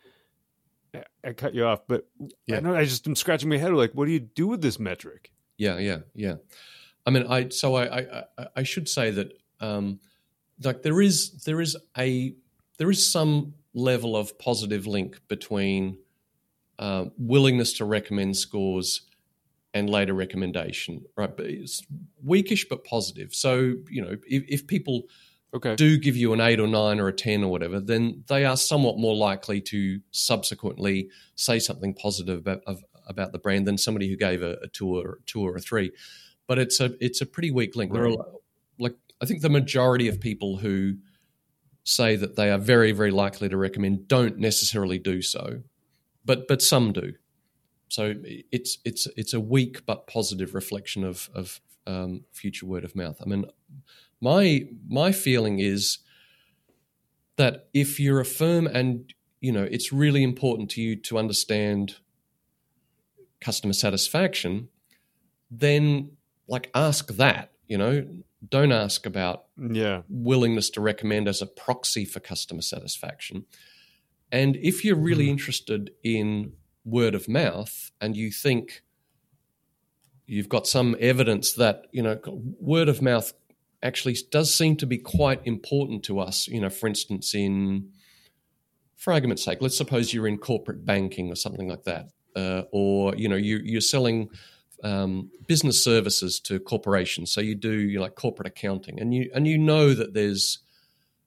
I 1.24 1.34
cut 1.34 1.54
you 1.54 1.66
off, 1.66 1.82
but 1.88 2.08
yeah. 2.48 2.58
I 2.58 2.60
know 2.62 2.76
I 2.76 2.86
just 2.86 3.08
am 3.08 3.16
scratching 3.16 3.50
my 3.50 3.58
head. 3.58 3.74
Like, 3.74 3.92
what 3.94 4.06
do 4.06 4.12
you 4.12 4.20
do 4.20 4.48
with 4.48 4.62
this 4.62 4.80
metric? 4.80 5.33
Yeah, 5.58 5.78
yeah, 5.78 6.00
yeah. 6.16 6.36
I 7.06 7.12
mean, 7.12 7.26
I 7.28 7.50
so 7.50 7.76
I 7.76 8.00
I, 8.00 8.48
I 8.58 8.64
should 8.64 8.88
say 8.88 9.12
that 9.12 9.34
um, 9.60 10.00
like 10.64 10.82
there 10.82 11.02
is 11.02 11.44
there 11.44 11.62
is 11.62 11.78
a 11.98 12.34
there 12.78 12.90
is 12.90 13.06
some 13.10 13.54
level 13.74 14.16
of 14.16 14.38
positive 14.40 14.88
link 14.88 15.20
between 15.28 15.98
uh, 16.80 17.06
willingness 17.18 17.74
to 17.74 17.86
recommend 17.86 18.38
scores 18.38 19.02
and 19.74 19.90
later 19.90 20.14
recommendation, 20.14 21.04
right? 21.18 21.36
But 21.36 21.48
it's 21.48 21.84
weakish 22.24 22.68
but 22.70 22.84
positive. 22.84 23.34
So 23.34 23.76
you 23.90 24.02
know, 24.02 24.18
if, 24.28 24.44
if 24.48 24.68
people 24.68 25.04
okay. 25.54 25.76
do 25.76 25.98
give 25.98 26.16
you 26.16 26.34
an 26.34 26.42
eight 26.42 26.60
or 26.60 26.68
nine 26.68 27.00
or 27.00 27.08
a 27.08 27.14
ten 27.14 27.44
or 27.44 27.52
whatever, 27.52 27.80
then 27.80 28.24
they 28.28 28.46
are 28.46 28.58
somewhat 28.58 28.98
more 28.98 29.16
likely 29.16 29.62
to 29.62 30.00
subsequently 30.12 31.10
say 31.36 31.60
something 31.60 31.94
positive 31.94 32.40
about 32.40 32.62
of, 32.68 32.84
about 33.08 33.32
the 33.32 33.40
brand 33.40 33.68
than 33.68 33.78
somebody 33.78 34.10
who 34.10 34.16
gave 34.16 34.42
a, 34.42 34.58
a 34.64 34.68
two 34.68 34.88
or 34.88 35.20
two 35.26 35.42
or 35.42 35.56
a 35.56 35.60
three. 35.60 35.92
But 36.48 36.60
it's 36.60 36.80
a 36.80 36.92
it's 37.00 37.22
a 37.22 37.26
pretty 37.26 37.52
weak 37.52 37.76
link. 37.76 37.94
Right. 37.94 38.02
There 38.02 38.12
are 38.12 38.26
like 38.80 38.96
I 39.22 39.26
think 39.26 39.42
the 39.42 39.50
majority 39.50 40.08
of 40.08 40.20
people 40.20 40.58
who 40.58 40.96
say 41.84 42.16
that 42.16 42.36
they 42.36 42.50
are 42.50 42.58
very 42.58 42.92
very 42.92 43.12
likely 43.12 43.50
to 43.50 43.58
recommend 43.58 44.08
don't 44.08 44.38
necessarily 44.38 45.00
do 45.00 45.22
so, 45.22 45.62
but 46.26 46.48
but 46.48 46.62
some 46.62 46.94
do. 46.94 47.14
So 47.90 48.16
it's 48.24 48.80
it's 48.84 49.08
it's 49.16 49.34
a 49.34 49.40
weak 49.40 49.86
but 49.86 50.08
positive 50.08 50.56
reflection 50.56 51.04
of 51.04 51.30
of 51.36 51.62
um, 51.86 52.22
future 52.32 52.66
word 52.66 52.84
of 52.84 52.96
mouth. 52.96 53.18
I 53.22 53.26
mean, 53.26 53.46
my 54.20 54.68
my 54.88 55.12
feeling 55.12 55.60
is 55.60 56.00
that 57.36 57.68
if 57.74 58.00
you're 58.00 58.20
a 58.20 58.26
firm 58.26 58.68
and 58.68 59.14
you 59.42 59.52
know 59.52 59.64
it's 59.64 59.92
really 59.92 60.24
important 60.24 60.72
to 60.72 60.82
you 60.82 60.96
to 60.96 61.18
understand 61.18 61.98
customer 63.44 63.74
satisfaction, 63.74 64.70
then 65.52 66.12
like 66.48 66.70
ask 66.74 67.08
that. 67.16 67.52
You 67.68 67.78
know, 67.78 68.06
don't 68.48 68.72
ask 68.72 69.06
about 69.06 69.46
yeah 69.58 70.02
willingness 70.10 70.70
to 70.72 70.82
recommend 70.82 71.28
as 71.28 71.42
a 71.42 71.46
proxy 71.46 72.06
for 72.06 72.20
customer 72.20 72.62
satisfaction. 72.62 73.46
And 74.32 74.56
if 74.56 74.84
you're 74.84 74.96
really 74.96 75.28
mm. 75.28 75.32
interested 75.32 75.92
in 76.04 76.54
word 76.86 77.16
of 77.16 77.30
mouth 77.30 77.92
and 78.02 78.18
you 78.18 78.32
think 78.32 78.84
you've 80.26 80.50
got 80.50 80.68
some 80.68 80.96
evidence 81.00 81.54
that 81.54 81.88
you 81.92 82.02
know 82.02 82.20
word 82.60 82.90
of 82.90 83.02
mouth 83.02 83.34
actually 83.82 84.18
does 84.32 84.54
seem 84.54 84.76
to 84.76 84.86
be 84.86 84.98
quite 84.98 85.42
important 85.46 86.04
to 86.04 86.20
us 86.20 86.48
you 86.48 86.60
know 86.60 86.70
for 86.70 86.88
instance 86.88 87.34
in 87.34 87.90
for 88.98 89.14
argument's 89.14 89.44
sake 89.44 89.60
let's 89.62 89.78
suppose 89.78 90.14
you're 90.14 90.28
in 90.28 90.38
corporate 90.38 90.86
banking 90.86 91.32
or 91.32 91.36
something 91.36 91.68
like 91.70 91.84
that 91.84 92.10
uh, 92.36 92.64
or 92.72 93.16
you 93.16 93.28
know 93.30 93.36
you, 93.36 93.58
you're 93.64 93.82
selling 93.82 94.30
um, 94.84 95.32
business 95.48 95.84
services 95.84 96.40
to 96.42 96.60
corporations 96.60 97.32
so 97.32 97.40
you 97.40 97.56
do 97.56 97.72
you 97.72 97.96
know, 97.98 98.02
like 98.04 98.16
corporate 98.16 98.48
accounting 98.48 99.00
and 99.00 99.14
you 99.14 99.32
and 99.34 99.48
you 99.48 99.58
know 99.58 99.94
that 99.94 100.14
there's 100.14 100.60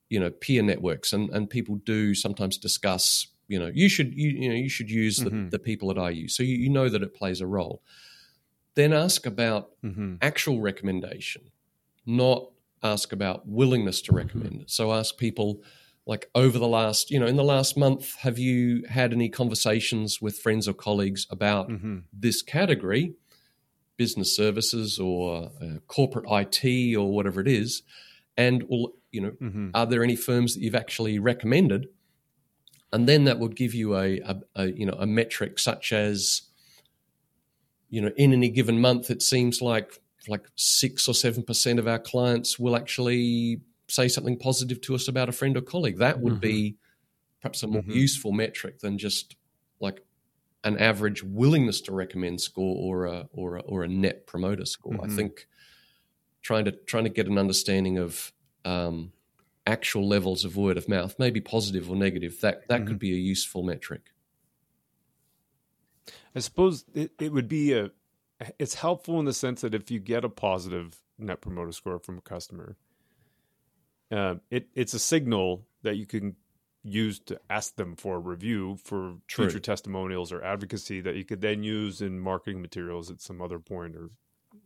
you 0.08 0.20
know 0.20 0.30
peer 0.30 0.62
networks, 0.62 1.12
and 1.12 1.30
and 1.30 1.50
people 1.50 1.76
do 1.84 2.14
sometimes 2.14 2.56
discuss. 2.58 3.26
You 3.48 3.58
know, 3.58 3.70
you 3.74 3.88
should 3.88 4.14
you, 4.14 4.28
you 4.30 4.48
know 4.48 4.54
you 4.54 4.68
should 4.68 4.90
use 4.90 5.16
the, 5.18 5.30
Mhm. 5.30 5.50
the 5.50 5.58
people 5.58 5.88
that 5.88 5.98
I 5.98 6.10
use, 6.10 6.36
so 6.36 6.42
you, 6.42 6.56
you 6.56 6.68
know 6.68 6.88
that 6.88 7.02
it 7.02 7.14
plays 7.14 7.40
a 7.40 7.46
role. 7.46 7.82
Then 8.74 8.92
ask 8.92 9.26
about 9.26 9.70
Mm-hmm. 9.84 10.16
actual 10.20 10.60
recommendation, 10.60 11.50
not 12.04 12.50
ask 12.82 13.12
about 13.12 13.46
willingness 13.48 14.02
to 14.02 14.12
recommend. 14.12 14.64
So 14.66 14.92
ask 14.92 15.16
people 15.16 15.62
like 16.06 16.30
over 16.34 16.58
the 16.58 16.68
last, 16.68 17.10
you 17.10 17.18
know, 17.18 17.26
in 17.26 17.36
the 17.36 17.44
last 17.44 17.76
month, 17.76 18.14
have 18.16 18.38
you 18.38 18.84
had 18.88 19.12
any 19.12 19.28
conversations 19.28 20.20
with 20.22 20.38
friends 20.38 20.68
or 20.68 20.72
colleagues 20.74 21.26
about 21.30 21.68
Mm-hmm. 21.68 21.98
this 22.12 22.42
category, 22.42 23.14
business 23.96 24.36
services 24.36 24.98
or 25.00 25.50
uh, 25.60 25.78
corporate 25.88 26.26
IT 26.30 26.94
or 26.96 27.10
whatever 27.12 27.40
it 27.40 27.48
is? 27.48 27.82
And, 28.36 28.64
well, 28.68 28.92
you 29.10 29.20
know, 29.20 29.32
Mm-hmm. 29.42 29.70
are 29.74 29.86
there 29.86 30.04
any 30.04 30.14
firms 30.16 30.54
that 30.54 30.60
you've 30.62 30.74
actually 30.74 31.18
recommended? 31.18 31.88
And 32.92 33.08
then 33.08 33.24
that 33.24 33.38
would 33.40 33.56
give 33.56 33.74
you 33.74 33.96
a, 33.96 34.20
a, 34.20 34.40
a 34.54 34.66
you 34.72 34.86
know 34.86 34.96
a 34.98 35.06
metric 35.06 35.58
such 35.58 35.92
as 35.92 36.42
you 37.90 38.00
know 38.00 38.12
in 38.16 38.32
any 38.32 38.48
given 38.48 38.80
month 38.80 39.10
it 39.10 39.22
seems 39.22 39.60
like 39.60 40.00
like 40.28 40.46
six 40.54 41.08
or 41.08 41.14
seven 41.14 41.42
percent 41.42 41.78
of 41.78 41.86
our 41.88 41.98
clients 41.98 42.58
will 42.58 42.76
actually 42.76 43.60
say 43.88 44.08
something 44.08 44.38
positive 44.38 44.80
to 44.82 44.94
us 44.94 45.08
about 45.08 45.28
a 45.28 45.32
friend 45.32 45.56
or 45.56 45.60
colleague. 45.62 45.98
That 45.98 46.20
would 46.20 46.40
be 46.40 46.76
perhaps 47.40 47.62
a 47.62 47.66
more 47.66 47.82
Mhm. 47.82 47.94
useful 47.94 48.32
metric 48.32 48.80
than 48.80 48.98
just 48.98 49.36
like 49.80 50.04
an 50.64 50.78
average 50.78 51.22
willingness 51.22 51.80
to 51.82 51.92
recommend 51.92 52.40
score 52.40 52.76
or 52.76 53.06
a 53.06 53.28
or 53.32 53.56
a, 53.56 53.60
or 53.60 53.84
a 53.84 53.88
net 53.88 54.26
promoter 54.26 54.64
score. 54.64 54.98
I 55.02 55.06
Mhm. 55.06 55.16
think 55.16 55.46
trying 56.42 56.64
to 56.64 56.72
trying 56.72 57.04
to 57.04 57.10
get 57.10 57.28
an 57.28 57.38
understanding 57.38 57.98
of 57.98 58.32
um, 58.64 59.12
actual 59.66 60.08
levels 60.08 60.44
of 60.44 60.56
word 60.56 60.76
of 60.76 60.88
mouth, 60.88 61.16
maybe 61.18 61.40
positive 61.40 61.88
or 61.88 61.96
negative, 61.96 62.40
that 62.40 62.66
that 62.68 62.86
could 62.86 62.98
be 62.98 63.12
a 63.12 63.16
useful 63.16 63.62
metric. 63.62 64.10
I 66.34 66.40
suppose 66.40 66.84
it, 66.94 67.12
it 67.20 67.32
would 67.32 67.48
be 67.48 67.72
a 67.72 67.90
it's 68.58 68.74
helpful 68.74 69.18
in 69.18 69.24
the 69.24 69.32
sense 69.32 69.62
that 69.62 69.74
if 69.74 69.90
you 69.90 69.98
get 69.98 70.24
a 70.24 70.28
positive 70.28 71.02
net 71.18 71.40
promoter 71.40 71.72
score 71.72 71.98
from 71.98 72.18
a 72.18 72.20
customer, 72.20 72.76
uh, 74.10 74.36
it 74.50 74.68
it's 74.74 74.94
a 74.94 74.98
signal 74.98 75.66
that 75.82 75.96
you 75.96 76.06
can 76.06 76.36
use 76.82 77.18
to 77.18 77.40
ask 77.50 77.74
them 77.76 77.96
for 77.96 78.16
a 78.16 78.18
review 78.20 78.76
for 78.84 79.16
True. 79.26 79.46
future 79.46 79.58
testimonials 79.58 80.30
or 80.32 80.42
advocacy 80.44 81.00
that 81.00 81.16
you 81.16 81.24
could 81.24 81.40
then 81.40 81.62
use 81.64 82.00
in 82.00 82.20
marketing 82.20 82.62
materials 82.62 83.10
at 83.10 83.20
some 83.20 83.42
other 83.42 83.58
point 83.58 83.96
or 83.96 84.10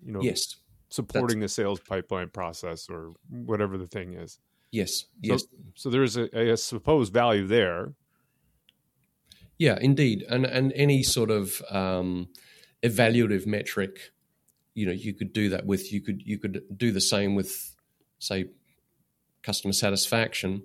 you 0.05 0.13
know 0.13 0.21
Yes, 0.21 0.57
supporting 0.91 1.41
the 1.41 1.49
sales 1.49 1.81
pipeline 1.81 2.29
process 2.29 2.89
or 2.91 3.13
whatever 3.31 3.79
the 3.79 3.87
thing 3.87 4.13
is. 4.15 4.39
yes, 4.71 4.91
So, 5.01 5.07
yes. 5.23 5.45
so 5.75 5.89
there's 5.91 6.17
a 6.17 6.57
supposed 6.57 7.13
value 7.13 7.47
there. 7.47 7.95
Yeah, 9.59 9.79
indeed, 9.81 10.25
and 10.29 10.45
and 10.47 10.73
any 10.75 11.03
sort 11.03 11.31
of 11.31 11.63
um, 11.71 12.29
evaluative 12.83 13.47
metric, 13.47 14.11
you 14.75 14.87
know, 14.87 14.93
you 14.93 15.13
could 15.13 15.33
do 15.35 15.51
that 15.51 15.67
with. 15.67 15.93
You 15.93 16.01
could 16.01 16.23
you 16.23 16.39
could 16.39 16.63
do 16.75 16.93
the 16.93 17.01
same 17.01 17.35
with, 17.35 17.77
say, 18.19 18.47
customer 19.43 19.73
satisfaction, 19.73 20.63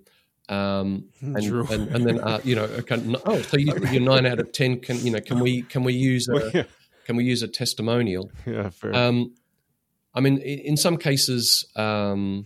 um, 0.50 1.06
and, 1.22 1.38
and 1.38 1.96
and 1.96 2.06
then 2.06 2.20
uh, 2.20 2.40
you 2.44 2.56
know, 2.56 2.70
oh, 3.26 3.42
so 3.42 3.58
you, 3.58 3.74
you're 3.92 4.02
nine 4.14 4.26
out 4.26 4.40
of 4.40 4.52
ten. 4.52 4.80
Can 4.80 4.98
you 5.00 5.12
know? 5.12 5.22
Can 5.22 5.40
we 5.40 5.64
can 5.64 5.84
we 5.84 5.94
use 5.94 6.28
a, 6.28 6.52
yeah, 6.54 6.64
can 7.06 7.16
we 7.16 7.24
use 7.24 7.42
a 7.42 7.48
testimonial? 7.48 8.32
yeah, 8.46 8.70
fair. 8.70 8.94
Um, 8.94 9.34
I 10.14 10.22
mean, 10.22 10.38
in, 10.38 10.60
in 10.60 10.78
some 10.78 10.98
cases, 10.98 11.66
um, 11.76 12.46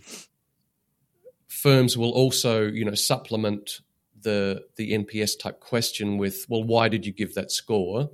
firms 1.46 1.96
will 1.96 2.10
also, 2.10 2.66
you 2.66 2.84
know, 2.84 2.94
supplement 2.94 3.80
the 4.22 4.64
the 4.76 4.92
NPS 4.92 5.38
type 5.38 5.60
question 5.60 6.18
with, 6.18 6.46
well, 6.48 6.64
why 6.64 6.88
did 6.88 7.06
you 7.06 7.12
give 7.12 7.34
that 7.34 7.50
score? 7.50 8.10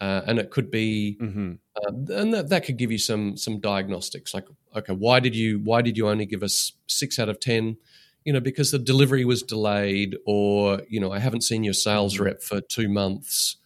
Uh, 0.00 0.22
and 0.26 0.38
it 0.38 0.50
could 0.50 0.70
be, 0.70 1.16
hmm 1.18 1.54
uh, 1.76 1.90
and 1.90 2.34
that, 2.34 2.48
that 2.48 2.64
could 2.64 2.76
give 2.76 2.90
you 2.90 2.98
some 2.98 3.36
some 3.36 3.60
diagnostics, 3.60 4.34
like, 4.34 4.46
okay, 4.78 4.92
why 4.92 5.20
did 5.20 5.34
you 5.36 5.60
why 5.60 5.82
did 5.82 5.96
you 5.96 6.08
only 6.08 6.26
give 6.26 6.42
us 6.42 6.72
six 6.86 7.18
out 7.18 7.28
of 7.28 7.38
ten? 7.40 7.76
You 8.24 8.32
know, 8.32 8.40
because 8.40 8.70
the 8.70 8.78
delivery 8.78 9.24
was 9.24 9.42
delayed, 9.42 10.16
or 10.26 10.82
you 10.88 11.00
know, 11.00 11.12
I 11.12 11.18
haven't 11.18 11.42
seen 11.44 11.64
your 11.64 11.74
sales 11.74 12.16
Mhm. 12.16 12.20
rep 12.24 12.42
for 12.42 12.60
two 12.60 12.88
months, 12.88 13.56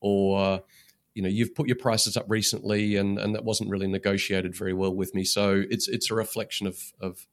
or 0.00 0.62
you 1.14 1.22
know, 1.22 1.28
you've 1.28 1.54
put 1.54 1.66
your 1.66 1.76
prices 1.76 2.16
up 2.16 2.26
recently, 2.28 2.96
and 2.96 3.18
and 3.18 3.34
that 3.34 3.44
wasn't 3.44 3.70
really 3.70 3.86
negotiated 3.88 4.54
very 4.54 4.72
well 4.72 4.94
with 4.94 5.14
me. 5.14 5.24
So 5.24 5.64
it's 5.70 5.88
it's 5.88 6.10
a 6.10 6.14
reflection 6.14 6.66
of 6.66 6.92
of 7.00 7.26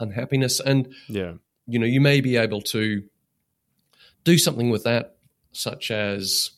unhappiness, 0.00 0.60
and 0.60 0.92
Yeah. 1.08 1.34
you 1.66 1.78
know, 1.78 1.86
you 1.86 2.00
may 2.00 2.20
be 2.20 2.36
able 2.36 2.60
to 2.62 3.02
do 4.24 4.38
something 4.38 4.70
with 4.70 4.84
that, 4.84 5.16
such 5.52 5.90
as 5.90 6.50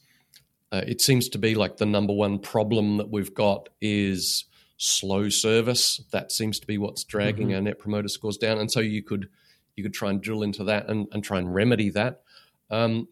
uh, 0.73 0.83
it 0.87 1.01
seems 1.01 1.29
to 1.31 1.39
be 1.39 1.55
like 1.55 1.79
the 1.79 1.87
number 1.87 2.13
one 2.13 2.39
problem 2.39 2.99
that 2.99 3.11
we've 3.11 3.35
got 3.35 3.69
is 3.81 4.45
slow 4.83 5.29
service. 5.29 6.03
That 6.11 6.33
seems 6.33 6.59
to 6.59 6.67
be 6.67 6.79
what's 6.79 7.05
dragging 7.05 7.49
Mhm. 7.49 7.55
our 7.57 7.61
net 7.61 7.79
promoter 7.79 8.09
scores 8.09 8.39
down, 8.39 8.59
and 8.59 8.73
so 8.73 8.81
you 8.81 9.03
could 9.03 9.29
you 9.77 9.83
could 9.85 9.93
try 9.95 10.09
and 10.11 10.21
drill 10.23 10.43
into 10.43 10.65
that 10.65 10.89
and, 10.89 11.07
and 11.13 11.23
try 11.23 11.39
and 11.39 11.55
remedy 11.55 11.91
that. 11.91 12.23
Um, 12.71 13.09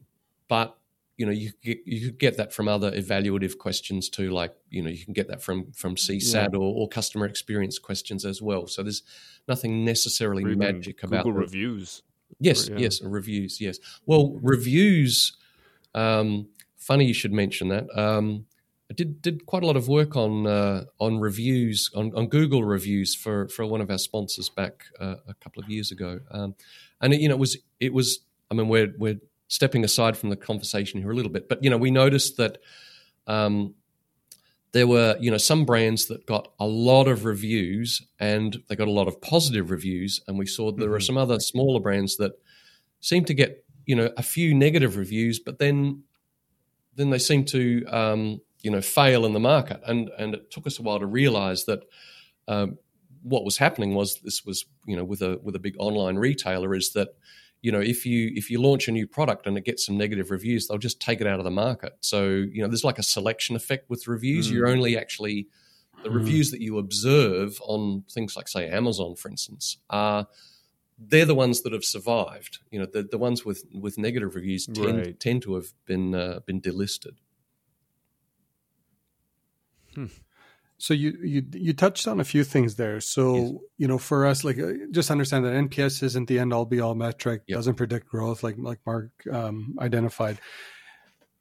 but 0.49 0.77
you 1.19 1.27
know, 1.27 1.33
you 1.33 1.51
could 1.53 1.61
get, 1.63 1.79
you 1.87 2.07
could 2.07 2.19
get 2.19 2.37
that 2.39 2.53
from 2.53 2.69
other 2.69 2.91
evaluative 2.93 3.59
questions 3.59 4.09
too, 4.09 4.31
like 4.31 4.55
you 4.71 4.83
know, 4.83 4.89
you 4.89 5.05
can 5.05 5.13
get 5.13 5.29
that 5.29 5.43
from 5.43 5.71
from 5.73 5.95
CSAT 5.97 6.55
or, 6.55 6.59
or 6.75 6.89
customer 6.89 7.27
experience 7.27 7.79
questions 7.79 8.25
as 8.25 8.41
well. 8.41 8.67
So 8.67 8.83
there's 8.83 9.03
nothing 9.47 9.85
necessarily 9.85 10.43
even 10.45 10.59
magic 10.59 11.03
about 11.03 11.25
Google 11.25 11.41
reviews. 11.41 12.03
Yes, 12.41 12.69
Or, 12.69 12.73
yeah. 12.75 12.79
yes, 12.81 13.03
reviews. 13.03 13.61
Yes. 13.61 13.79
Well, 14.07 14.39
reviews. 14.43 15.37
Um, 15.95 16.49
funny 16.77 17.07
you 17.07 17.15
should 17.15 17.33
mention 17.33 17.69
that. 17.69 17.87
Um, 17.99 18.47
I 18.91 18.95
did 18.95 19.21
did 19.21 19.45
quite 19.47 19.63
a 19.63 19.67
lot 19.67 19.77
of 19.77 19.87
work 19.89 20.17
on 20.17 20.47
uh, 20.47 20.85
on 20.99 21.19
reviews 21.19 21.91
on, 21.95 22.13
on 22.15 22.27
Google 22.29 22.65
reviews 22.65 23.15
for 23.15 23.49
for 23.49 23.67
one 23.67 23.81
of 23.83 23.91
our 23.91 23.99
sponsors 23.99 24.49
back 24.49 24.87
uh, 24.99 25.17
a 25.27 25.35
couple 25.35 25.63
of 25.63 25.69
years 25.69 25.91
ago, 25.91 26.21
um, 26.31 26.55
and 27.01 27.13
it, 27.13 27.21
you 27.21 27.29
know 27.29 27.35
it 27.35 27.39
was 27.39 27.59
it 27.81 27.93
was. 27.93 28.21
I 28.51 28.55
mean, 28.55 28.69
we're 28.69 28.95
we're 28.99 29.21
stepping 29.49 29.85
aside 29.85 30.17
from 30.17 30.31
the 30.31 30.37
conversation 30.37 31.01
here 31.01 31.11
a 31.11 31.15
little 31.15 31.31
bit, 31.33 31.49
but 31.51 31.63
you 31.63 31.71
know 31.71 31.77
we 31.79 31.91
noticed 31.91 32.37
that. 32.39 32.59
Um, 33.27 33.75
there 34.73 34.87
were, 34.87 35.17
you 35.19 35.31
know, 35.31 35.39
some 35.39 35.65
brands 35.65 36.07
that 36.09 36.27
got 36.27 36.53
a 36.61 36.67
lot 36.67 37.09
of 37.09 37.25
reviews 37.25 38.03
and 38.21 38.63
they 38.69 38.77
got 38.77 38.87
a 38.87 38.91
lot 38.93 39.09
of 39.09 39.19
positive 39.23 39.71
reviews, 39.71 40.21
and 40.29 40.39
we 40.39 40.45
saw 40.45 40.71
there 40.71 40.91
were 40.91 40.99
Mhm. 40.99 41.07
some 41.07 41.17
other 41.17 41.41
smaller 41.41 41.81
brands 41.81 42.19
that 42.19 42.33
seemed 43.01 43.27
to 43.29 43.35
get, 43.35 43.65
you 43.87 43.97
know, 43.97 44.13
a 44.19 44.23
few 44.23 44.55
negative 44.55 44.97
reviews, 44.99 45.39
but 45.41 45.59
then 45.59 46.03
then 46.97 47.09
they 47.11 47.19
seemed 47.19 47.49
to, 47.49 47.85
um, 47.87 48.41
you 48.63 48.71
know, 48.71 48.81
fail 48.81 49.25
in 49.27 49.33
the 49.33 49.41
market, 49.41 49.81
and 49.87 50.11
and 50.19 50.35
it 50.35 50.51
took 50.51 50.67
us 50.67 50.79
a 50.79 50.83
while 50.83 50.99
to 51.01 51.07
realize 51.07 51.65
that. 51.65 51.81
Um, 52.47 52.79
what 53.23 53.45
was 53.45 53.59
happening 53.59 53.95
was 53.97 54.21
this 54.21 54.45
was 54.45 54.65
you 54.87 54.97
know 54.97 55.05
with 55.05 55.23
a 55.23 55.39
with 55.43 55.57
a 55.57 55.59
big 55.59 55.75
online 55.79 56.17
retailer 56.17 56.73
is 56.73 56.93
that 56.93 57.09
you 57.63 57.73
know 57.73 57.81
if 57.81 58.07
you 58.07 58.31
if 58.37 58.49
you 58.49 58.63
launch 58.63 58.87
a 58.87 58.93
new 58.93 59.09
product 59.09 59.45
and 59.47 59.59
it 59.59 59.65
gets 59.65 59.85
some 59.85 59.99
negative 59.99 60.31
reviews 60.31 60.69
they'll 60.69 60.79
just 60.79 61.01
take 61.01 61.21
it 61.21 61.27
out 61.27 61.41
of 61.41 61.45
the 61.45 61.51
market 61.51 61.95
so 62.01 62.27
you 62.29 62.63
know 62.63 62.69
there's 62.69 62.85
like 62.85 62.99
a 62.99 63.03
selection 63.03 63.57
effect 63.57 63.91
with 63.91 64.07
reviews 64.07 64.49
Mm. 64.49 64.53
you're 64.53 64.69
only 64.69 64.97
actually 64.97 65.49
the 66.05 66.11
Mm. 66.11 66.15
reviews 66.15 66.53
that 66.53 66.61
you 66.61 66.79
observe 66.79 67.59
on 67.63 68.05
things 68.09 68.37
like 68.37 68.47
say 68.49 68.69
amazon 68.71 69.17
for 69.17 69.29
instance 69.29 69.79
are 69.91 70.29
they're 70.97 71.25
the 71.27 71.35
ones 71.35 71.63
that 71.63 71.73
have 71.73 71.85
survived 71.85 72.59
you 72.71 72.79
know 72.79 72.87
the, 72.87 73.03
the 73.03 73.19
ones 73.19 73.45
with 73.45 73.65
with 73.75 73.99
negative 73.99 74.37
reviews 74.37 74.67
tend, 74.69 74.99
Right. 74.99 75.21
tend 75.21 75.43
to 75.43 75.57
have 75.57 75.73
been 75.87 76.15
uh, 76.15 76.39
been 76.47 76.61
delisted 76.61 77.17
So 80.81 80.95
you 80.95 81.19
you 81.23 81.43
you 81.53 81.73
touched 81.73 82.07
on 82.07 82.21
a 82.21 82.25
few 82.25 82.45
things 82.45 82.77
there. 82.77 83.01
So 83.01 83.35
Yes. 83.35 83.53
you 83.79 83.89
know, 83.89 83.99
for 83.99 84.27
us, 84.27 84.45
like 84.45 84.59
uh, 84.59 84.73
just 84.93 85.11
understand 85.11 85.45
that 85.45 85.55
NPS 85.55 86.03
isn't 86.05 86.29
the 86.29 86.39
end 86.39 86.53
all 86.53 86.65
be 86.65 86.81
all 86.81 86.95
metric. 86.95 87.43
Yep. 87.49 87.57
Doesn't 87.57 87.75
predict 87.75 88.09
growth, 88.09 88.43
like 88.43 88.57
like 88.59 88.79
Marc 88.87 89.11
um, 89.33 89.75
identified. 89.81 90.39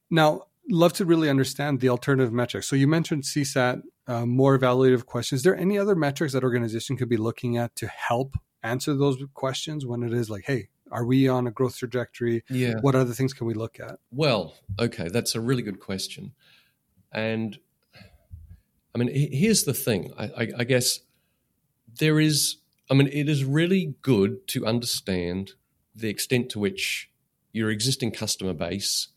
Now, 0.09 0.43
love 0.69 0.93
to 0.93 1.05
really 1.05 1.29
understand 1.29 1.79
the 1.79 1.89
alternative 1.89 2.33
metrics. 2.33 2.67
So 2.67 2.75
you 2.75 2.87
mentioned 2.87 3.23
CSAT, 3.23 3.81
uh, 4.07 4.25
more 4.25 4.57
evaluative 4.57 5.05
questions. 5.05 5.39
Is 5.39 5.43
there 5.43 5.55
any 5.55 5.77
other 5.77 5.95
metrics 5.95 6.33
that 6.33 6.43
organization 6.43 6.97
could 6.97 7.09
be 7.09 7.17
looking 7.17 7.57
at 7.57 7.75
to 7.75 7.87
help 7.87 8.35
answer 8.63 8.93
those 8.93 9.17
questions 9.33 9.85
when 9.85 10.03
it 10.03 10.13
is 10.13 10.29
like, 10.29 10.45
hey, 10.45 10.69
are 10.91 11.05
we 11.05 11.27
on 11.27 11.47
a 11.47 11.51
growth 11.51 11.77
trajectory? 11.77 12.43
yeah 12.49 12.75
What 12.81 12.95
other 12.95 13.13
things 13.13 13.33
can 13.33 13.47
we 13.47 13.53
look 13.53 13.79
at? 13.79 13.99
Well, 14.11 14.55
okay, 14.79 15.09
that's 15.09 15.35
a 15.35 15.41
really 15.41 15.61
good 15.61 15.79
question. 15.79 16.33
And 17.11 17.59
I 18.97 19.03
mean, 19.05 19.31
here's 19.31 19.63
the 19.63 19.73
thing. 19.75 20.11
I, 20.17 20.25
I, 20.25 20.47
I 20.59 20.63
guess 20.63 21.01
there 21.99 22.19
is, 22.19 22.57
I 22.89 22.95
mean, 22.95 23.07
it 23.07 23.29
is 23.29 23.43
really 23.45 23.93
good 24.01 24.47
to 24.49 24.65
understand 24.65 25.51
the 25.95 26.09
extent 26.09 26.49
to 26.51 26.59
which 26.59 27.09
your 27.51 27.69
existing 27.69 28.11
customer 28.11 28.53
base, 28.53 29.09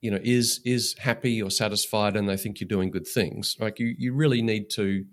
you 0.00 0.10
know, 0.12 0.20
is 0.22 0.60
is 0.64 0.94
happy 0.98 1.42
or 1.42 1.50
satisfied, 1.50 2.16
and 2.16 2.28
they 2.28 2.36
think 2.36 2.60
you're 2.60 2.68
doing 2.68 2.90
good 2.90 3.06
things. 3.06 3.56
Like 3.58 3.78
you, 3.80 3.94
you 3.98 4.14
really 4.14 4.42
need 4.42 4.70
to, 4.70 5.04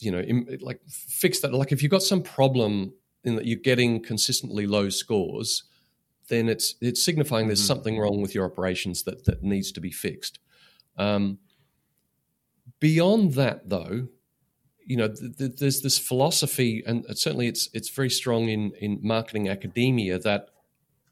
you 0.00 0.10
know, 0.10 0.20
im- 0.20 0.48
like 0.60 0.80
fix 0.88 1.40
that. 1.40 1.52
Like 1.52 1.72
if 1.72 1.82
you've 1.82 1.90
got 1.90 2.02
some 2.02 2.22
problem 2.22 2.94
in 3.22 3.36
that 3.36 3.44
you're 3.46 3.58
getting 3.58 4.02
consistently 4.02 4.66
low 4.66 4.88
scores, 4.88 5.64
then 6.28 6.48
it's 6.48 6.74
it's 6.80 7.04
signifying 7.04 7.48
there's 7.48 7.62
Mhm. 7.62 7.66
something 7.66 7.98
wrong 7.98 8.22
with 8.22 8.34
your 8.34 8.46
operations 8.46 9.02
that 9.02 9.24
that 9.26 9.42
needs 9.42 9.72
to 9.72 9.80
be 9.80 9.90
fixed. 9.90 10.38
Um, 10.96 11.38
beyond 12.84 13.32
that, 13.32 13.70
though, 13.70 14.08
you 14.84 14.94
know, 14.94 15.08
th- 15.08 15.38
th- 15.38 15.56
there's 15.56 15.80
this 15.80 15.96
philosophy, 15.96 16.82
and 16.86 17.06
certainly 17.16 17.46
it's 17.46 17.70
it's 17.72 17.88
very 17.88 18.10
strong 18.10 18.50
in 18.50 18.72
in 18.78 18.98
marketing 19.02 19.48
academia 19.48 20.18
that 20.18 20.50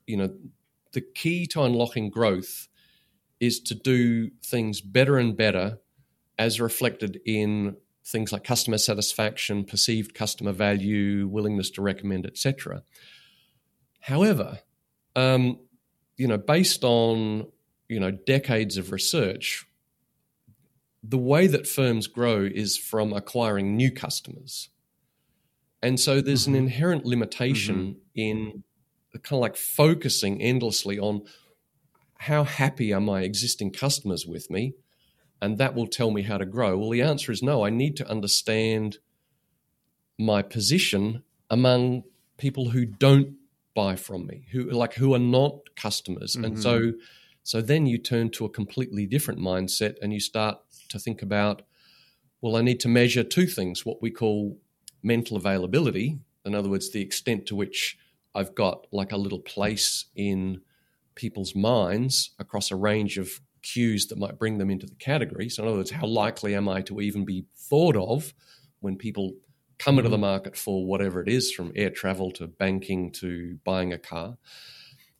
you 0.07 0.19
know 0.19 0.35
the 0.93 1.01
key 1.01 1.47
to 1.47 1.63
unlocking 1.63 2.11
growth 2.11 2.69
is 3.41 3.59
to 3.59 3.75
do 3.75 4.29
things 4.45 4.83
better 4.83 5.17
and 5.17 5.35
better, 5.35 5.79
as 6.39 6.61
reflected 6.61 7.23
in 7.25 7.79
things 8.05 8.33
like 8.33 8.45
customer 8.45 8.77
satisfaction, 8.77 9.65
perceived 9.65 10.13
customer 10.13 10.53
value, 10.53 11.27
willingness 11.27 11.71
to 11.71 11.81
recommend, 11.81 12.27
etc. 12.27 12.83
However, 14.01 14.59
um, 15.17 15.59
you 16.19 16.29
know, 16.29 16.37
based 16.37 16.85
on 16.85 17.47
you 17.89 17.99
know 17.99 18.11
decades 18.11 18.77
of 18.77 18.93
research, 18.93 19.67
the 21.03 21.19
way 21.19 21.47
that 21.47 21.67
firms 21.67 22.07
grow 22.07 22.43
is 22.45 22.77
from 22.77 23.13
acquiring 23.13 23.77
new 23.77 23.91
customers. 23.91 24.69
And 25.83 25.99
so 25.99 26.21
there's 26.21 26.47
an 26.47 26.55
Mhm. 26.55 26.59
inherent 26.59 27.05
limitation 27.05 28.01
in 28.15 28.63
kind 29.13 29.39
of 29.39 29.41
like 29.41 29.57
focusing 29.57 30.41
endlessly 30.41 30.99
on 30.99 31.23
how 32.21 32.45
happy 32.45 32.93
are 32.93 33.01
my 33.01 33.23
existing 33.23 33.73
customers 33.73 34.27
with 34.27 34.49
me? 34.49 34.75
And 35.41 35.59
that 35.59 35.75
will 35.75 35.89
tell 35.89 36.13
me 36.13 36.23
how 36.23 36.39
to 36.39 36.47
grow. 36.47 36.79
Well, 36.79 36.91
the 36.91 37.03
answer 37.03 37.33
is 37.33 37.43
no. 37.43 37.65
I 37.65 37.71
need 37.71 37.97
to 37.97 38.09
understand 38.09 38.99
my 40.19 40.41
position 40.41 41.25
among 41.51 42.05
people 42.39 42.71
who 42.71 42.87
don't 42.87 43.37
buy 43.75 43.97
from 43.97 44.27
me, 44.27 44.47
who 44.53 44.71
like 44.71 44.95
who 44.95 45.15
are 45.15 45.19
not 45.19 45.75
customers. 45.75 46.37
And 46.37 46.59
so 46.59 46.93
so 47.43 47.61
then 47.61 47.87
you 47.87 47.99
turn 47.99 48.31
to 48.31 48.45
a 48.45 48.49
completely 48.49 49.05
different 49.05 49.41
mindset 49.41 49.97
and 50.01 50.13
you 50.13 50.21
start 50.21 50.59
to 50.93 50.99
think 50.99 51.23
about, 51.23 51.63
well, 52.41 52.57
I 52.57 52.63
need 52.63 52.81
to 52.81 52.89
measure 52.89 53.25
two 53.25 53.47
things 53.47 53.85
what 53.85 54.01
we 54.01 54.11
call 54.11 54.59
mental 55.03 55.37
availability. 55.37 56.19
In 56.45 56.55
other 56.55 56.69
words, 56.69 56.91
the 56.91 57.01
extent 57.03 57.47
to 57.47 57.57
which 57.57 57.99
I've 58.35 58.55
got 58.55 58.87
like 58.93 59.13
a 59.13 59.17
little 59.17 59.41
place 59.41 60.07
in 60.17 60.61
people's 61.15 61.55
minds 61.55 62.31
across 62.39 62.71
a 62.71 62.77
range 62.77 63.19
of 63.19 63.41
cues 63.63 64.07
that 64.07 64.19
might 64.19 64.39
bring 64.39 64.59
them 64.59 64.71
into 64.71 64.87
the 64.87 64.95
category. 64.97 65.49
So, 65.49 65.63
in 65.63 65.69
other 65.69 65.79
words, 65.79 65.91
how 65.91 66.07
likely 66.07 66.55
am 66.55 66.69
I 66.69 66.81
to 66.83 67.01
even 67.01 67.25
be 67.25 67.45
thought 67.55 67.97
of 67.97 68.33
when 68.81 68.97
people 68.97 69.35
come 69.79 69.99
into 69.99 70.11
the 70.11 70.19
market 70.19 70.57
for 70.57 70.87
whatever 70.87 71.21
it 71.21 71.29
is, 71.29 71.53
from 71.53 71.73
air 71.77 71.91
travel 71.91 72.31
to 72.33 72.47
banking 72.47 73.11
to 73.13 73.59
buying 73.65 73.93
a 73.93 73.99
car? 73.99 74.39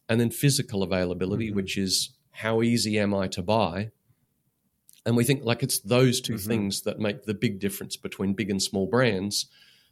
and 0.09 0.21
then 0.21 0.31
physical 0.31 0.83
availability, 0.83 1.51
Mhm. 1.51 1.55
which 1.55 1.79
is 1.79 2.11
how 2.33 2.61
easy 2.61 2.99
am 2.99 3.15
I 3.15 3.29
to 3.29 3.41
buy? 3.43 3.93
And 5.05 5.17
we 5.17 5.25
think 5.25 5.45
like 5.45 5.63
it's 5.63 5.81
those 5.81 6.21
2 6.21 6.35
Mhm. 6.35 6.47
things 6.47 6.83
that 6.83 6.99
make 7.01 7.25
the 7.25 7.35
big 7.35 7.59
difference 7.59 7.97
between 7.97 8.35
big 8.35 8.51
and 8.51 8.63
small 8.63 8.87
brands. 8.87 9.47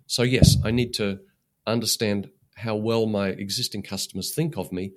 So, 0.06 0.22
yes, 0.22 0.56
I 0.64 0.70
need 0.70 0.94
to 0.94 1.20
understand 1.66 2.30
how 2.56 2.76
well 2.76 3.06
my 3.06 3.28
existing 3.28 3.82
customers 3.82 4.34
think 4.34 4.56
of 4.56 4.70
me, 4.72 4.92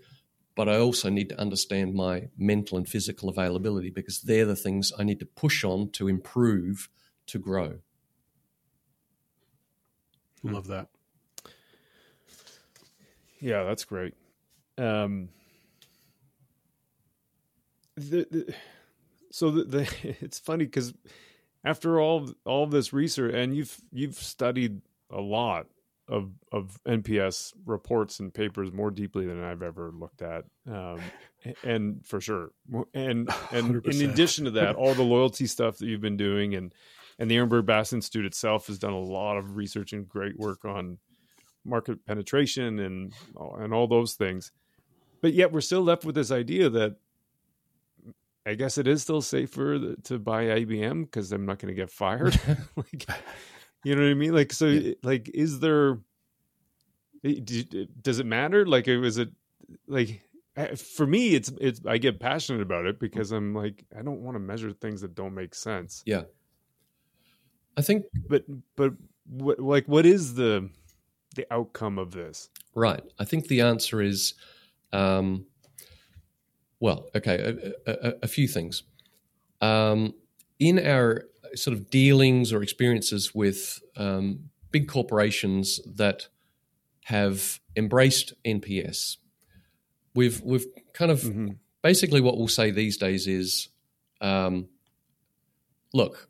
but 0.55 0.69
I 0.69 0.77
also 0.77 1.09
need 1.09 1.29
to 1.29 1.39
understand 1.39 1.95
my 1.95 2.29
mental 2.37 2.77
and 2.77 2.87
physical 2.87 3.29
availability 3.29 3.89
because 3.89 4.21
they're 4.21 4.45
the 4.45 4.55
things 4.55 4.91
I 4.97 5.03
need 5.03 5.19
to 5.19 5.25
push 5.25 5.63
on 5.63 5.89
to 5.91 6.07
improve 6.07 6.89
to 7.27 7.39
grow. 7.39 7.79
Love 10.43 10.67
that. 10.67 10.89
Yeah, 13.39 13.63
that's 13.63 13.85
great. 13.85 14.13
Um, 14.77 15.29
the, 17.95 18.27
the, 18.29 18.55
so 19.33 19.49
the, 19.49 19.63
the 19.63 19.89
it's 20.21 20.37
funny 20.37 20.65
because 20.65 20.93
after 21.65 21.99
all 21.99 22.29
all 22.45 22.67
this 22.67 22.93
research, 22.93 23.33
and 23.33 23.57
you've 23.57 23.75
you've 23.91 24.15
studied 24.15 24.81
a 25.09 25.19
lot 25.19 25.65
of 26.07 26.31
of 26.51 26.79
NPS 26.87 27.53
reports 27.65 28.19
and 28.19 28.31
papers 28.31 28.71
more 28.71 28.91
deeply 28.91 29.25
than 29.25 29.43
I've 29.43 29.63
ever 29.63 29.91
looked 29.91 30.21
at, 30.21 30.45
um, 30.71 30.99
and 31.63 32.05
for 32.05 32.21
sure, 32.21 32.51
and 32.93 33.27
and 33.51 33.75
in 33.75 33.81
100%. 33.81 34.11
addition 34.11 34.45
to 34.45 34.51
that, 34.51 34.75
all 34.77 34.93
the 34.93 35.01
loyalty 35.01 35.47
stuff 35.47 35.79
that 35.79 35.87
you've 35.87 35.99
been 35.99 36.17
doing, 36.17 36.53
and 36.53 36.71
and 37.17 37.29
the 37.29 37.35
Ehrenberg 37.35 37.65
Bass 37.65 37.91
Institute 37.91 38.25
itself 38.25 38.67
has 38.67 38.77
done 38.77 38.93
a 38.93 38.99
lot 38.99 39.37
of 39.37 39.55
research 39.57 39.93
and 39.93 40.07
great 40.07 40.37
work 40.37 40.63
on 40.63 40.99
market 41.65 42.05
penetration 42.05 42.77
and 42.77 43.13
and 43.57 43.73
all 43.73 43.87
those 43.87 44.13
things. 44.13 44.51
But 45.21 45.33
yet 45.33 45.51
we're 45.51 45.61
still 45.61 45.81
left 45.81 46.05
with 46.05 46.13
this 46.13 46.29
idea 46.29 46.69
that 46.69 46.97
I 48.45 48.55
guess 48.55 48.77
it 48.77 48.87
is 48.87 49.01
still 49.01 49.21
safer 49.21 49.95
to 49.95 50.19
buy 50.19 50.45
IBM 50.45 51.05
because 51.05 51.31
I'm 51.31 51.45
not 51.45 51.59
going 51.59 51.73
to 51.73 51.79
get 51.79 51.89
fired. 52.03 52.39
like, 52.75 53.05
you 53.83 53.95
know 53.95 54.01
what 54.01 54.09
I 54.11 54.13
mean? 54.13 54.33
Like, 54.33 54.51
so, 54.53 54.65
Yeah. 54.67 54.93
like, 55.03 55.29
is 55.33 55.59
there? 55.59 55.99
Does 58.01 58.19
it 58.19 58.25
matter? 58.25 58.65
Like, 58.65 58.87
was 58.87 59.17
it 59.17 59.29
like 59.87 60.21
for 60.75 61.07
me? 61.07 61.35
It's 61.35 61.51
it's 61.61 61.79
I 61.85 61.97
get 61.97 62.19
passionate 62.19 62.61
about 62.61 62.85
it 62.85 62.99
because 62.99 63.31
I'm 63.31 63.53
like 63.55 63.85
I 63.97 64.01
don't 64.01 64.21
want 64.21 64.35
to 64.35 64.39
measure 64.39 64.73
things 64.73 65.01
that 65.01 65.15
don't 65.15 65.33
make 65.33 65.55
sense. 65.55 66.03
Yeah. 66.05 66.23
I 67.77 67.81
think 67.81 68.05
But 68.27 68.43
but 68.75 68.93
what 69.25 69.59
like 69.59 69.87
what 69.87 70.05
is 70.05 70.33
the 70.35 70.69
the 71.35 71.47
outcome 71.51 71.97
of 71.97 72.11
this? 72.11 72.49
Right. 72.75 73.03
I 73.19 73.25
think 73.25 73.47
the 73.47 73.61
answer 73.61 74.01
is, 74.01 74.33
um, 74.91 75.45
well, 76.83 77.07
okay, 77.15 77.37
a, 77.87 77.91
a, 78.09 78.13
a 78.23 78.27
few 78.27 78.45
things. 78.45 78.83
Um, 79.61 80.13
in 80.59 80.85
our 80.85 81.23
sort 81.55 81.77
of 81.77 81.89
dealings 81.89 82.51
or 82.51 82.61
experiences 82.61 83.33
with 83.33 83.81
um, 83.95 84.49
big 84.69 84.89
corporations 84.89 85.79
that 85.95 86.27
have 87.05 87.61
embraced 87.77 88.33
NPS, 88.43 89.15
we've 90.13 90.41
we've 90.41 90.65
kind 90.91 91.09
of 91.09 91.21
Mhm. 91.21 91.55
basically 91.81 92.19
what 92.19 92.37
we'll 92.37 92.49
say 92.49 92.69
these 92.69 92.97
days 92.97 93.27
is, 93.27 93.69
um, 94.19 94.67
look, 95.93 96.27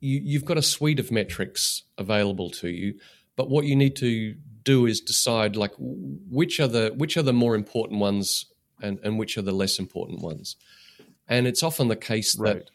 you, 0.00 0.20
you've 0.22 0.44
got 0.44 0.58
a 0.58 0.62
suite 0.62 1.00
of 1.00 1.10
metrics 1.10 1.84
available 1.96 2.50
to 2.50 2.68
you, 2.68 2.98
but 3.36 3.48
what 3.48 3.64
you 3.64 3.74
need 3.74 3.96
to 3.96 4.34
do 4.64 4.84
is 4.84 5.00
decide 5.00 5.56
like 5.56 5.72
which 5.78 6.60
are 6.60 6.68
the 6.68 6.92
which 6.98 7.16
are 7.16 7.22
the 7.22 7.32
more 7.32 7.54
important 7.54 8.00
ones 8.00 8.44
and, 8.82 8.98
and 9.02 9.18
which 9.18 9.36
are 9.38 9.42
the 9.42 9.52
less 9.52 9.78
important 9.78 10.20
ones. 10.20 10.56
And 11.28 11.46
it's 11.46 11.62
often 11.62 11.88
the 11.88 11.96
case 11.96 12.36
Right. 12.38 12.56
that 12.56 12.70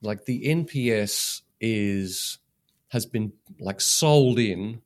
like 0.00 0.24
the 0.24 0.44
NPS 0.46 1.42
is 1.60 2.38
has 2.88 3.06
been 3.06 3.32
like 3.60 3.80
sold 3.80 4.38
in 4.38 4.82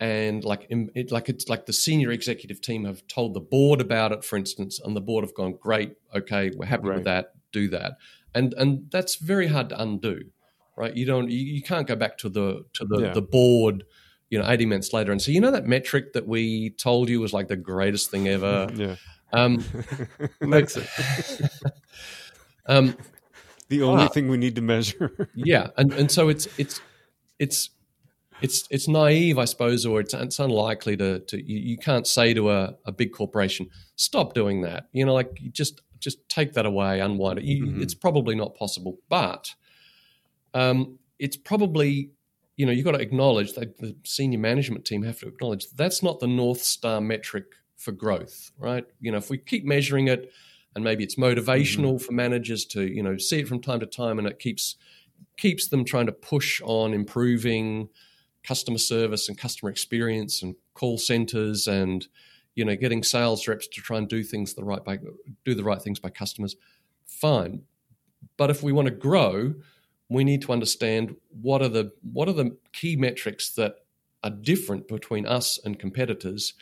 and 0.00 0.44
like 0.44 0.66
it, 0.70 1.10
like 1.10 1.28
it's 1.28 1.48
like 1.48 1.66
the 1.66 1.72
senior 1.72 2.10
executive 2.10 2.60
team 2.60 2.84
have 2.84 3.06
told 3.08 3.34
the 3.34 3.40
board 3.40 3.80
about 3.80 4.12
it 4.12 4.22
for 4.24 4.36
instance 4.36 4.78
and 4.80 4.94
the 4.96 5.00
board 5.00 5.24
have 5.24 5.34
gone 5.34 5.56
great 5.60 5.94
okay 6.14 6.50
we're 6.56 6.66
happy 6.66 6.86
Right. 6.88 6.96
with 6.96 7.04
that 7.04 7.34
do 7.52 7.68
that 7.68 7.96
and 8.34 8.52
and 8.54 8.88
that's 8.90 9.16
very 9.16 9.46
hard 9.48 9.70
to 9.70 9.80
undo 9.80 10.24
right 10.76 10.94
you 10.96 11.04
don't 11.06 11.30
you, 11.30 11.38
you 11.38 11.62
can't 11.62 11.86
go 11.86 11.96
back 11.96 12.18
to 12.18 12.28
the 12.28 12.64
to 12.74 12.84
the, 12.84 13.00
Yeah. 13.06 13.12
the 13.14 13.22
board 13.22 13.84
you 14.30 14.38
know 14.38 14.48
80 14.48 14.66
minutes 14.66 14.92
later 14.92 15.10
and 15.10 15.20
say 15.22 15.32
you 15.32 15.40
know 15.40 15.50
that 15.50 15.66
metric 15.66 16.12
that 16.12 16.28
we 16.28 16.70
told 16.70 17.08
you 17.08 17.20
was 17.20 17.32
like 17.32 17.48
the 17.48 17.56
greatest 17.56 18.10
thing 18.10 18.28
ever 18.28 18.68
yeah. 18.74 18.96
Um 19.32 19.62
um 22.66 22.96
the 23.68 23.82
only 23.82 24.04
Ah. 24.04 24.08
thing 24.08 24.28
we 24.28 24.36
need 24.38 24.54
to 24.56 24.62
measure. 24.62 25.28
yeah 25.34 25.68
and 25.76 25.92
and 25.92 26.10
so 26.10 26.28
it's 26.28 26.46
it's 26.58 26.80
it's 27.38 27.70
it's 28.40 28.66
it's 28.70 28.86
naive 28.88 29.36
i 29.38 29.44
suppose 29.44 29.84
or 29.84 30.00
it's, 30.00 30.14
it's 30.14 30.38
unlikely 30.38 30.96
to 30.96 31.18
to 31.20 31.36
you, 31.42 31.58
you 31.58 31.76
can't 31.76 32.06
say 32.06 32.32
to 32.34 32.50
a, 32.50 32.74
a 32.86 32.92
big 32.92 33.12
corporation 33.12 33.68
stop 33.96 34.32
doing 34.34 34.62
that 34.62 34.88
you 34.92 35.04
know 35.04 35.12
like 35.14 35.30
you 35.40 35.50
just 35.50 35.82
just 35.98 36.26
take 36.28 36.52
that 36.54 36.64
away 36.64 37.00
unwind 37.00 37.38
it 37.38 37.44
you, 37.44 37.66
Mhm. 37.66 37.82
it's 37.82 37.94
probably 37.94 38.34
not 38.36 38.54
possible 38.54 38.98
but 39.08 39.54
um 40.54 40.98
it's 41.18 41.36
probably 41.36 42.10
you 42.56 42.64
know 42.64 42.72
you've 42.72 42.84
got 42.84 42.92
to 42.92 43.00
acknowledge 43.00 43.54
that 43.54 43.76
the 43.78 43.96
senior 44.04 44.38
management 44.38 44.84
team 44.84 45.02
have 45.02 45.18
to 45.18 45.26
acknowledge 45.28 45.66
that's 45.74 46.02
not 46.02 46.20
the 46.20 46.26
north 46.28 46.62
star 46.62 47.00
metric 47.00 47.46
for 47.78 47.92
growth 47.92 48.50
right? 48.58 48.84
You 49.00 49.12
know 49.12 49.18
if 49.18 49.30
we 49.30 49.38
keep 49.38 49.64
measuring 49.64 50.08
it 50.08 50.32
and 50.74 50.84
maybe 50.84 51.02
it's 51.02 51.16
motivational 51.16 51.94
mm-hmm. 51.94 52.04
for 52.04 52.12
managers 52.12 52.64
to 52.66 52.82
you 52.82 53.02
know 53.02 53.16
see 53.16 53.40
it 53.40 53.48
from 53.48 53.60
time 53.60 53.80
to 53.80 53.86
time 53.86 54.18
and 54.18 54.28
it 54.28 54.38
keeps 54.38 54.76
keeps 55.36 55.68
them 55.68 55.84
trying 55.84 56.06
to 56.06 56.12
push 56.12 56.60
on 56.64 56.92
improving 56.92 57.88
customer 58.44 58.78
service 58.78 59.28
and 59.28 59.38
customer 59.38 59.70
experience 59.70 60.42
and 60.42 60.54
call 60.74 60.98
centers 60.98 61.66
and 61.66 62.08
you 62.54 62.64
know 62.64 62.76
getting 62.76 63.02
sales 63.02 63.48
reps 63.48 63.66
to 63.68 63.80
try 63.80 63.98
and 63.98 64.08
do 64.08 64.22
things 64.22 64.54
the 64.54 64.64
right 64.64 64.84
by 64.84 64.98
do 65.44 65.54
the 65.54 65.64
right 65.64 65.82
things 65.82 65.98
by 65.98 66.10
customers 66.10 66.56
fine. 67.06 67.62
But 68.36 68.50
if 68.50 68.62
we 68.62 68.72
want 68.72 68.86
to 68.86 68.94
grow 68.94 69.54
we 70.08 70.24
need 70.24 70.42
to 70.42 70.52
understand 70.52 71.14
what 71.42 71.62
are 71.62 71.68
the 71.68 71.92
what 72.12 72.28
are 72.28 72.32
the 72.34 72.56
key 72.72 72.96
metrics 72.96 73.50
that 73.54 73.76
are 74.24 74.30
different 74.30 74.88
between 74.88 75.26
us 75.26 75.58
and 75.64 75.78
competitors, 75.78 76.54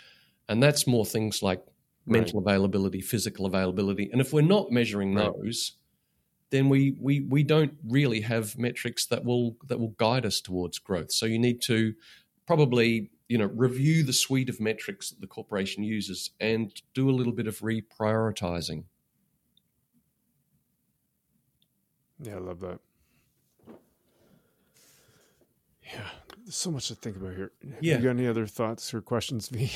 and 0.49 0.63
that's 0.63 0.87
more 0.87 1.05
things 1.05 1.43
like 1.43 1.63
mental 2.07 2.41
right. 2.41 2.53
availability, 2.53 3.01
physical 3.01 3.47
availability. 3.47 4.09
And 4.13 4.21
if 4.21 4.33
we're 4.33 4.43
not 4.43 4.71
measuring 4.71 5.15
right. 5.15 5.31
those, 5.43 5.73
then 6.51 6.69
we, 6.69 6.97
we 7.01 7.21
we 7.21 7.43
don't 7.43 7.75
really 7.89 8.21
have 8.21 8.57
metrics 8.57 9.07
that 9.07 9.25
will 9.25 9.57
that 9.67 9.81
will 9.81 9.95
guide 9.99 10.25
us 10.25 10.41
towards 10.41 10.79
growth. 10.79 11.11
So 11.13 11.27
you 11.27 11.39
need 11.39 11.61
to 11.63 11.95
probably 12.47 13.11
you 13.29 13.39
know 13.39 13.47
review 13.47 14.05
the 14.05 14.13
suite 14.13 14.49
of 14.49 14.61
metrics 14.61 15.11
that 15.11 15.21
the 15.21 15.27
corporation 15.27 15.83
uses 15.83 16.31
and 16.41 16.73
do 16.95 17.11
a 17.11 17.13
little 17.13 17.33
bit 17.33 17.49
of 17.49 17.59
reprioritizing. 17.61 18.85
Yeah, 22.21 22.37
I 22.37 22.39
love 22.39 22.61
that. 22.61 22.79
Yeah, 25.83 26.09
there's 26.47 26.57
so 26.57 26.71
much 26.71 26.87
to 26.89 26.95
think 26.95 27.17
about 27.17 27.35
here. 27.35 27.51
Yeah, 27.81 27.97
you 27.97 28.05
got 28.05 28.11
any 28.11 28.29
other 28.29 28.47
thoughts 28.47 28.95
or 28.95 29.01
questions, 29.01 29.49
V? 29.49 29.73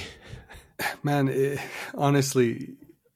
Man, 1.03 1.29
it, 1.29 1.59
honestly, 1.95 2.75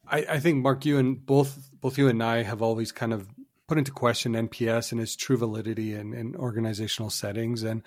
I, 0.08 0.26
I 0.28 0.40
think 0.40 0.62
Marc, 0.62 0.84
you 0.84 0.98
and 0.98 1.24
both 1.24 1.70
both 1.80 1.96
you 1.96 2.08
and 2.08 2.20
I 2.20 2.42
have 2.42 2.62
always 2.62 2.90
kind 2.90 3.12
of 3.12 3.28
put 3.68 3.78
into 3.78 3.92
question 3.92 4.32
NPS 4.32 4.90
and 4.90 5.00
its 5.00 5.14
true 5.14 5.36
validity 5.36 5.94
in, 5.94 6.12
in 6.12 6.34
organizational 6.34 7.10
settings. 7.10 7.62
And 7.62 7.82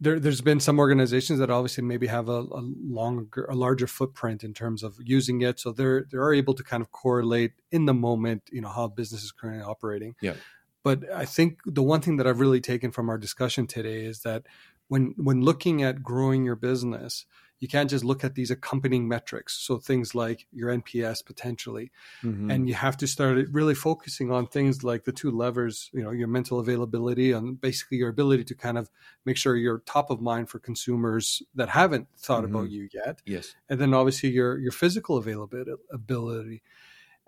there, 0.00 0.18
has 0.18 0.40
been 0.40 0.60
some 0.60 0.78
organizations 0.78 1.38
that 1.38 1.50
obviously 1.50 1.84
maybe 1.84 2.08
have 2.08 2.28
a, 2.28 2.40
a 2.40 2.62
longer, 2.84 3.46
a 3.48 3.54
larger 3.54 3.86
footprint 3.86 4.42
in 4.42 4.52
terms 4.54 4.82
of 4.82 4.98
using 5.02 5.40
it, 5.40 5.60
so 5.60 5.70
they're 5.70 6.04
they 6.10 6.18
are 6.18 6.34
able 6.34 6.54
to 6.54 6.64
kind 6.64 6.82
of 6.82 6.90
correlate 6.90 7.52
in 7.70 7.86
the 7.86 7.94
moment, 7.94 8.42
you 8.50 8.60
know, 8.60 8.70
how 8.70 8.88
business 8.88 9.22
is 9.22 9.30
currently 9.30 9.62
operating. 9.62 10.16
Yeah. 10.20 10.34
But 10.82 11.10
I 11.12 11.24
think 11.24 11.60
the 11.64 11.82
one 11.82 12.00
thing 12.00 12.16
that 12.18 12.26
I've 12.26 12.40
really 12.40 12.60
taken 12.60 12.92
from 12.92 13.08
our 13.08 13.18
discussion 13.18 13.66
today 13.66 14.04
is 14.04 14.20
that 14.20 14.46
when 14.88 15.14
when 15.16 15.42
looking 15.42 15.82
at 15.82 16.02
growing 16.02 16.44
your 16.44 16.56
business, 16.56 17.26
you 17.58 17.68
can't 17.68 17.88
just 17.88 18.04
look 18.04 18.22
at 18.22 18.34
these 18.34 18.50
accompanying 18.50 19.08
metrics. 19.08 19.54
So 19.54 19.78
things 19.78 20.14
like 20.14 20.46
your 20.52 20.70
NPS 20.70 21.24
potentially, 21.24 21.90
mm-hmm. 22.22 22.50
and 22.50 22.68
you 22.68 22.74
have 22.74 22.96
to 22.98 23.06
start 23.06 23.38
really 23.50 23.74
focusing 23.74 24.30
on 24.30 24.46
things 24.46 24.84
like 24.84 25.04
the 25.04 25.12
two 25.12 25.30
levers, 25.30 25.90
you 25.92 26.02
know, 26.02 26.10
your 26.10 26.28
mental 26.28 26.60
availability 26.60 27.32
and 27.32 27.58
basically 27.60 27.96
your 27.96 28.10
ability 28.10 28.44
to 28.44 28.54
kind 28.54 28.76
of 28.76 28.90
make 29.24 29.36
sure 29.36 29.56
you're 29.56 29.78
top 29.80 30.10
of 30.10 30.20
mind 30.20 30.50
for 30.50 30.58
consumers 30.58 31.42
that 31.54 31.70
haven't 31.70 32.08
thought 32.18 32.44
mm-hmm. 32.44 32.54
about 32.54 32.70
you 32.70 32.88
yet. 32.92 33.22
Yes. 33.24 33.54
And 33.68 33.80
then 33.80 33.94
obviously 33.94 34.30
your, 34.30 34.58
your 34.58 34.72
physical 34.72 35.16
availability. 35.16 36.62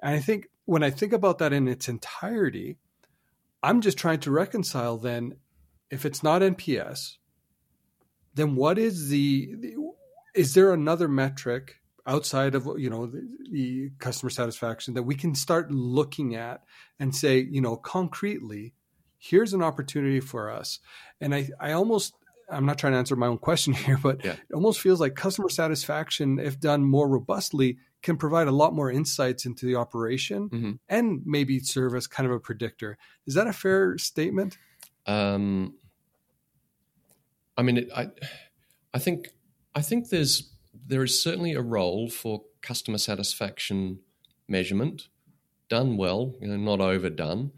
And 0.02 0.14
I 0.14 0.20
think 0.20 0.48
when 0.66 0.82
I 0.82 0.90
think 0.90 1.12
about 1.12 1.38
that 1.38 1.52
in 1.52 1.66
its 1.68 1.88
entirety, 1.88 2.76
I'm 3.62 3.80
just 3.80 3.98
trying 3.98 4.20
to 4.20 4.30
reconcile 4.30 4.98
then 4.98 5.36
if 5.90 6.04
it's 6.04 6.22
not 6.22 6.42
NPS, 6.42 7.16
then 8.39 8.55
what 8.55 8.78
is 8.78 9.09
the, 9.09 9.55
the 9.59 9.74
is 10.34 10.55
there 10.55 10.72
another 10.72 11.09
metric 11.09 11.76
outside 12.07 12.55
of 12.55 12.66
you 12.78 12.89
know 12.89 13.07
the, 13.07 13.28
the, 13.51 13.91
customer 13.99 14.30
satisfaction 14.30 14.95
that 14.95 15.03
we 15.03 15.14
can 15.14 15.34
start 15.34 15.70
looking 15.70 16.34
at 16.34 16.62
and 16.99 17.14
say 17.14 17.39
you 17.39 17.61
know 17.61 17.76
concretely 17.76 18.72
here's 19.18 19.53
an 19.53 19.62
opportunity 19.62 20.20
for 20.20 20.51
us 20.51 20.78
and 21.20 21.34
i 21.34 21.49
i 21.61 21.72
almost 21.72 22.14
i'm 22.51 22.64
not 22.64 22.78
trying 22.78 22.93
to 22.95 22.99
answer 22.99 23.14
my 23.14 23.26
own 23.26 23.39
question 23.39 23.72
here 23.84 23.99
but 24.03 24.24
yeah. 24.24 24.32
it 24.32 24.55
almost 24.55 24.80
feels 24.80 25.01
like 25.01 25.14
customer 25.14 25.49
satisfaction 25.49 26.39
if 26.39 26.59
done 26.59 26.82
more 26.82 27.09
robustly 27.09 27.76
can 28.01 28.16
provide 28.16 28.47
a 28.47 28.53
lot 28.53 28.72
more 28.72 28.91
insights 28.91 29.45
into 29.45 29.66
the 29.66 29.74
operation 29.74 30.49
mm-hmm. 30.49 30.72
and 30.89 31.20
maybe 31.26 31.59
serve 31.59 31.95
as 31.95 32.07
kind 32.07 32.26
of 32.26 32.32
a 32.32 32.41
predictor 32.41 32.97
is 33.26 33.34
that 33.34 33.47
a 33.47 33.53
fair 33.53 33.99
statement 33.99 34.57
um 35.07 35.74
i 37.59 37.62
mean 37.62 37.76
it, 37.76 37.90
i 37.94 38.09
i 38.94 38.98
think 38.98 39.28
I 39.78 39.80
think 39.80 40.09
there's 40.09 40.50
there 40.86 41.04
is 41.04 41.22
certainly 41.22 41.52
a 41.52 41.62
role 41.62 42.11
for 42.11 42.42
customer 42.62 42.98
satisfaction 42.98 44.00
measurement 44.48 45.09
done 45.68 45.96
well, 45.96 46.34
you 46.40 46.48
know, 46.48 46.56
not 46.56 46.80
overdone, 46.80 47.52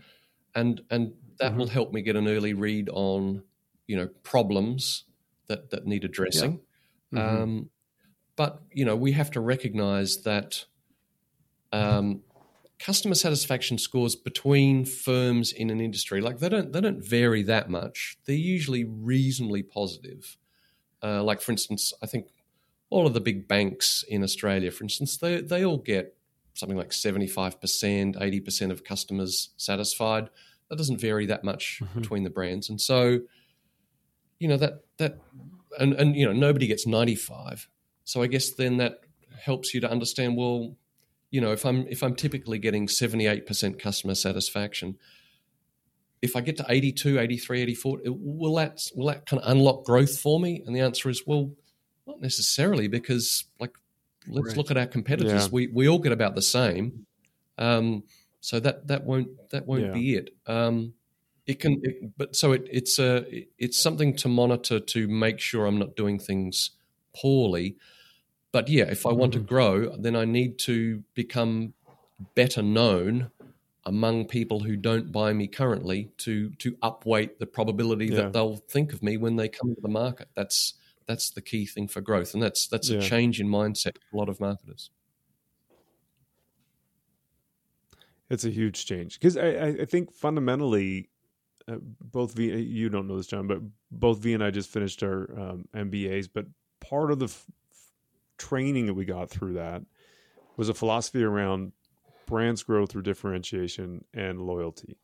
and 0.54 0.82
and 0.90 1.14
that 1.38 1.52
mm-hmm. 1.52 1.60
will 1.60 1.68
help 1.68 1.94
me 1.94 2.02
get 2.02 2.14
an 2.14 2.28
early 2.28 2.52
read 2.52 2.90
on 2.92 3.42
you 3.86 3.96
know 3.96 4.08
problems 4.22 5.04
that 5.46 5.70
that 5.70 5.86
need 5.86 6.04
addressing. 6.04 6.60
Yeah. 7.10 7.20
Mm-hmm. 7.20 7.42
Um, 7.42 7.70
but 8.36 8.60
you 8.70 8.84
know 8.84 8.96
we 8.96 9.12
have 9.12 9.30
to 9.30 9.40
recognise 9.40 10.22
that 10.24 10.66
um, 11.72 12.20
customer 12.80 13.14
satisfaction 13.14 13.76
scores 13.76 14.16
between 14.16 14.86
firms 14.86 15.52
in 15.52 15.68
an 15.68 15.80
industry 15.80 16.22
like 16.22 16.38
they 16.38 16.48
don't 16.48 16.72
they 16.72 16.80
don't 16.80 17.04
vary 17.04 17.42
that 17.42 17.68
much. 17.68 18.16
They're 18.24 18.34
usually 18.34 18.84
reasonably 18.84 19.62
positive. 19.62 20.36
Uh, 21.02 21.22
like, 21.22 21.40
for 21.40 21.52
instance, 21.52 21.92
I 22.02 22.06
think 22.06 22.26
all 22.90 23.06
of 23.06 23.14
the 23.14 23.20
big 23.20 23.46
banks 23.46 24.04
in 24.08 24.22
Australia, 24.22 24.70
for 24.70 24.84
instance, 24.84 25.16
they, 25.16 25.40
they 25.40 25.64
all 25.64 25.78
get 25.78 26.16
something 26.54 26.76
like 26.76 26.90
75%, 26.90 27.54
80% 28.16 28.70
of 28.70 28.84
customers 28.84 29.50
satisfied. 29.56 30.28
That 30.68 30.76
doesn't 30.76 31.00
vary 31.00 31.26
that 31.26 31.44
much 31.44 31.80
mm-hmm. 31.82 32.00
between 32.00 32.24
the 32.24 32.30
brands. 32.30 32.68
And 32.68 32.80
so, 32.80 33.20
you 34.38 34.48
know, 34.48 34.56
that, 34.58 34.84
that, 34.98 35.18
and, 35.78 35.94
and, 35.94 36.16
you 36.16 36.26
know, 36.26 36.32
nobody 36.32 36.66
gets 36.66 36.86
95. 36.86 37.68
So 38.04 38.22
I 38.22 38.26
guess 38.26 38.50
then 38.50 38.76
that 38.78 39.00
helps 39.40 39.72
you 39.72 39.80
to 39.80 39.90
understand, 39.90 40.36
well, 40.36 40.76
you 41.30 41.40
know, 41.40 41.52
if 41.52 41.64
I'm, 41.64 41.86
if 41.88 42.02
I'm 42.02 42.14
typically 42.14 42.58
getting 42.58 42.86
78% 42.86 43.78
customer 43.78 44.14
satisfaction, 44.14 44.98
if 46.22 46.36
I 46.36 46.40
get 46.40 46.56
to 46.58 46.66
82, 46.68 47.18
83, 47.18 47.62
84, 47.62 48.00
will 48.06 48.54
that 48.56 48.82
will 48.94 49.06
that 49.06 49.26
kind 49.26 49.42
of 49.42 49.50
unlock 49.50 49.84
growth 49.84 50.18
for 50.18 50.38
me? 50.38 50.62
And 50.66 50.76
the 50.76 50.80
answer 50.80 51.08
is, 51.08 51.22
well, 51.26 51.52
not 52.06 52.20
necessarily, 52.20 52.88
because 52.88 53.44
like 53.58 53.72
let's 54.28 54.48
right. 54.48 54.56
look 54.56 54.70
at 54.70 54.76
our 54.76 54.86
competitors. 54.86 55.44
Yeah. 55.44 55.48
We 55.50 55.68
we 55.68 55.88
all 55.88 55.98
get 55.98 56.12
about 56.12 56.34
the 56.34 56.42
same. 56.42 57.06
Um, 57.56 58.04
so 58.40 58.60
that 58.60 58.88
that 58.88 59.04
won't 59.04 59.28
that 59.50 59.66
won't 59.66 59.86
yeah. 59.86 59.92
be 59.92 60.14
it. 60.14 60.30
Um, 60.46 60.94
it 61.46 61.58
can, 61.58 61.80
it, 61.82 62.16
but 62.16 62.36
so 62.36 62.52
it, 62.52 62.68
it's 62.70 62.98
a 62.98 63.24
it's 63.58 63.78
something 63.78 64.14
to 64.16 64.28
monitor 64.28 64.78
to 64.78 65.08
make 65.08 65.40
sure 65.40 65.66
I'm 65.66 65.78
not 65.78 65.96
doing 65.96 66.18
things 66.18 66.70
poorly. 67.14 67.76
But 68.52 68.68
yeah, 68.68 68.84
if 68.84 69.06
I 69.06 69.12
want 69.12 69.32
to 69.34 69.38
grow, 69.38 69.96
then 69.96 70.16
I 70.16 70.24
need 70.24 70.58
to 70.60 71.04
become 71.14 71.74
better 72.34 72.62
known 72.62 73.30
among 73.86 74.26
people 74.26 74.60
who 74.60 74.76
don't 74.76 75.10
buy 75.10 75.32
me 75.32 75.46
currently 75.46 76.10
to 76.18 76.50
to 76.50 76.72
upweight 76.76 77.38
the 77.38 77.46
probability 77.46 78.06
yeah. 78.06 78.16
that 78.16 78.32
they'll 78.32 78.56
think 78.56 78.92
of 78.92 79.02
me 79.02 79.16
when 79.16 79.36
they 79.36 79.48
come 79.48 79.74
to 79.74 79.80
the 79.80 79.88
market. 79.88 80.28
That's 80.34 80.74
that's 81.06 81.30
the 81.30 81.40
key 81.40 81.66
thing 81.66 81.88
for 81.88 82.00
growth, 82.00 82.34
and 82.34 82.42
that's 82.42 82.66
that's 82.66 82.90
yeah. 82.90 82.98
a 82.98 83.02
change 83.02 83.40
in 83.40 83.48
mindset 83.48 83.96
for 83.98 84.16
a 84.16 84.18
lot 84.18 84.28
of 84.28 84.40
marketers. 84.40 84.90
It's 88.28 88.44
a 88.44 88.50
huge 88.50 88.86
change 88.86 89.18
because 89.18 89.36
I, 89.36 89.80
I 89.80 89.84
think 89.86 90.12
fundamentally, 90.12 91.08
uh, 91.66 91.76
both 91.80 92.34
V 92.34 92.56
you 92.60 92.88
don't 92.88 93.08
know 93.08 93.16
this, 93.16 93.26
John, 93.26 93.48
but 93.48 93.60
both 93.90 94.20
V 94.20 94.34
and 94.34 94.44
I 94.44 94.50
just 94.50 94.70
finished 94.70 95.02
our 95.02 95.22
um, 95.36 95.68
MBAs. 95.74 96.28
But 96.32 96.46
part 96.80 97.10
of 97.10 97.18
the 97.18 97.24
f- 97.24 97.46
training 98.40 98.86
that 98.86 98.94
we 98.94 99.04
got 99.04 99.30
through 99.30 99.54
that 99.54 99.82
was 100.56 100.68
a 100.68 100.74
philosophy 100.74 101.22
around 101.22 101.72
brands 102.26 102.62
grow 102.62 102.86
through 102.86 103.02
differentiation 103.02 104.04
and 104.14 104.40
loyalty. 104.40 104.96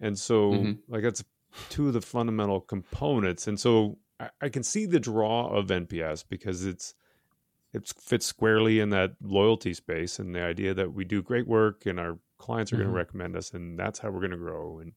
And 0.00 0.18
so, 0.18 0.52
mm-hmm. 0.52 0.72
like, 0.88 1.02
that's 1.02 1.22
two 1.68 1.88
of 1.88 1.94
the 1.94 2.00
fundamental 2.00 2.60
components. 2.60 3.46
And 3.46 3.60
so, 3.60 3.98
I, 4.18 4.30
I, 4.40 4.48
can 4.48 4.62
see 4.62 4.86
the 4.86 5.00
draw 5.00 5.48
of 5.48 5.66
NPS 5.66 6.24
because 6.28 6.64
it's 6.64 6.94
it 7.72 7.92
fits 8.00 8.26
squarely 8.26 8.80
in 8.80 8.90
that 8.90 9.12
loyalty 9.22 9.74
space 9.74 10.18
and 10.18 10.34
the 10.34 10.42
idea 10.42 10.74
that 10.74 10.92
we 10.92 11.04
do 11.04 11.22
great 11.22 11.46
work 11.46 11.86
and 11.86 12.00
our 12.00 12.18
clients 12.38 12.72
are 12.72 12.76
mm-hmm. 12.76 12.84
going 12.84 12.94
to 12.94 12.98
recommend 12.98 13.36
us, 13.36 13.52
and 13.52 13.78
that's 13.78 13.98
how 13.98 14.10
we're 14.10 14.20
going 14.20 14.30
to 14.32 14.36
grow. 14.36 14.80
And 14.80 14.92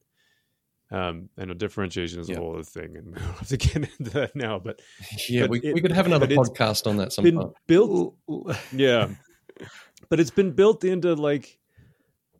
um, 0.93 1.27
and 1.37 1.49
a 1.49 1.55
differentiation 1.55 2.19
is 2.19 2.29
a 2.29 2.35
whole 2.35 2.53
other 2.53 2.63
thing, 2.63 2.95
and 2.95 3.07
we 3.13 3.13
don't 3.13 3.37
have 3.37 3.47
to 3.47 3.57
get 3.57 3.75
into 3.75 4.11
that 4.11 4.35
now. 4.35 4.59
But 4.59 4.79
yeah, 5.29 5.41
but 5.41 5.49
we, 5.49 5.59
it, 5.59 5.73
we 5.73 5.81
could 5.81 5.91
have 5.91 6.05
another 6.05 6.27
podcast 6.27 6.87
on 6.87 6.97
that 6.97 7.11
sometime. 7.11 7.51
Built, 7.67 8.15
yeah, 8.71 9.09
but 10.09 10.19
it's 10.19 10.31
been 10.31 10.51
built 10.51 10.83
into 10.83 11.15
like 11.15 11.59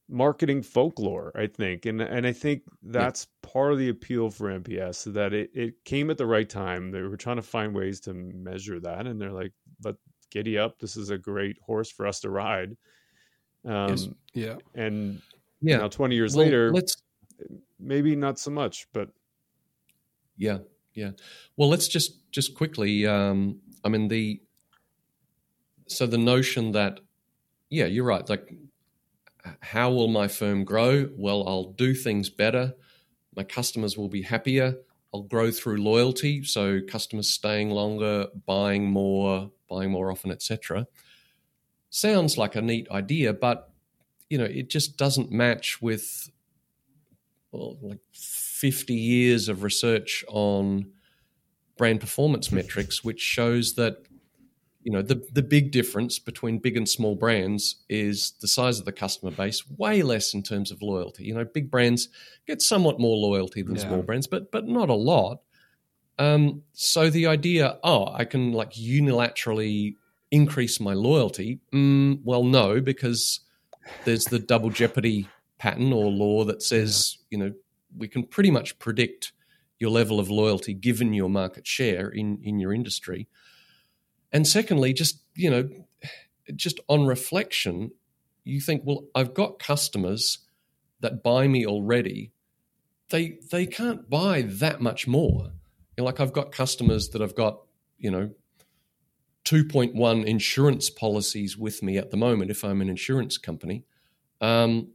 marketing 0.07 0.61
folklore, 0.61 1.31
I 1.35 1.47
think. 1.47 1.87
And 1.87 1.99
and 1.99 2.27
I 2.27 2.31
think 2.31 2.61
that's 2.83 3.25
yeah. 3.25 3.49
part 3.51 3.73
of 3.73 3.79
the 3.79 3.89
appeal 3.89 4.29
for 4.29 4.47
NPS 4.47 5.11
that 5.13 5.33
it, 5.33 5.49
it 5.53 5.83
came 5.83 6.11
at 6.11 6.17
the 6.17 6.27
right 6.27 6.47
time. 6.47 6.91
They 6.91 7.01
were 7.01 7.17
trying 7.17 7.37
to 7.37 7.41
find 7.41 7.73
ways 7.73 7.99
to 8.01 8.13
measure 8.13 8.79
that 8.81 9.07
and 9.07 9.19
they're 9.19 9.31
like, 9.31 9.53
but 9.79 9.95
giddy 10.29 10.57
up, 10.57 10.77
this 10.79 10.95
is 10.95 11.09
a 11.09 11.17
great 11.17 11.57
horse 11.65 11.89
for 11.89 12.05
us 12.05 12.19
to 12.21 12.29
ride. 12.29 12.77
Um 13.65 13.89
yes. 13.89 14.07
yeah. 14.33 14.55
And 14.75 15.21
yeah. 15.61 15.77
now 15.77 15.87
20 15.87 16.15
years 16.15 16.35
well, 16.35 16.45
later, 16.45 16.71
let's 16.71 16.95
maybe 17.83 18.15
not 18.15 18.39
so 18.39 18.51
much, 18.51 18.87
but 18.93 19.09
yeah, 20.37 20.59
yeah. 20.93 21.11
Well, 21.57 21.69
let's 21.69 21.87
just 21.87 22.31
just 22.31 22.55
quickly 22.55 23.05
um 23.05 23.59
I 23.83 23.89
mean 23.89 24.07
the 24.07 24.41
so 25.87 26.05
the 26.05 26.17
notion 26.17 26.71
that 26.71 26.99
yeah, 27.69 27.85
you're 27.85 28.05
right. 28.05 28.27
Like, 28.29 28.53
how 29.61 29.91
will 29.91 30.07
my 30.07 30.27
firm 30.27 30.63
grow? 30.63 31.09
Well, 31.17 31.47
I'll 31.47 31.71
do 31.71 31.95
things 31.95 32.29
better. 32.29 32.73
My 33.35 33.43
customers 33.43 33.97
will 33.97 34.09
be 34.09 34.21
happier. 34.21 34.75
I'll 35.11 35.23
grow 35.23 35.49
through 35.51 35.77
loyalty, 35.77 36.43
so 36.43 36.81
customers 36.87 37.29
staying 37.29 37.71
longer, 37.71 38.27
buying 38.45 38.85
more, 38.85 39.51
buying 39.69 39.91
more 39.91 40.11
often, 40.11 40.31
etc. 40.31 40.87
Sounds 41.89 42.37
like 42.37 42.55
a 42.55 42.61
neat 42.61 42.87
idea, 42.91 43.33
but 43.33 43.71
you 44.29 44.37
know, 44.37 44.45
it 44.45 44.69
just 44.69 44.97
doesn't 44.97 45.31
match 45.31 45.81
with 45.81 46.29
well, 47.53 47.77
like 47.81 47.99
50 48.11 48.93
years 48.93 49.47
of 49.47 49.63
research 49.63 50.25
on 50.27 50.91
brand 51.77 51.99
performance 51.99 52.51
metrics, 52.51 53.03
which 53.03 53.21
shows 53.21 53.75
that 53.75 54.03
you 54.81 54.91
know 54.91 55.01
the 55.01 55.25
the 55.31 55.41
big 55.41 55.71
difference 55.71 56.19
between 56.19 56.59
big 56.59 56.75
and 56.75 56.87
small 56.89 57.15
brands 57.15 57.83
is 57.89 58.33
the 58.41 58.47
size 58.47 58.79
of 58.79 58.85
the 58.85 58.91
customer 58.91 59.31
base 59.31 59.63
way 59.77 60.01
less 60.01 60.33
in 60.33 60.43
terms 60.43 60.71
of 60.71 60.81
loyalty 60.81 61.23
you 61.23 61.33
know 61.33 61.45
big 61.45 61.71
brands 61.71 62.09
get 62.47 62.61
somewhat 62.61 62.99
more 62.99 63.15
loyalty 63.15 63.61
than 63.61 63.75
yeah. 63.75 63.81
small 63.81 64.01
brands 64.01 64.27
but 64.27 64.51
but 64.51 64.67
not 64.67 64.89
a 64.89 64.93
lot 64.93 65.39
um, 66.19 66.61
so 66.73 67.09
the 67.09 67.25
idea 67.25 67.77
oh 67.83 68.11
i 68.13 68.25
can 68.25 68.51
like 68.51 68.73
unilaterally 68.73 69.95
increase 70.31 70.81
my 70.81 70.93
loyalty 70.93 71.61
mm, 71.71 72.19
well 72.25 72.43
no 72.43 72.81
because 72.81 73.39
there's 74.03 74.25
the 74.25 74.39
double 74.39 74.69
jeopardy 74.69 75.29
pattern 75.63 75.91
or 75.93 76.05
law 76.11 76.43
that 76.43 76.61
says 76.61 77.17
you 77.29 77.37
know 77.37 77.51
we 77.97 78.07
can 78.07 78.23
pretty 78.23 78.51
much 78.51 78.77
predict 78.79 79.31
your 79.79 79.91
level 79.91 80.19
of 80.19 80.29
loyalty 80.29 80.73
given 80.73 81.13
your 81.13 81.29
market 81.29 81.65
share 81.65 82.09
in 82.09 82.39
in 82.43 82.59
your 82.59 82.73
industry 82.73 83.27
and 84.33 84.47
secondly, 84.47 84.93
just, 84.93 85.21
you 85.35 85.49
know, 85.49 85.69
just 86.55 86.79
on 86.89 87.05
reflection, 87.05 87.91
you 88.43 88.59
think, 88.59 88.81
well, 88.83 89.05
I've 89.13 89.35
got 89.35 89.59
customers 89.59 90.39
that 91.01 91.23
buy 91.23 91.47
me 91.47 91.65
already. 91.65 92.33
They 93.09 93.37
they 93.51 93.67
can't 93.67 94.09
buy 94.09 94.41
that 94.41 94.81
much 94.81 95.07
more. 95.07 95.51
You 95.95 95.99
know, 95.99 96.05
like 96.05 96.19
I've 96.19 96.33
got 96.33 96.51
customers 96.51 97.09
that 97.09 97.21
I've 97.21 97.35
got, 97.35 97.59
you 97.99 98.09
know, 98.09 98.31
2.1 99.45 100.25
insurance 100.25 100.89
policies 100.89 101.55
with 101.55 101.83
me 101.83 101.97
at 101.97 102.09
the 102.09 102.17
moment 102.17 102.49
if 102.49 102.63
I'm 102.63 102.81
an 102.81 102.89
insurance 102.89 103.37
company. 103.37 103.85
Um, 104.41 104.93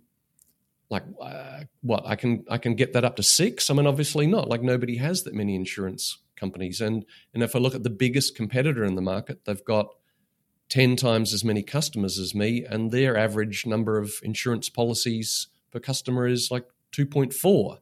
like 0.90 1.04
uh, 1.20 1.64
what 1.82 2.06
I 2.06 2.16
can 2.16 2.44
I 2.48 2.58
can 2.58 2.74
get 2.74 2.92
that 2.94 3.04
up 3.04 3.16
to 3.16 3.22
six. 3.22 3.70
I 3.70 3.74
mean, 3.74 3.86
obviously 3.86 4.26
not. 4.26 4.48
Like 4.48 4.62
nobody 4.62 4.96
has 4.96 5.24
that 5.24 5.34
many 5.34 5.54
insurance 5.54 6.18
companies. 6.36 6.80
And 6.80 7.04
and 7.34 7.42
if 7.42 7.54
I 7.54 7.58
look 7.58 7.74
at 7.74 7.82
the 7.82 7.90
biggest 7.90 8.34
competitor 8.34 8.84
in 8.84 8.94
the 8.94 9.02
market, 9.02 9.44
they've 9.44 9.64
got 9.64 9.88
10 10.68 10.96
times 10.96 11.32
as 11.32 11.44
many 11.44 11.62
customers 11.62 12.18
as 12.18 12.34
me, 12.34 12.64
and 12.64 12.90
their 12.90 13.16
average 13.16 13.64
number 13.66 13.98
of 13.98 14.14
insurance 14.22 14.68
policies 14.68 15.48
per 15.70 15.80
customer 15.80 16.26
is 16.26 16.50
like 16.50 16.66
2.4. 16.92 17.78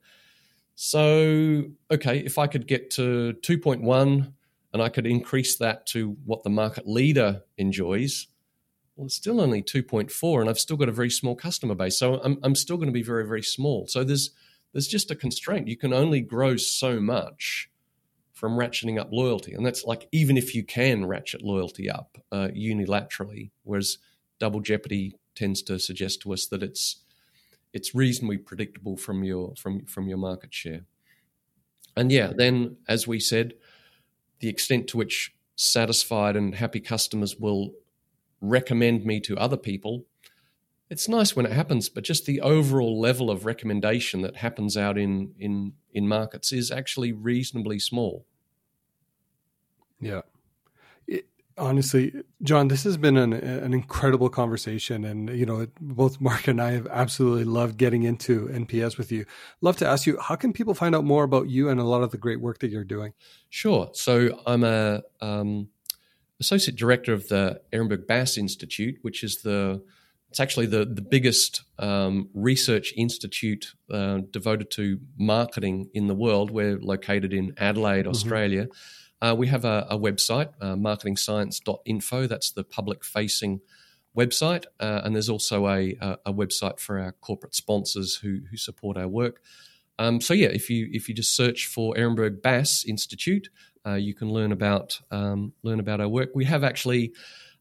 So, 0.77 1.65
okay, 1.91 2.19
if 2.19 2.39
I 2.39 2.47
could 2.47 2.67
get 2.67 2.91
to 2.93 3.35
2.1 3.41 4.33
and 4.73 4.83
I 4.83 4.89
could 4.89 5.07
increase 5.07 5.57
that 5.57 5.87
to 5.87 6.17
what 6.25 6.45
the 6.45 6.51
market 6.51 6.87
leader 6.87 7.43
enjoys, 7.57 8.27
well, 8.97 9.07
it's 9.07 9.15
still 9.15 9.41
only 9.41 9.63
2.4, 9.63 10.41
and 10.41 10.49
I've 10.49 10.59
still 10.59 10.77
got 10.77 10.89
a 10.89 10.93
very 10.93 11.11
small 11.11 11.37
customer 11.37 11.75
base. 11.75 11.99
So 11.99 12.21
I'm, 12.23 12.39
I'm 12.43 12.55
still 12.55 12.77
going 12.77 12.89
to 12.89 12.93
be 12.93 13.03
very, 13.03 13.27
very 13.27 13.43
small. 13.43 13.87
So 13.87 14.03
there's 14.03 14.31
there's 14.73 14.89
just 14.89 15.11
a 15.11 15.15
constraint. 15.15 15.69
You 15.69 15.77
can 15.77 15.93
only 15.93 16.21
grow 16.21 16.57
so 16.57 17.01
much 17.01 17.71
from 18.33 18.59
ratcheting 18.59 19.01
up 19.01 19.09
loyalty. 19.11 19.55
And 19.55 19.65
that's 19.65 19.85
like 19.85 20.09
even 20.13 20.37
if 20.37 20.55
you 20.55 20.63
can 20.63 21.07
ratchet 21.07 21.43
loyalty 21.43 21.89
up 21.89 22.19
uh, 22.31 22.49
unilaterally, 22.55 23.51
whereas 23.63 23.97
double 24.39 24.61
jeopardy 24.61 25.17
tends 25.35 25.63
to 25.63 25.79
suggest 25.79 26.21
to 26.23 26.33
us 26.35 26.47
that 26.47 26.63
it's 26.63 27.05
it's 27.73 27.95
reasonably 27.95 28.39
predictable 28.39 28.97
from 28.97 29.25
your 29.25 29.55
from 29.57 29.87
from 29.87 30.09
your 30.09 30.19
market 30.19 30.53
share. 30.53 30.83
And 31.97 32.13
yeah, 32.13 32.33
then 32.37 32.77
as 32.89 33.07
we 33.07 33.21
said, 33.21 33.55
the 34.41 34.49
extent 34.49 34.89
to 34.89 34.99
which 34.99 35.35
satisfied 35.57 36.37
and 36.37 36.55
happy 36.55 36.81
customers 36.81 37.37
will 37.37 37.73
recommend 38.41 39.05
me 39.05 39.21
to 39.21 39.37
other 39.37 39.57
people 39.57 40.05
it's 40.89 41.09
nice 41.09 41.35
when 41.35 41.47
it 41.47 41.53
happens, 41.53 41.89
but 41.89 42.05
just 42.05 42.27
the 42.27 42.41
overall 42.41 43.01
level 43.01 43.31
of 43.31 43.45
recommendation 43.45 44.23
that 44.23 44.37
happens 44.37 44.77
out 44.77 44.97
in 44.97 45.35
in 45.39 45.73
in 45.93 46.07
markets 46.07 46.53
is 46.53 46.71
actually 46.71 47.13
reasonably 47.13 47.79
small. 47.79 48.25
Yeah. 49.99 50.23
It, 51.09 51.27
honestly, 51.59 52.13
John, 52.43 52.69
this 52.69 52.85
has 52.85 52.97
been 52.97 53.17
an, 53.17 53.33
an 53.33 53.75
incredible 53.75 54.29
conversation, 54.29 55.05
and 55.05 55.29
you 55.31 55.45
know, 55.45 55.67
both 55.81 56.21
Marc 56.21 56.47
and 56.47 56.63
I 56.63 56.73
have 56.73 56.87
absolutely 56.87 57.45
loved 57.45 57.79
getting 57.79 58.05
into 58.05 58.47
NPS 58.47 58.97
with 58.97 59.11
you. 59.11 59.25
Love 59.61 59.77
to 59.79 59.89
ask 59.89 60.07
you, 60.07 60.19
how 60.21 60.37
can 60.37 60.53
people 60.53 60.75
find 60.75 60.95
out 60.95 61.05
more 61.05 61.25
about 61.25 61.49
you 61.49 61.69
and 61.69 61.81
a 61.81 61.85
lot 61.85 62.03
of 62.03 62.13
the 62.13 62.19
great 62.19 62.41
work 62.41 62.61
that 62.61 62.71
you're 62.71 62.85
doing? 62.85 63.13
Sure. 63.49 63.91
So 63.93 64.41
I'm 64.47 64.63
a 64.63 65.03
um, 65.21 65.69
associate 66.41 66.77
director 66.77 67.13
of 67.13 67.29
the 67.29 67.61
Ehrenberg 67.73 68.07
Bass 68.07 68.37
Institute, 68.37 68.97
which 69.03 69.23
is 69.23 69.43
the 69.43 69.83
it's 70.29 70.41
actually 70.41 70.67
the, 70.67 70.85
the 70.85 71.03
biggest 71.03 71.63
um, 71.79 72.29
research 72.35 72.93
institute 72.97 73.75
uh, 73.91 74.19
devoted 74.31 74.71
to 74.73 74.99
marketing 75.17 75.89
in 75.95 76.09
the 76.09 76.15
world. 76.15 76.51
We're 76.51 76.79
located 76.79 77.33
in 77.33 77.55
Adelaide, 77.57 78.01
mm-hmm. 78.01 78.11
Australia. 78.11 78.67
Uh, 79.23 79.35
we 79.39 79.47
have 79.47 79.65
a, 79.65 79.87
a 79.89 79.99
website, 79.99 80.51
uh, 80.61 80.75
marketingscience.info. 80.75 82.27
That's 82.27 82.51
the 82.51 82.65
public 82.65 83.05
facing 83.05 83.61
website. 84.17 84.65
Uh, 84.81 85.03
and 85.05 85.15
there's 85.15 85.31
also 85.31 85.69
a, 85.69 85.97
a, 86.27 86.33
website 86.33 86.81
for 86.81 86.99
our 86.99 87.13
corporate 87.13 87.55
sponsors 87.55 88.17
who, 88.17 88.41
who 88.51 88.57
support 88.57 88.97
our 88.97 89.09
work. 89.09 89.41
Um, 89.99 90.21
so 90.21 90.35
yeah, 90.35 90.49
if 90.49 90.69
you 90.69 90.89
if 90.93 91.09
you 91.09 91.15
just 91.15 91.35
search 91.35 91.67
for 91.67 91.95
Ehrenberg 91.95 92.43
Bass 92.43 92.85
Institute, 92.85 93.49
uh, 93.87 93.95
you 93.95 94.15
can 94.15 94.31
learn 94.31 94.53
about 94.53 95.01
um, 95.11 95.53
learn 95.63 95.81
about 95.81 96.01
our 96.01 96.09
work. 96.09 96.31
We 96.35 96.45
have 96.47 96.65
actually 96.65 97.13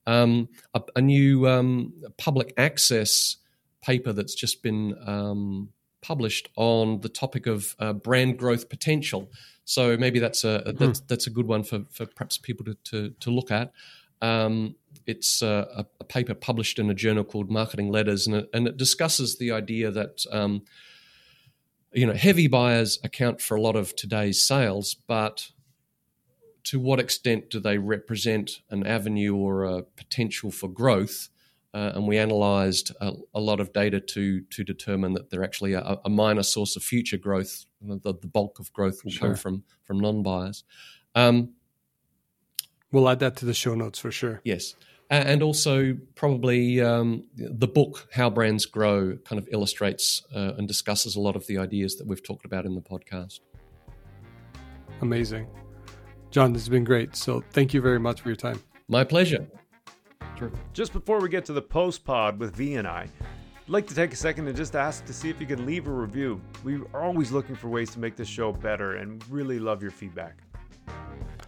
um, 0.07 0.49
a, 0.73 0.81
a, 0.95 1.01
new 1.01 1.47
um, 1.47 1.93
public 2.17 2.53
access 2.57 3.37
paper 3.81 4.13
that's 4.13 4.35
just 4.35 4.63
been 4.63 4.95
um, 5.05 5.69
published 6.01 6.49
on 6.55 6.99
the 7.01 7.09
topic 7.09 7.47
of 7.47 7.75
uh, 7.79 7.93
brand 7.93 8.37
growth 8.37 8.69
potential. 8.69 9.31
So 9.65 9.97
maybe 9.97 10.19
that's 10.19 10.43
a 10.43 10.59
hmm. 10.59 10.77
that's, 10.77 10.99
that's 11.01 11.27
a 11.27 11.31
good 11.31 11.47
one 11.47 11.63
for, 11.63 11.83
for 11.91 12.05
perhaps 12.05 12.37
people 12.37 12.65
to, 12.65 12.75
to, 12.85 13.09
to 13.19 13.31
look 13.31 13.51
at. 13.51 13.71
Um, 14.21 14.75
it's 15.05 15.41
a, 15.41 15.85
a, 15.99 16.03
paper 16.03 16.33
published 16.33 16.79
in 16.79 16.89
a 16.89 16.93
journal 16.93 17.23
called 17.23 17.51
Marketing 17.51 17.91
Letters, 17.91 18.25
and 18.25 18.37
it, 18.37 18.49
and 18.53 18.67
it 18.67 18.77
discusses 18.77 19.37
the 19.37 19.51
idea 19.51 19.91
that 19.91 20.25
um, 20.31 20.63
you 21.93 22.07
know 22.07 22.13
heavy 22.13 22.47
buyers 22.47 22.99
account 23.03 23.41
for 23.41 23.55
a 23.55 23.61
lot 23.61 23.75
of 23.75 23.95
today's 23.95 24.43
sales, 24.43 24.95
but 25.07 25.51
to 26.65 26.79
what 26.79 26.99
extent 26.99 27.49
do 27.49 27.59
they 27.59 27.77
represent 27.77 28.61
an 28.69 28.85
avenue 28.85 29.35
or 29.35 29.63
a 29.63 29.83
potential 29.83 30.51
for 30.51 30.67
growth? 30.67 31.29
Uh, 31.73 31.91
and 31.95 32.07
we 32.07 32.17
analysed 32.17 32.91
a, 33.01 33.11
a, 33.33 33.39
lot 33.39 33.59
of 33.59 33.73
data 33.73 33.99
to 33.99 34.39
to 34.49 34.63
determine 34.63 35.13
that 35.13 35.29
they're 35.29 35.43
actually 35.43 35.73
a, 35.73 35.99
a 36.05 36.09
minor 36.09 36.43
source 36.43 36.77
of 36.77 36.83
future 36.83 37.17
growth. 37.17 37.65
The, 37.81 38.13
the 38.13 38.27
bulk 38.27 38.59
of 38.59 38.71
growth 38.71 39.03
will 39.03 39.11
sure. 39.11 39.29
come 39.29 39.35
from 39.35 39.63
from 39.83 39.99
non 39.99 40.23
buyers. 40.23 40.63
Um, 41.15 41.49
we'll 42.93 43.09
add 43.09 43.19
that 43.19 43.35
to 43.37 43.45
the 43.45 43.53
show 43.53 43.75
notes 43.75 43.99
for 43.99 44.09
sure. 44.09 44.39
Yes, 44.45 44.75
and 45.09 45.43
also 45.43 45.97
probably 46.15 46.79
um, 46.79 47.25
the 47.35 47.67
book 47.67 48.07
"How 48.13 48.29
Brands 48.29 48.65
Grow" 48.65 49.17
kind 49.25 49.37
of 49.37 49.49
illustrates 49.51 50.23
uh, 50.33 50.53
and 50.57 50.69
discusses 50.69 51.17
a 51.17 51.19
lot 51.19 51.35
of 51.35 51.45
the 51.47 51.57
ideas 51.57 51.97
that 51.97 52.07
we've 52.07 52.23
talked 52.23 52.45
about 52.45 52.65
in 52.65 52.73
the 52.73 52.81
podcast. 52.81 53.41
Amazing. 55.01 55.47
John, 56.35 56.51
this 56.51 56.63
has 56.63 56.67
been 56.67 56.83
great. 56.83 57.15
So 57.15 57.41
thank 57.51 57.73
you 57.73 57.79
very 57.79 57.97
much 57.97 58.19
for 58.19 58.27
your 58.27 58.35
time. 58.35 58.61
My 58.89 59.05
pleasure. 59.05 59.47
Just 60.73 60.91
before 60.91 61.21
we 61.21 61.29
get 61.29 61.45
to 61.45 61.53
the 61.53 61.61
post 61.61 62.03
pod 62.03 62.37
with 62.39 62.53
V 62.57 62.75
and 62.75 62.85
I, 62.85 63.07
I'd 63.21 63.69
like 63.69 63.87
to 63.87 63.95
take 63.95 64.11
a 64.11 64.17
second 64.17 64.45
and 64.49 64.57
just 64.57 64.75
ask 64.75 65.05
to 65.05 65.13
see 65.13 65.29
if 65.29 65.39
you 65.39 65.47
could 65.47 65.61
leave 65.61 65.87
a 65.87 65.91
review. 65.91 66.41
We 66.65 66.81
are 66.93 67.03
always 67.03 67.31
looking 67.31 67.55
for 67.55 67.69
ways 67.69 67.89
to 67.91 67.99
make 67.99 68.17
this 68.17 68.27
show 68.27 68.51
better 68.51 68.97
and 68.97 69.25
really 69.29 69.59
love 69.59 69.81
your 69.81 69.91
feedback. 69.91 70.35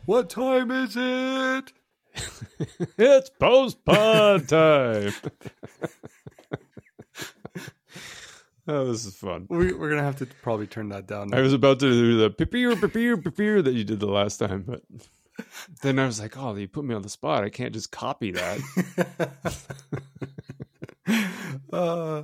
What 0.06 0.30
time 0.30 0.72
is 0.72 0.96
it? 0.96 1.74
it's 2.98 3.30
post 3.30 3.84
pod 3.84 4.48
time. 4.48 5.12
Oh, 8.68 8.86
this 8.86 9.06
is 9.06 9.16
fun. 9.16 9.48
We, 9.50 9.72
are 9.72 9.90
gonna 9.90 10.04
have 10.04 10.18
to 10.18 10.26
probably 10.42 10.68
turn 10.68 10.90
that 10.90 11.08
down. 11.08 11.30
Now. 11.30 11.38
I 11.38 11.42
was 11.42 11.54
about 11.54 11.80
to 11.80 11.90
do 11.90 12.18
the 12.18 12.30
pipier, 12.30 12.74
pipier, 12.74 13.16
pipier 13.16 13.64
that 13.64 13.74
you 13.74 13.86
did 13.86 14.02
the 14.02 14.08
last 14.08 14.38
time, 14.38 14.64
but 14.68 14.82
then 15.82 16.00
I 16.00 16.06
was 16.06 16.20
like, 16.20 16.38
"Oh, 16.38 16.54
you 16.56 16.68
put 16.68 16.84
me 16.84 16.94
on 16.94 17.02
the 17.02 17.10
spot. 17.10 17.46
I 17.46 17.50
can't 17.50 17.74
just 17.74 17.92
copy 17.92 18.32
that." 18.32 18.60
uh, 21.74 22.24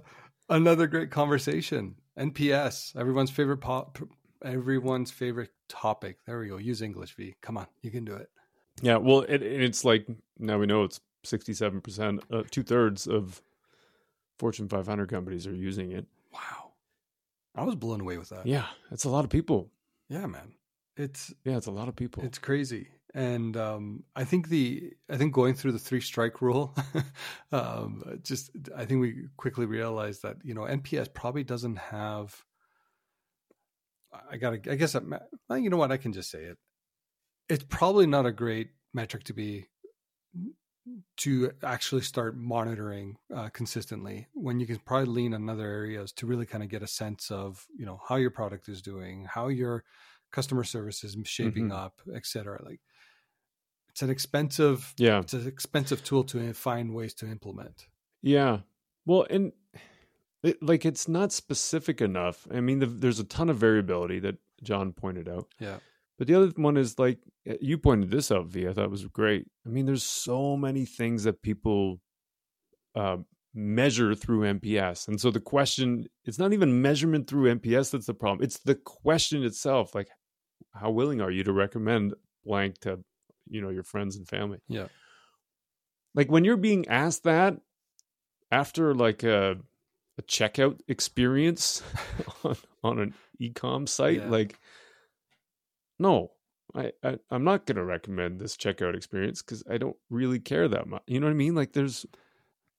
another 0.49 0.87
great 0.87 1.11
conversation. 1.11 1.95
NPS, 2.19 2.95
everyone's 2.97 3.31
favorite 3.31 3.57
pop, 3.57 3.97
everyone's 4.43 5.11
favorite 5.11 5.51
topic. 5.69 6.17
There 6.27 6.39
we 6.39 6.49
go. 6.49 6.57
Use 6.57 6.81
English, 6.81 7.15
V. 7.15 7.35
Come 7.41 7.57
on, 7.57 7.67
you 7.81 7.89
can 7.89 8.03
do 8.03 8.15
it. 8.15 8.29
Yeah, 8.81 8.97
well, 8.97 9.21
it, 9.21 9.41
it's 9.41 9.85
like 9.85 10.07
now 10.37 10.57
we 10.59 10.65
know 10.65 10.83
it's 10.83 10.99
sixty-seven 11.23 11.79
percent, 11.79 12.21
uh, 12.29 12.43
two 12.51 12.63
thirds 12.63 13.07
of 13.07 13.41
Fortune 14.39 14.67
500 14.67 15.09
companies 15.09 15.47
are 15.47 15.55
using 15.55 15.91
it. 15.91 16.05
Wow. 16.33 16.73
I 17.55 17.63
was 17.63 17.75
blown 17.75 18.01
away 18.01 18.17
with 18.17 18.29
that. 18.29 18.45
Yeah, 18.45 18.65
it's 18.91 19.03
a 19.03 19.09
lot 19.09 19.23
of 19.23 19.29
people. 19.29 19.71
Yeah, 20.09 20.25
man. 20.25 20.53
It's 20.97 21.33
yeah, 21.43 21.57
it's 21.57 21.67
a 21.67 21.71
lot 21.71 21.87
of 21.87 21.95
people. 21.95 22.23
It's 22.23 22.37
crazy, 22.37 22.89
and 23.13 23.57
um, 23.57 24.03
I 24.15 24.23
think 24.25 24.49
the 24.49 24.93
I 25.09 25.17
think 25.17 25.33
going 25.33 25.55
through 25.55 25.71
the 25.71 25.79
three 25.79 26.01
strike 26.01 26.41
rule, 26.41 26.75
um, 27.51 28.19
just 28.21 28.51
I 28.75 28.85
think 28.85 29.01
we 29.01 29.27
quickly 29.37 29.65
realized 29.65 30.21
that 30.21 30.37
you 30.43 30.53
know 30.53 30.61
NPS 30.61 31.13
probably 31.13 31.43
doesn't 31.43 31.77
have. 31.77 32.43
I 34.29 34.37
gotta. 34.37 34.59
I 34.69 34.75
guess. 34.75 34.93
I'm, 34.93 35.15
you 35.49 35.71
know 35.71 35.77
what? 35.77 35.91
I 35.91 35.97
can 35.97 36.13
just 36.13 36.29
say 36.29 36.43
it. 36.43 36.57
It's 37.49 37.65
probably 37.67 38.05
not 38.05 38.27
a 38.27 38.31
great 38.31 38.69
metric 38.93 39.23
to 39.25 39.33
be 39.33 39.67
to 41.17 41.51
actually 41.63 42.01
start 42.01 42.35
monitoring 42.35 43.17
uh, 43.33 43.49
consistently 43.49 44.27
when 44.33 44.59
you 44.59 44.67
can 44.67 44.77
probably 44.79 45.05
lean 45.05 45.33
on 45.33 45.49
other 45.49 45.65
areas 45.65 46.11
to 46.11 46.25
really 46.25 46.45
kind 46.45 46.63
of 46.63 46.69
get 46.69 46.83
a 46.83 46.87
sense 46.87 47.31
of 47.31 47.65
you 47.77 47.85
know 47.85 47.99
how 48.07 48.15
your 48.15 48.31
product 48.31 48.67
is 48.67 48.81
doing 48.81 49.25
how 49.29 49.47
your 49.47 49.83
customer 50.31 50.63
service 50.63 51.03
is 51.03 51.15
shaping 51.23 51.69
mm-hmm. 51.69 51.77
up 51.77 52.01
etc 52.13 52.59
like 52.65 52.81
it's 53.93 54.01
an 54.01 54.09
expensive 54.09 54.93
yeah. 54.97 55.19
it's 55.19 55.33
an 55.33 55.47
expensive 55.47 56.03
tool 56.03 56.23
to 56.25 56.51
find 56.53 56.93
ways 56.93 57.13
to 57.13 57.27
implement. 57.27 57.85
Yeah. 58.23 58.59
Well 59.05 59.27
and 59.29 59.53
it, 60.41 60.61
like 60.61 60.83
it's 60.83 61.07
not 61.07 61.31
specific 61.31 62.01
enough. 62.01 62.47
I 62.51 62.59
mean 62.59 62.79
the, 62.79 62.87
there's 62.87 63.19
a 63.19 63.23
ton 63.23 63.49
of 63.49 63.57
variability 63.57 64.19
that 64.21 64.37
john 64.63 64.93
pointed 64.93 65.29
out. 65.29 65.47
Yeah 65.59 65.77
but 66.23 66.27
the 66.29 66.35
other 66.35 66.53
one 66.55 66.77
is 66.77 66.97
like 66.97 67.19
you 67.59 67.77
pointed 67.77 68.09
this 68.09 68.31
out, 68.31 68.45
V. 68.45 68.65
I 68.69 68.71
thought 68.71 68.89
was 68.89 69.05
great. 69.07 69.45
I 69.65 69.69
mean, 69.69 69.85
there's 69.85 70.03
so 70.03 70.55
many 70.55 70.85
things 70.85 71.25
that 71.25 71.41
people 71.41 71.99
uh, 72.95 73.17
measure 73.53 74.15
through 74.15 74.43
NPS, 74.53 75.09
and 75.09 75.19
so 75.19 75.31
the 75.31 75.41
question 75.41 76.05
it's 76.23 76.39
not 76.39 76.53
even 76.53 76.81
measurement 76.81 77.27
through 77.27 77.53
NPS 77.53 77.91
that's 77.91 78.05
the 78.05 78.13
problem. 78.13 78.41
It's 78.41 78.59
the 78.59 78.75
question 78.75 79.43
itself, 79.43 79.93
like 79.93 80.07
how 80.73 80.91
willing 80.91 81.19
are 81.19 81.29
you 81.29 81.43
to 81.43 81.51
recommend 81.51 82.13
blank 82.45 82.79
to 82.83 82.99
you 83.49 83.61
know 83.61 83.67
your 83.67 83.83
friends 83.83 84.15
and 84.15 84.25
family? 84.25 84.59
Yeah. 84.69 84.87
Like 86.15 86.31
when 86.31 86.45
you're 86.45 86.55
being 86.55 86.87
asked 86.87 87.25
that 87.25 87.57
after 88.49 88.95
like 88.95 89.23
a 89.23 89.57
a 90.17 90.21
checkout 90.21 90.79
experience 90.87 91.83
on, 92.45 92.55
on 92.81 92.99
an 92.99 93.13
e-com 93.39 93.87
site, 93.87 94.21
yeah. 94.21 94.29
like 94.29 94.57
no, 96.03 96.31
I, 96.75 96.91
I 97.03 97.17
am 97.31 97.43
not 97.43 97.65
going 97.65 97.77
to 97.77 97.83
recommend 97.83 98.39
this 98.39 98.57
checkout 98.57 98.95
experience 98.95 99.41
because 99.41 99.63
I 99.69 99.77
don't 99.77 99.95
really 100.09 100.39
care 100.39 100.67
that 100.67 100.87
much. 100.87 101.01
You 101.07 101.19
know 101.19 101.27
what 101.27 101.31
I 101.31 101.35
mean? 101.35 101.55
Like, 101.55 101.73
there's 101.73 102.05